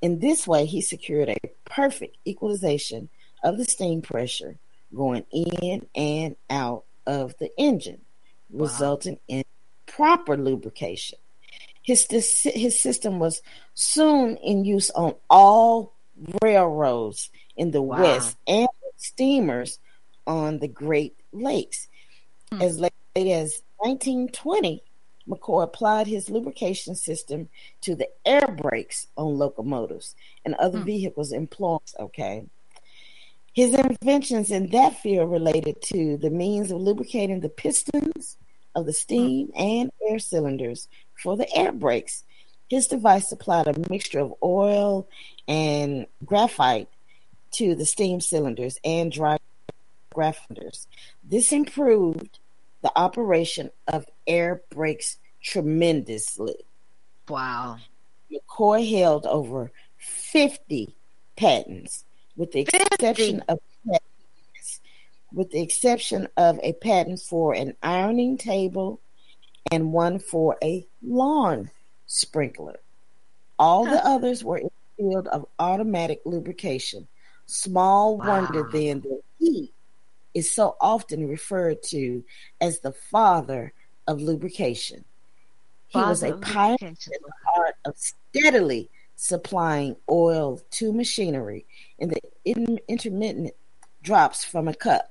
[0.01, 3.09] In this way, he secured a perfect equalization
[3.43, 4.57] of the steam pressure
[4.93, 8.01] going in and out of the engine,
[8.49, 8.63] wow.
[8.63, 9.43] resulting in
[9.85, 11.17] proper lubrication.
[11.81, 12.05] His,
[12.43, 13.41] his system was
[13.73, 15.93] soon in use on all
[16.41, 18.01] railroads in the wow.
[18.01, 18.67] West and
[18.97, 19.79] steamers
[20.25, 21.87] on the Great Lakes.
[22.51, 22.61] Hmm.
[22.61, 24.83] As late as 1920,
[25.27, 27.49] McCoy applied his lubrication system
[27.81, 30.85] to the air brakes on locomotives and other hmm.
[30.85, 31.81] vehicles employed.
[31.99, 32.45] Okay.
[33.53, 38.37] His inventions in that field related to the means of lubricating the pistons
[38.75, 39.61] of the steam hmm.
[39.61, 40.87] and air cylinders
[41.21, 42.23] for the air brakes.
[42.69, 45.07] His device supplied a mixture of oil
[45.47, 46.89] and graphite
[47.51, 49.37] to the steam cylinders and dry
[50.13, 50.87] graphiters.
[51.23, 52.39] This improved
[52.87, 56.55] the operation of air brakes tremendously.
[57.27, 57.79] Wow.
[58.31, 60.95] McCoy held over 50
[61.35, 62.05] patents,
[62.37, 62.77] with the 50.
[62.93, 63.59] exception of
[65.33, 69.01] with the exception of a patent for an ironing table
[69.69, 71.69] and one for a lawn
[72.05, 72.79] sprinkler.
[73.59, 77.05] All the others were in the field of automatic lubrication.
[77.47, 78.41] Small wow.
[78.41, 79.73] wonder then that he
[80.37, 82.23] is so often referred to
[82.61, 83.73] as the father
[84.07, 85.03] of lubrication.
[85.87, 91.65] He father was a pioneer in the art of steadily supplying oil to machinery
[91.97, 93.51] in the intermittent
[94.03, 95.09] drops from a cup,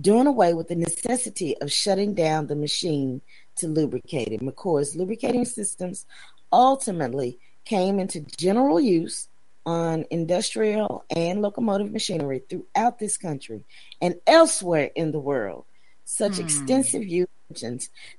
[0.00, 3.22] doing away with the necessity of shutting down the machine
[3.56, 4.40] to lubricate it.
[4.40, 6.06] McCoy's lubricating systems
[6.52, 9.28] ultimately came into general use
[9.66, 13.64] on industrial and locomotive machinery throughout this country
[14.00, 15.64] and elsewhere in the world.
[16.04, 16.42] Such hmm.
[16.42, 17.28] extensive use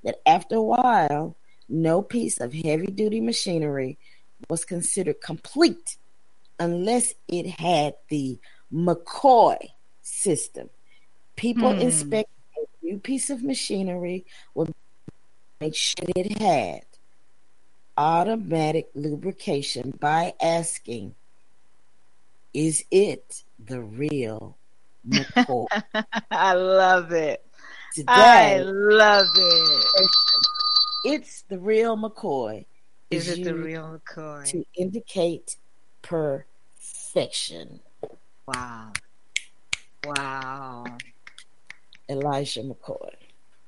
[0.04, 1.36] that after a while,
[1.70, 3.98] no piece of heavy duty machinery
[4.50, 5.98] was considered complete
[6.60, 8.40] unless it had the
[8.74, 9.58] McCoy
[10.02, 10.70] system.
[11.36, 11.82] People hmm.
[11.82, 14.74] inspect a new piece of machinery would
[15.60, 16.82] make sure it had
[17.98, 21.14] automatic lubrication by asking
[22.54, 24.58] is it the real
[25.08, 25.68] McCoy?
[26.32, 27.46] I love it.
[27.94, 30.10] Today, I love it.
[31.04, 32.66] It's the real McCoy.
[33.10, 34.48] Is, is it the real McCoy?
[34.52, 35.58] To indicate
[36.02, 37.80] perfection.
[38.48, 38.94] Wow.
[40.06, 40.86] Wow.
[42.10, 43.12] Elijah McCoy.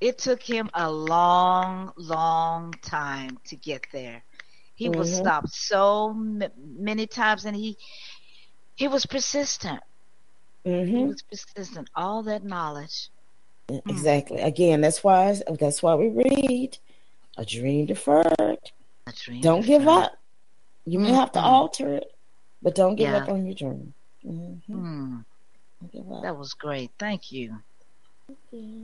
[0.00, 4.22] It took him a long, long time to get there.
[4.74, 4.98] He mm-hmm.
[4.98, 7.78] was stopped so m- many times, and he
[8.74, 9.80] he was persistent.
[10.66, 10.96] Mm-hmm.
[10.96, 11.88] He was persistent.
[11.94, 13.10] All that knowledge.
[13.68, 14.38] Exactly.
[14.38, 14.46] Mm.
[14.46, 16.76] Again, that's why that's why we read
[17.36, 18.58] a dream deferred.
[19.06, 19.78] A dream don't deferred.
[19.78, 20.18] give up.
[20.86, 21.16] You may mm-hmm.
[21.16, 22.12] have to alter it,
[22.62, 23.18] but don't give yeah.
[23.18, 23.94] up on your dream.
[24.24, 24.74] Mm-hmm.
[24.74, 26.22] Mm.
[26.22, 26.90] That was great.
[26.98, 27.56] Thank you.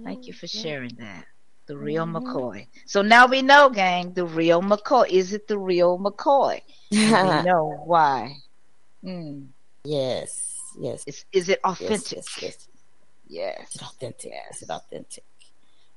[0.05, 1.25] Thank you for sharing that.
[1.67, 2.17] The real mm-hmm.
[2.17, 2.67] McCoy.
[2.87, 5.09] So now we know, gang, the real McCoy.
[5.09, 6.61] Is it the real McCoy?
[6.91, 8.37] we know why.
[9.05, 9.47] Mm.
[9.85, 11.05] Yes, yes.
[11.07, 12.13] Is, is it authentic?
[12.13, 12.69] Yes, yes, yes.
[13.29, 13.69] yes.
[13.69, 14.33] Is it authentic?
[14.33, 14.57] Yes.
[14.57, 15.25] Is it authentic?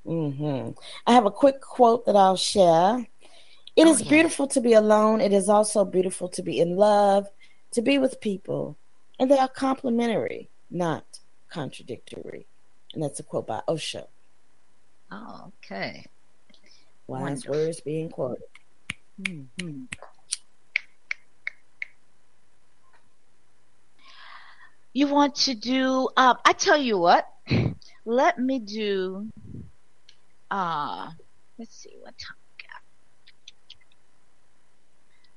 [0.06, 0.72] Mm-hmm.
[1.08, 3.06] I have a quick quote that I'll share.
[3.76, 4.10] It oh, is yeah.
[4.10, 5.22] beautiful to be alone.
[5.22, 7.28] It is also beautiful to be in love,
[7.72, 8.78] to be with people,
[9.20, 11.06] and they are complementary, not
[11.50, 12.46] contradictory.
[12.94, 14.08] And that's a quote by Osho.
[15.12, 16.06] Oh, okay.
[17.08, 17.54] Wise Wonderful.
[17.54, 18.44] words being quoted.
[19.22, 19.84] Mm-hmm.
[24.94, 27.28] You want to do uh, I tell you what,
[28.06, 29.30] let me do
[30.52, 31.10] uh
[31.58, 32.82] let's see what time we got.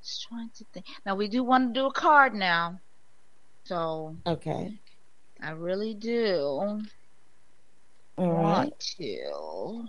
[0.03, 0.87] Just trying to think.
[1.05, 2.79] Now we do want to do a card now.
[3.65, 4.79] So Okay.
[5.43, 6.83] I really do All
[8.19, 8.81] want right.
[8.99, 9.85] to.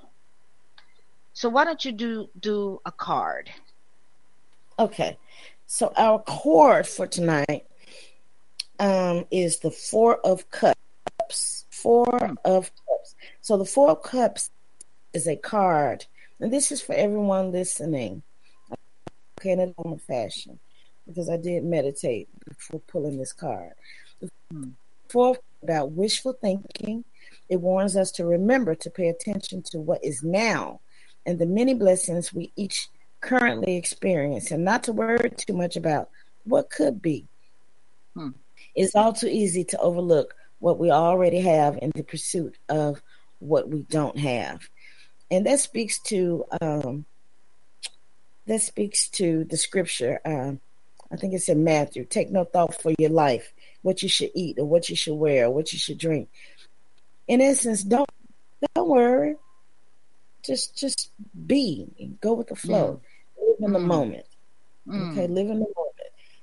[1.33, 3.49] So why don't you do do a card?
[4.79, 5.17] Okay.
[5.67, 7.65] So our cord for tonight
[8.79, 11.65] um, is the Four of Cups.
[11.69, 13.15] Four of Cups.
[13.41, 14.51] So the Four of Cups
[15.13, 16.05] is a card,
[16.39, 18.21] and this is for everyone listening.
[19.39, 20.59] Okay, in a normal fashion,
[21.05, 23.73] because I did meditate before pulling this card.
[24.19, 24.29] The
[25.09, 27.03] Four about wishful thinking.
[27.49, 30.81] It warns us to remember to pay attention to what is now
[31.25, 32.89] and the many blessings we each
[33.21, 36.09] currently experience, and not to worry too much about
[36.45, 37.25] what could be.
[38.13, 38.29] Hmm.
[38.77, 43.01] It's all too easy to overlook what we already have in the pursuit of
[43.39, 44.61] what we don't have,
[45.31, 47.05] and that speaks to um,
[48.45, 50.19] that speaks to the scripture.
[50.23, 50.59] Um,
[51.11, 52.05] I think it's in Matthew.
[52.05, 53.51] Take no thought for your life,
[53.81, 56.29] what you should eat, or what you should wear, or what you should drink.
[57.27, 58.09] In essence, don't
[58.75, 59.35] don't worry.
[60.43, 61.11] Just just
[61.47, 63.01] be and go with the flow.
[63.39, 63.85] Live in the Mm.
[63.85, 64.25] moment.
[64.87, 65.11] Mm.
[65.11, 65.86] Okay, live in the moment.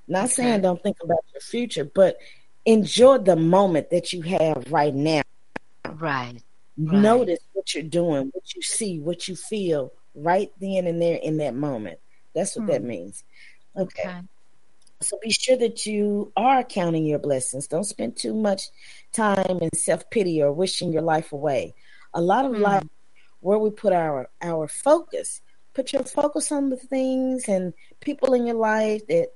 [0.06, 0.34] Not Okay.
[0.34, 2.16] saying don't think about your future, but
[2.66, 5.22] enjoy the moment that you have right now.
[5.88, 6.42] Right.
[6.76, 7.02] Right.
[7.02, 11.38] Notice what you're doing, what you see, what you feel right then and there in
[11.38, 11.98] that moment.
[12.34, 12.88] That's what that Hmm.
[12.88, 13.24] means.
[13.76, 14.02] Okay.
[14.08, 14.20] Okay.
[15.02, 17.66] So be sure that you are counting your blessings.
[17.68, 18.62] Don't spend too much
[19.12, 21.74] time in self pity or wishing your life away.
[22.14, 22.62] A lot of Hmm.
[22.62, 22.82] life
[23.40, 25.42] where we put our our focus.
[25.74, 29.28] Put your focus on the things and people in your life that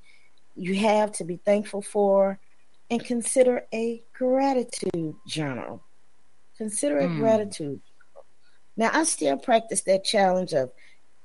[0.59, 2.39] you have to be thankful for,
[2.91, 5.83] and consider a gratitude journal.
[6.57, 7.17] Consider a Mm.
[7.19, 7.81] gratitude.
[8.77, 10.71] Now I still practice that challenge of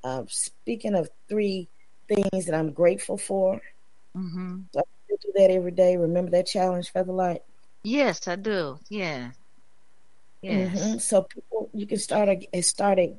[0.04, 1.70] of speaking of three
[2.08, 3.62] things that I'm grateful for.
[4.14, 5.98] hmm So I still do that every day.
[5.98, 7.40] Remember that challenge, Featherlight?
[7.84, 8.80] Yes, I do.
[8.90, 9.32] Yeah.
[10.42, 10.78] Yes.
[10.78, 11.02] Mhm.
[11.02, 13.18] So people, you can start a start a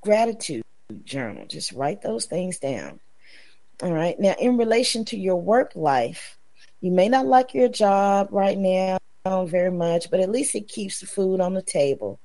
[0.00, 0.62] gratitude
[1.04, 1.46] journal.
[1.46, 3.00] Just write those things down.
[3.82, 4.18] All right.
[4.20, 6.38] Now, in relation to your work life,
[6.80, 8.98] you may not like your job right now
[9.46, 12.20] very much, but at least it keeps the food on the table.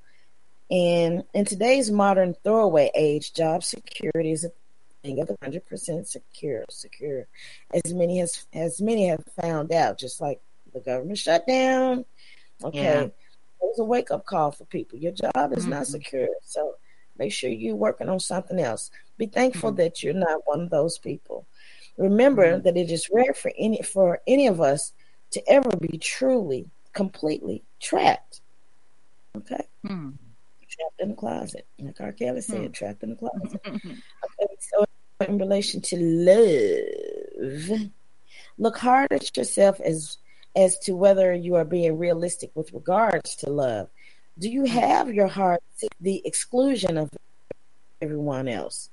[0.69, 4.51] And in today's modern throwaway age, job security is a
[5.03, 6.63] thing of 100% secure.
[6.69, 7.27] Secure,
[7.73, 9.97] as many has as many have found out.
[9.97, 10.39] Just like
[10.73, 12.05] the government shutdown.
[12.63, 13.01] Okay, Yeah.
[13.01, 13.13] it
[13.61, 14.99] was a wake up call for people.
[14.99, 15.91] Your job is not Mhm.
[15.91, 16.75] secure, so
[17.17, 18.91] make sure you're working on something else.
[19.17, 21.47] Be thankful that you're not one of those people.
[21.97, 24.93] Remember that it is rare for any for any of us
[25.31, 28.41] to ever be truly, completely trapped.
[29.35, 30.11] Okay, Hmm.
[30.67, 32.11] trapped in the closet, like R.
[32.11, 32.71] Kelly said, Hmm.
[32.71, 33.61] trapped in the closet.
[33.65, 34.85] Okay, so
[35.27, 37.89] in relation to love,
[38.57, 40.17] look hard at yourself as
[40.55, 43.89] as to whether you are being realistic with regards to love.
[44.39, 47.09] Do you have your heart seek the exclusion of
[48.01, 48.89] everyone else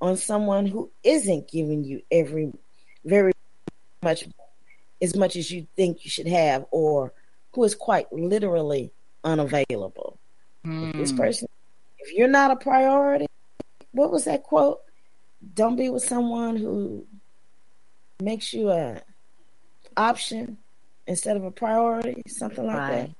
[0.00, 2.52] on someone who isn't giving you every
[3.04, 3.32] very
[4.02, 4.28] much
[5.02, 7.12] as much as you think you should have or
[7.52, 8.92] who is quite literally
[9.24, 10.18] unavailable?
[10.64, 11.16] If this Hmm.
[11.16, 11.48] person
[11.98, 13.26] if you're not a priority,
[13.90, 14.78] what was that quote?
[15.54, 17.06] Don't be with someone who
[18.22, 19.02] makes you a
[19.96, 20.58] option
[21.08, 23.14] instead of a priority, something like Right.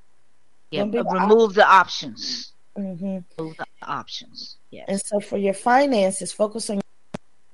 [0.71, 0.81] Yeah.
[0.83, 2.53] Don't but the remove the options.
[2.77, 2.83] that.
[2.83, 4.57] hmm Remove the options.
[4.71, 4.87] Yes.
[4.89, 6.81] And so for your finances, focus on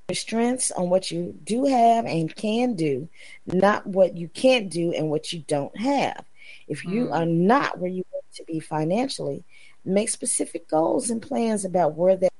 [0.09, 3.07] your strengths, on what you do have and can do,
[3.45, 6.25] not what you can't do and what you don't have.
[6.67, 7.13] If you Mm.
[7.13, 9.43] are not where you want to be financially,
[9.83, 12.31] make specific goals and plans about where that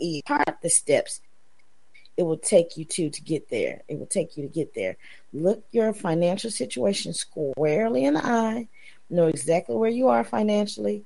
[0.00, 0.22] is.
[0.24, 1.20] Part the steps
[2.16, 3.82] it will take you to to get there.
[3.88, 4.96] It will take you to get there.
[5.32, 8.68] Look your financial situation squarely in the eye.
[9.14, 11.04] Know exactly where you are financially,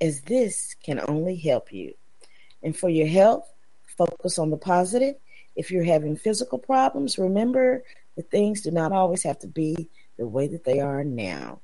[0.00, 1.94] as this can only help you.
[2.64, 3.48] And for your health,
[3.96, 5.14] focus on the positive.
[5.54, 7.84] If you're having physical problems, remember
[8.16, 11.60] that things do not always have to be the way that they are now.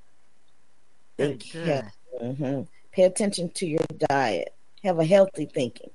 [1.17, 2.69] Think mhm.
[2.93, 4.55] Pay attention to your diet.
[4.85, 5.91] Have a healthy thinking.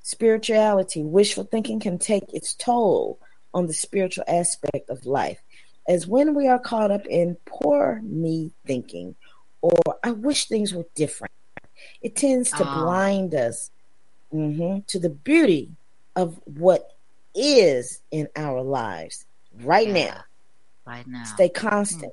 [0.00, 3.18] Spirituality, wishful thinking can take its toll
[3.52, 5.42] on the spiritual aspect of life.
[5.88, 9.14] As when we are caught up in poor me thinking
[9.60, 11.32] or I wish things were different,
[12.02, 12.72] it tends to Ah.
[12.82, 13.70] blind us
[14.32, 15.72] mhm, to the beauty
[16.16, 16.92] of what
[17.34, 19.26] is in our lives
[19.62, 19.92] right Yeah.
[20.06, 20.24] now.
[20.86, 21.24] Right now.
[21.24, 22.12] Stay constant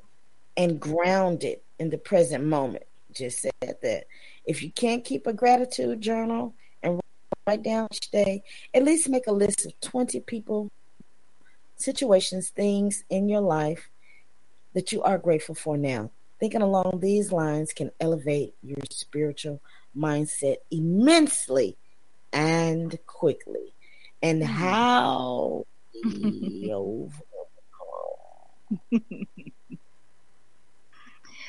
[0.58, 2.84] and grounded in the present moment.
[3.12, 4.06] Just said that.
[4.46, 7.00] If you can't keep a gratitude journal and
[7.48, 8.44] write down each day,
[8.74, 10.70] at least make a list of 20 people,
[11.82, 13.90] situations, things in your life
[14.74, 16.12] that you are grateful for now.
[16.40, 19.62] Thinking along these lines can elevate your spiritual
[19.96, 21.78] mindset immensely
[22.34, 23.74] and quickly.
[24.24, 24.54] And mm-hmm.
[24.54, 25.66] how
[26.04, 27.10] Yo.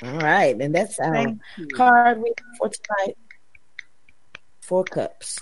[0.03, 1.27] All right, and that's our
[1.75, 3.17] card reading for tonight.
[4.61, 5.39] Four cups.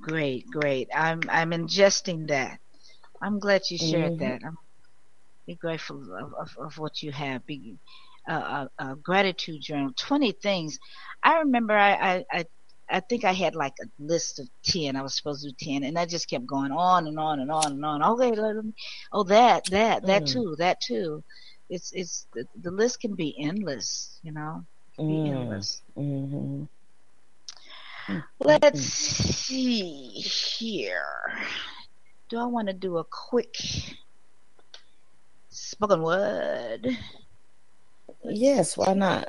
[0.00, 0.88] Great, great.
[0.94, 2.58] I'm I'm ingesting that.
[3.22, 4.18] I'm glad you shared Mhm.
[4.20, 4.42] that.
[4.44, 4.56] I'm
[5.46, 7.46] be grateful of, of, of what you have.
[7.46, 7.76] Be
[8.30, 9.92] uh, uh, uh, gratitude journal.
[9.98, 10.78] Twenty things.
[11.24, 12.46] I remember I, I I
[12.90, 14.96] I think I had like a list of ten.
[14.96, 17.52] I was supposed to do ten, and I just kept going on and on and
[17.52, 18.02] on and on.
[18.04, 18.72] Okay, let me,
[19.12, 20.26] oh that that that Mm.
[20.26, 21.24] too that too.
[21.70, 24.20] It's it's the, the list can be endless.
[24.22, 24.62] You know,
[25.08, 25.26] be Mm.
[25.26, 25.82] endless.
[25.98, 26.64] Mm-hmm.
[28.40, 31.04] Let's see here.
[32.32, 33.58] Do I want to do a quick
[35.50, 36.96] spoken word?
[38.24, 39.28] Yes, why not?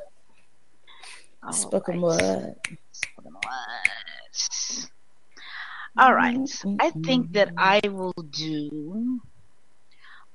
[1.43, 2.21] All Spoken right.
[2.21, 2.55] word.
[2.93, 4.89] Spoken words.
[5.97, 6.49] All right.
[6.79, 9.19] I think that I will do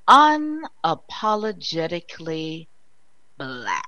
[0.06, 2.66] unapologetically
[3.38, 3.88] black.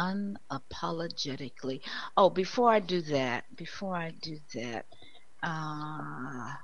[0.00, 1.80] Unapologetically.
[2.16, 4.86] Oh, before I do that, before I do that,
[5.42, 6.54] uh,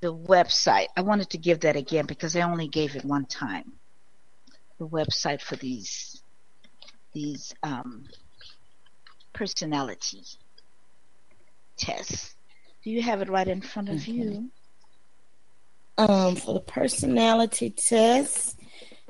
[0.00, 0.86] the website.
[0.96, 3.72] I wanted to give that again because I only gave it one time.
[4.78, 6.22] The website for these
[7.12, 8.04] these um,
[9.32, 10.22] personality
[11.76, 12.34] tests.
[12.84, 14.50] Do you have it right in front of you?
[15.98, 18.60] Um, for the personality test,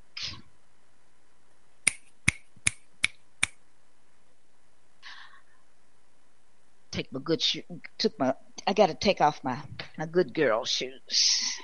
[6.91, 7.63] Take my good shoe.
[7.99, 8.35] Took my.
[8.67, 9.59] I got to take off my
[9.99, 11.59] my good girl shoes.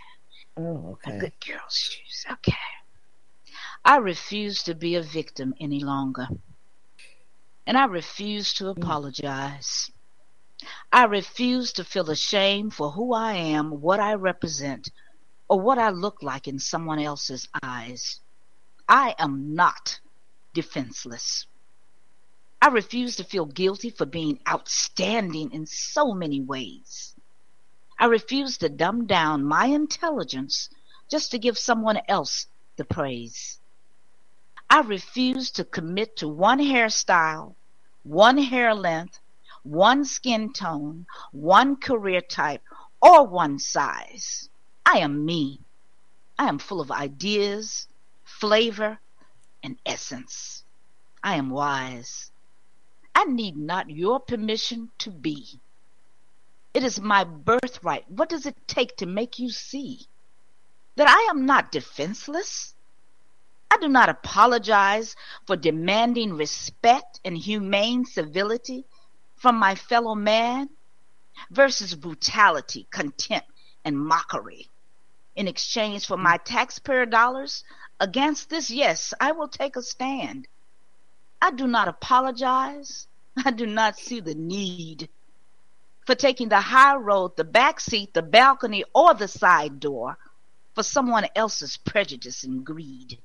[0.57, 1.19] Oh, My okay.
[1.19, 2.27] good girl shoes.
[2.31, 2.53] Okay.
[3.85, 6.29] I refuse to be a victim any longer.
[7.67, 8.77] And I refuse to mm.
[8.77, 9.91] apologize.
[10.93, 14.91] I refuse to feel ashamed for who I am, what I represent,
[15.53, 18.20] or what I look like in someone else's eyes.
[18.89, 20.01] I am not
[20.55, 21.47] defenseless.
[22.62, 27.15] I refuse to feel guilty for being outstanding in so many ways.
[27.99, 30.70] I refuse to dumb down my intelligence
[31.11, 32.47] just to give someone else
[32.77, 33.61] the praise.
[34.70, 37.57] I refuse to commit to one hairstyle,
[38.05, 39.20] one hair length,
[39.65, 42.62] one skin tone, one career type,
[43.03, 44.49] or one size.
[44.85, 45.61] I am me.
[46.39, 47.87] I am full of ideas,
[48.25, 48.99] flavor,
[49.63, 50.65] and essence.
[51.23, 52.31] I am wise.
[53.15, 55.61] I need not your permission to be.
[56.75, 58.11] It is my birthright.
[58.11, 60.07] What does it take to make you see
[60.97, 62.75] that I am not defenseless?
[63.71, 65.15] I do not apologize
[65.47, 68.85] for demanding respect and humane civility
[69.37, 70.69] from my fellow man
[71.51, 73.49] versus brutality, contempt,
[73.85, 74.69] and mockery.
[75.35, 76.25] In exchange for mm-hmm.
[76.25, 77.65] my taxpayer dollars,
[78.01, 80.49] against this, yes, I will take a stand.
[81.41, 83.07] I do not apologize.
[83.45, 85.09] I do not see the need
[86.07, 90.19] for taking the high road, the back seat, the balcony, or the side door
[90.75, 93.19] for someone else's prejudice and greed.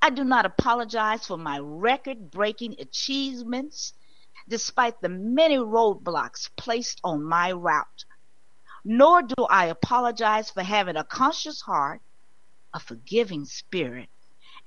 [0.00, 3.92] I do not apologize for my record breaking achievements
[4.48, 8.04] despite the many roadblocks placed on my route.
[8.84, 12.00] Nor do I apologize for having a conscious heart,
[12.74, 14.08] a forgiving spirit,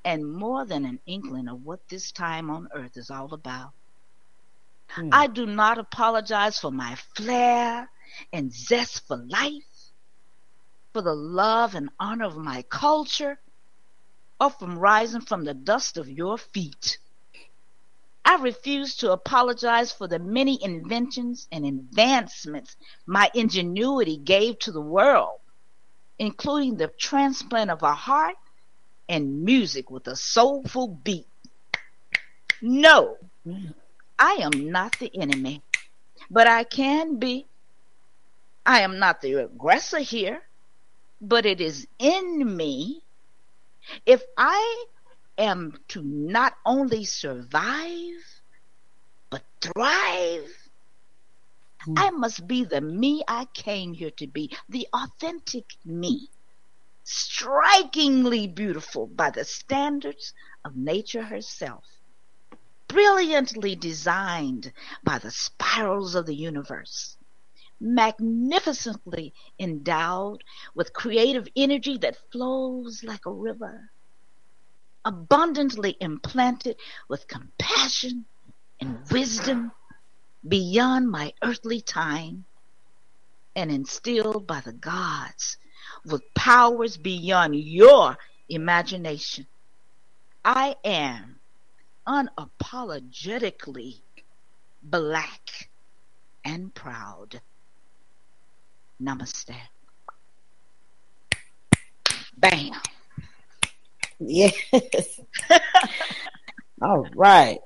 [0.05, 3.71] and more than an inkling of what this time on earth is all about.
[4.89, 5.09] Hmm.
[5.11, 7.89] I do not apologize for my flair
[8.31, 9.91] and zest for life,
[10.93, 13.39] for the love and honor of my culture,
[14.39, 16.99] or from rising from the dust of your feet.
[18.35, 22.75] I refuse to apologize for the many inventions and advancements
[23.05, 25.39] my ingenuity gave to the world,
[26.19, 28.35] including the transplant of a heart
[29.07, 31.27] and music with a soulful beat.
[32.61, 33.15] No,
[34.19, 35.61] I am not the enemy,
[36.29, 37.45] but I can be.
[38.65, 40.41] I am not the aggressor here,
[41.21, 43.01] but it is in me.
[44.05, 44.85] If I
[45.37, 48.41] am to not only survive,
[49.29, 50.49] but thrive.
[51.85, 51.93] Hmm.
[51.97, 56.29] I must be the me I came here to be, the authentic me,
[57.03, 60.33] strikingly beautiful by the standards
[60.63, 61.83] of nature herself,
[62.87, 64.71] brilliantly designed
[65.03, 67.17] by the spirals of the universe,
[67.79, 70.43] magnificently endowed
[70.73, 73.91] with creative energy that flows like a river,
[75.05, 76.75] abundantly implanted
[77.07, 78.25] with compassion
[78.81, 79.71] and wisdom
[80.47, 82.45] beyond my earthly time
[83.55, 85.57] and instilled by the gods
[86.05, 88.17] with powers beyond your
[88.49, 89.47] imagination.
[90.43, 91.39] I am
[92.07, 94.01] unapologetically
[94.83, 95.69] black
[96.43, 97.41] and proud.
[99.01, 99.55] Namaste.
[102.37, 102.71] Bam.
[104.19, 104.53] Yes.
[106.81, 107.59] All right.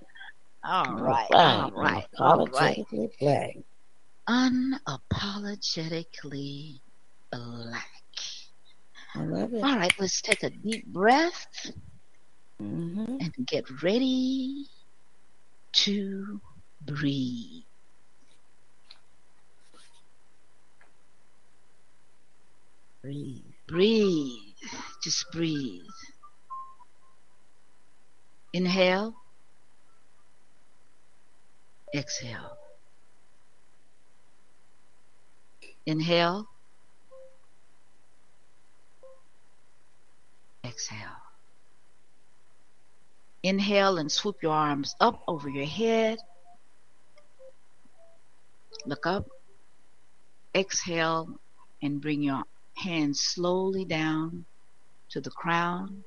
[0.63, 1.35] All right.
[1.45, 2.07] All right.
[2.19, 2.79] All right.
[2.87, 3.55] Unapologetically black.
[4.29, 6.79] Unapologetically
[7.31, 7.87] black.
[9.15, 9.63] I love it.
[9.63, 11.45] All right, let's take a deep breath
[12.59, 14.65] hmm and get ready
[15.73, 16.39] to
[16.81, 17.63] breathe.
[23.03, 23.53] Breathe.
[23.67, 24.55] Breathe.
[25.03, 25.83] Just breathe.
[28.53, 29.15] Inhale.
[31.93, 32.57] Exhale.
[35.85, 36.47] Inhale.
[40.65, 40.97] Exhale.
[43.43, 46.19] Inhale and swoop your arms up over your head.
[48.85, 49.27] Look up.
[50.55, 51.39] Exhale
[51.81, 52.43] and bring your
[52.75, 54.45] hands slowly down
[55.09, 56.03] to the crown,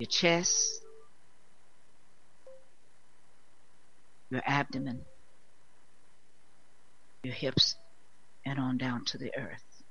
[0.00, 0.80] your chest,
[4.30, 5.02] your abdomen,
[7.22, 7.76] your hips,
[8.46, 9.82] and on down to the earth.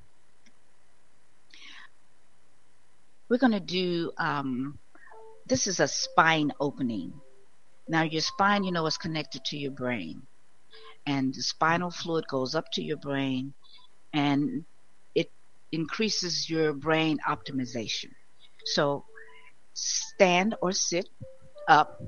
[3.29, 4.79] We're going to do, um,
[5.45, 7.13] this is a spine opening.
[7.87, 10.23] Now, your spine, you know, is connected to your brain
[11.05, 13.53] and the spinal fluid goes up to your brain
[14.13, 14.65] and
[15.13, 15.31] it
[15.71, 18.09] increases your brain optimization.
[18.65, 19.05] So
[19.79, 21.07] stand or sit
[21.67, 22.01] up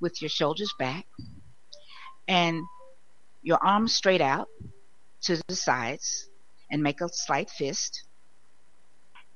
[0.00, 1.06] with your shoulders back
[2.28, 2.62] and
[3.42, 4.48] your arms straight out
[5.22, 6.28] to the sides
[6.70, 8.04] and make a slight fist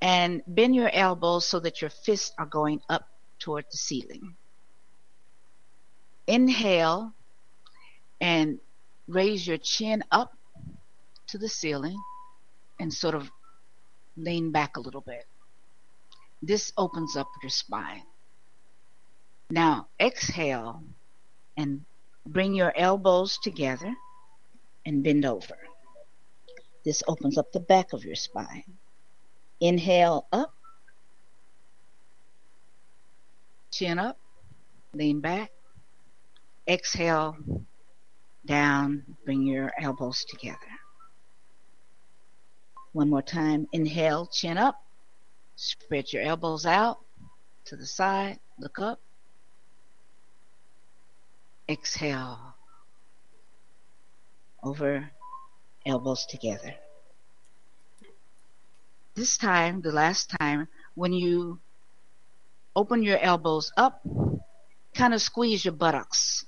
[0.01, 3.07] and bend your elbows so that your fists are going up
[3.39, 4.35] toward the ceiling.
[6.27, 7.13] Inhale
[8.21, 8.59] and
[9.07, 10.33] raise your chin up
[11.27, 11.97] to the ceiling
[12.79, 13.29] and sort of
[14.15, 15.25] lean back a little bit.
[16.41, 18.03] This opens up your spine.
[19.49, 20.83] Now exhale
[21.57, 21.83] and
[22.25, 23.93] bring your elbows together
[24.85, 25.57] and bend over.
[26.85, 28.63] This opens up the back of your spine.
[29.59, 30.53] Inhale up,
[33.71, 34.17] chin up,
[34.93, 35.51] lean back.
[36.67, 37.35] Exhale
[38.45, 40.57] down, bring your elbows together.
[42.93, 43.67] One more time.
[43.71, 44.81] Inhale, chin up.
[45.61, 46.99] Spread your elbows out
[47.65, 48.39] to the side.
[48.57, 49.01] Look up.
[51.67, 52.55] Exhale.
[54.63, 55.11] Over,
[55.85, 56.75] elbows together.
[59.15, 61.59] This time, the last time, when you
[62.73, 64.01] open your elbows up,
[64.95, 66.45] kind of squeeze your buttocks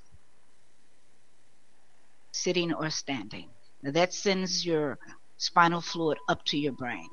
[2.32, 3.50] sitting or standing.
[3.84, 4.98] Now that sends your
[5.36, 7.10] spinal fluid up to your brain.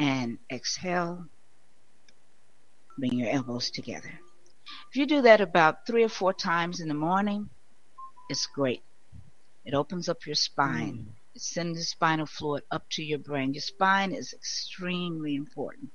[0.00, 1.26] And exhale,
[2.98, 4.12] bring your elbows together.
[4.90, 7.50] If you do that about three or four times in the morning,
[8.28, 8.82] it's great.
[9.64, 11.06] It opens up your spine.
[11.08, 11.12] Mm.
[11.34, 13.54] It sends the spinal fluid up to your brain.
[13.54, 15.90] Your spine is extremely important.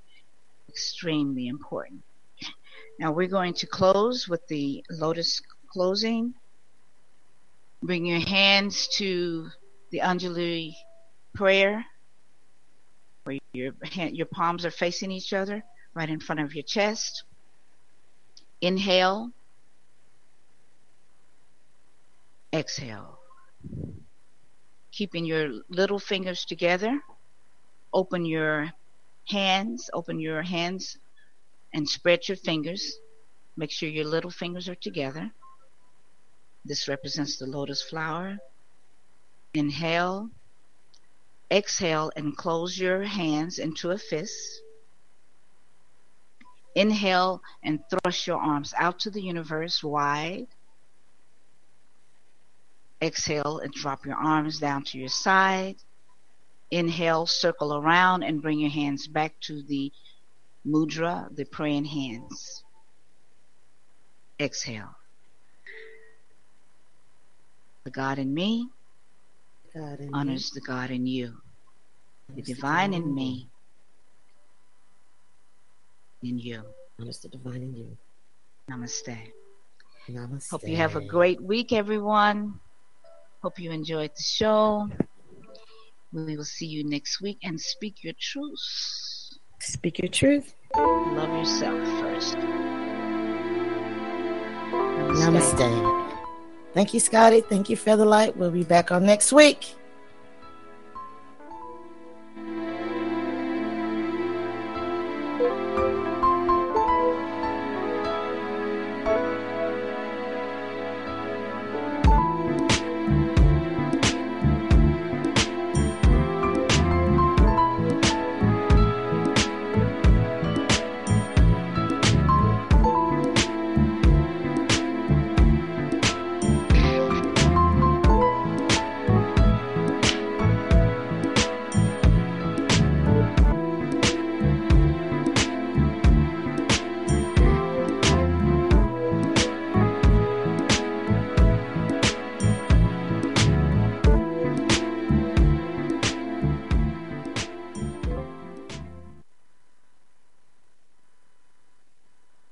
[0.67, 2.01] Extremely important.
[2.99, 6.33] Now we're going to close with the lotus closing.
[7.81, 9.47] Bring your hands to
[9.91, 10.73] the Anjali
[11.33, 11.85] prayer,
[13.29, 17.23] where your hand, your palms are facing each other, right in front of your chest.
[18.61, 19.31] Inhale.
[22.53, 23.19] Exhale.
[24.91, 26.99] Keeping your little fingers together.
[27.93, 28.71] Open your
[29.27, 29.89] hands.
[29.93, 30.97] Open your hands
[31.73, 32.97] and spread your fingers.
[33.55, 35.31] Make sure your little fingers are together.
[36.65, 38.37] This represents the lotus flower.
[39.53, 40.29] Inhale.
[41.51, 44.61] Exhale and close your hands into a fist.
[46.75, 50.47] Inhale and thrust your arms out to the universe wide.
[53.01, 55.77] Exhale and drop your arms down to your side.
[56.69, 59.91] Inhale, circle around and bring your hands back to the
[60.65, 62.63] mudra, the praying hands.
[64.39, 64.95] Exhale.
[67.85, 68.69] The God in me
[69.73, 71.33] God in honors the God in you.
[72.35, 73.49] The divine in me
[76.23, 76.63] in you.
[76.99, 77.97] Honors the divine in you.
[78.69, 79.17] Namaste.
[80.09, 80.51] Namaste.
[80.51, 82.59] Hope you have a great week, everyone.
[83.41, 84.89] Hope you enjoyed the show.
[86.11, 88.59] We will see you next week and speak your truth.
[89.59, 90.53] Speak your truth.
[90.75, 92.35] Love yourself first.
[95.19, 95.98] Namaste.
[96.73, 97.41] Thank you, Scotty.
[97.41, 98.35] Thank you, Featherlight.
[98.35, 99.75] We'll be back on next week.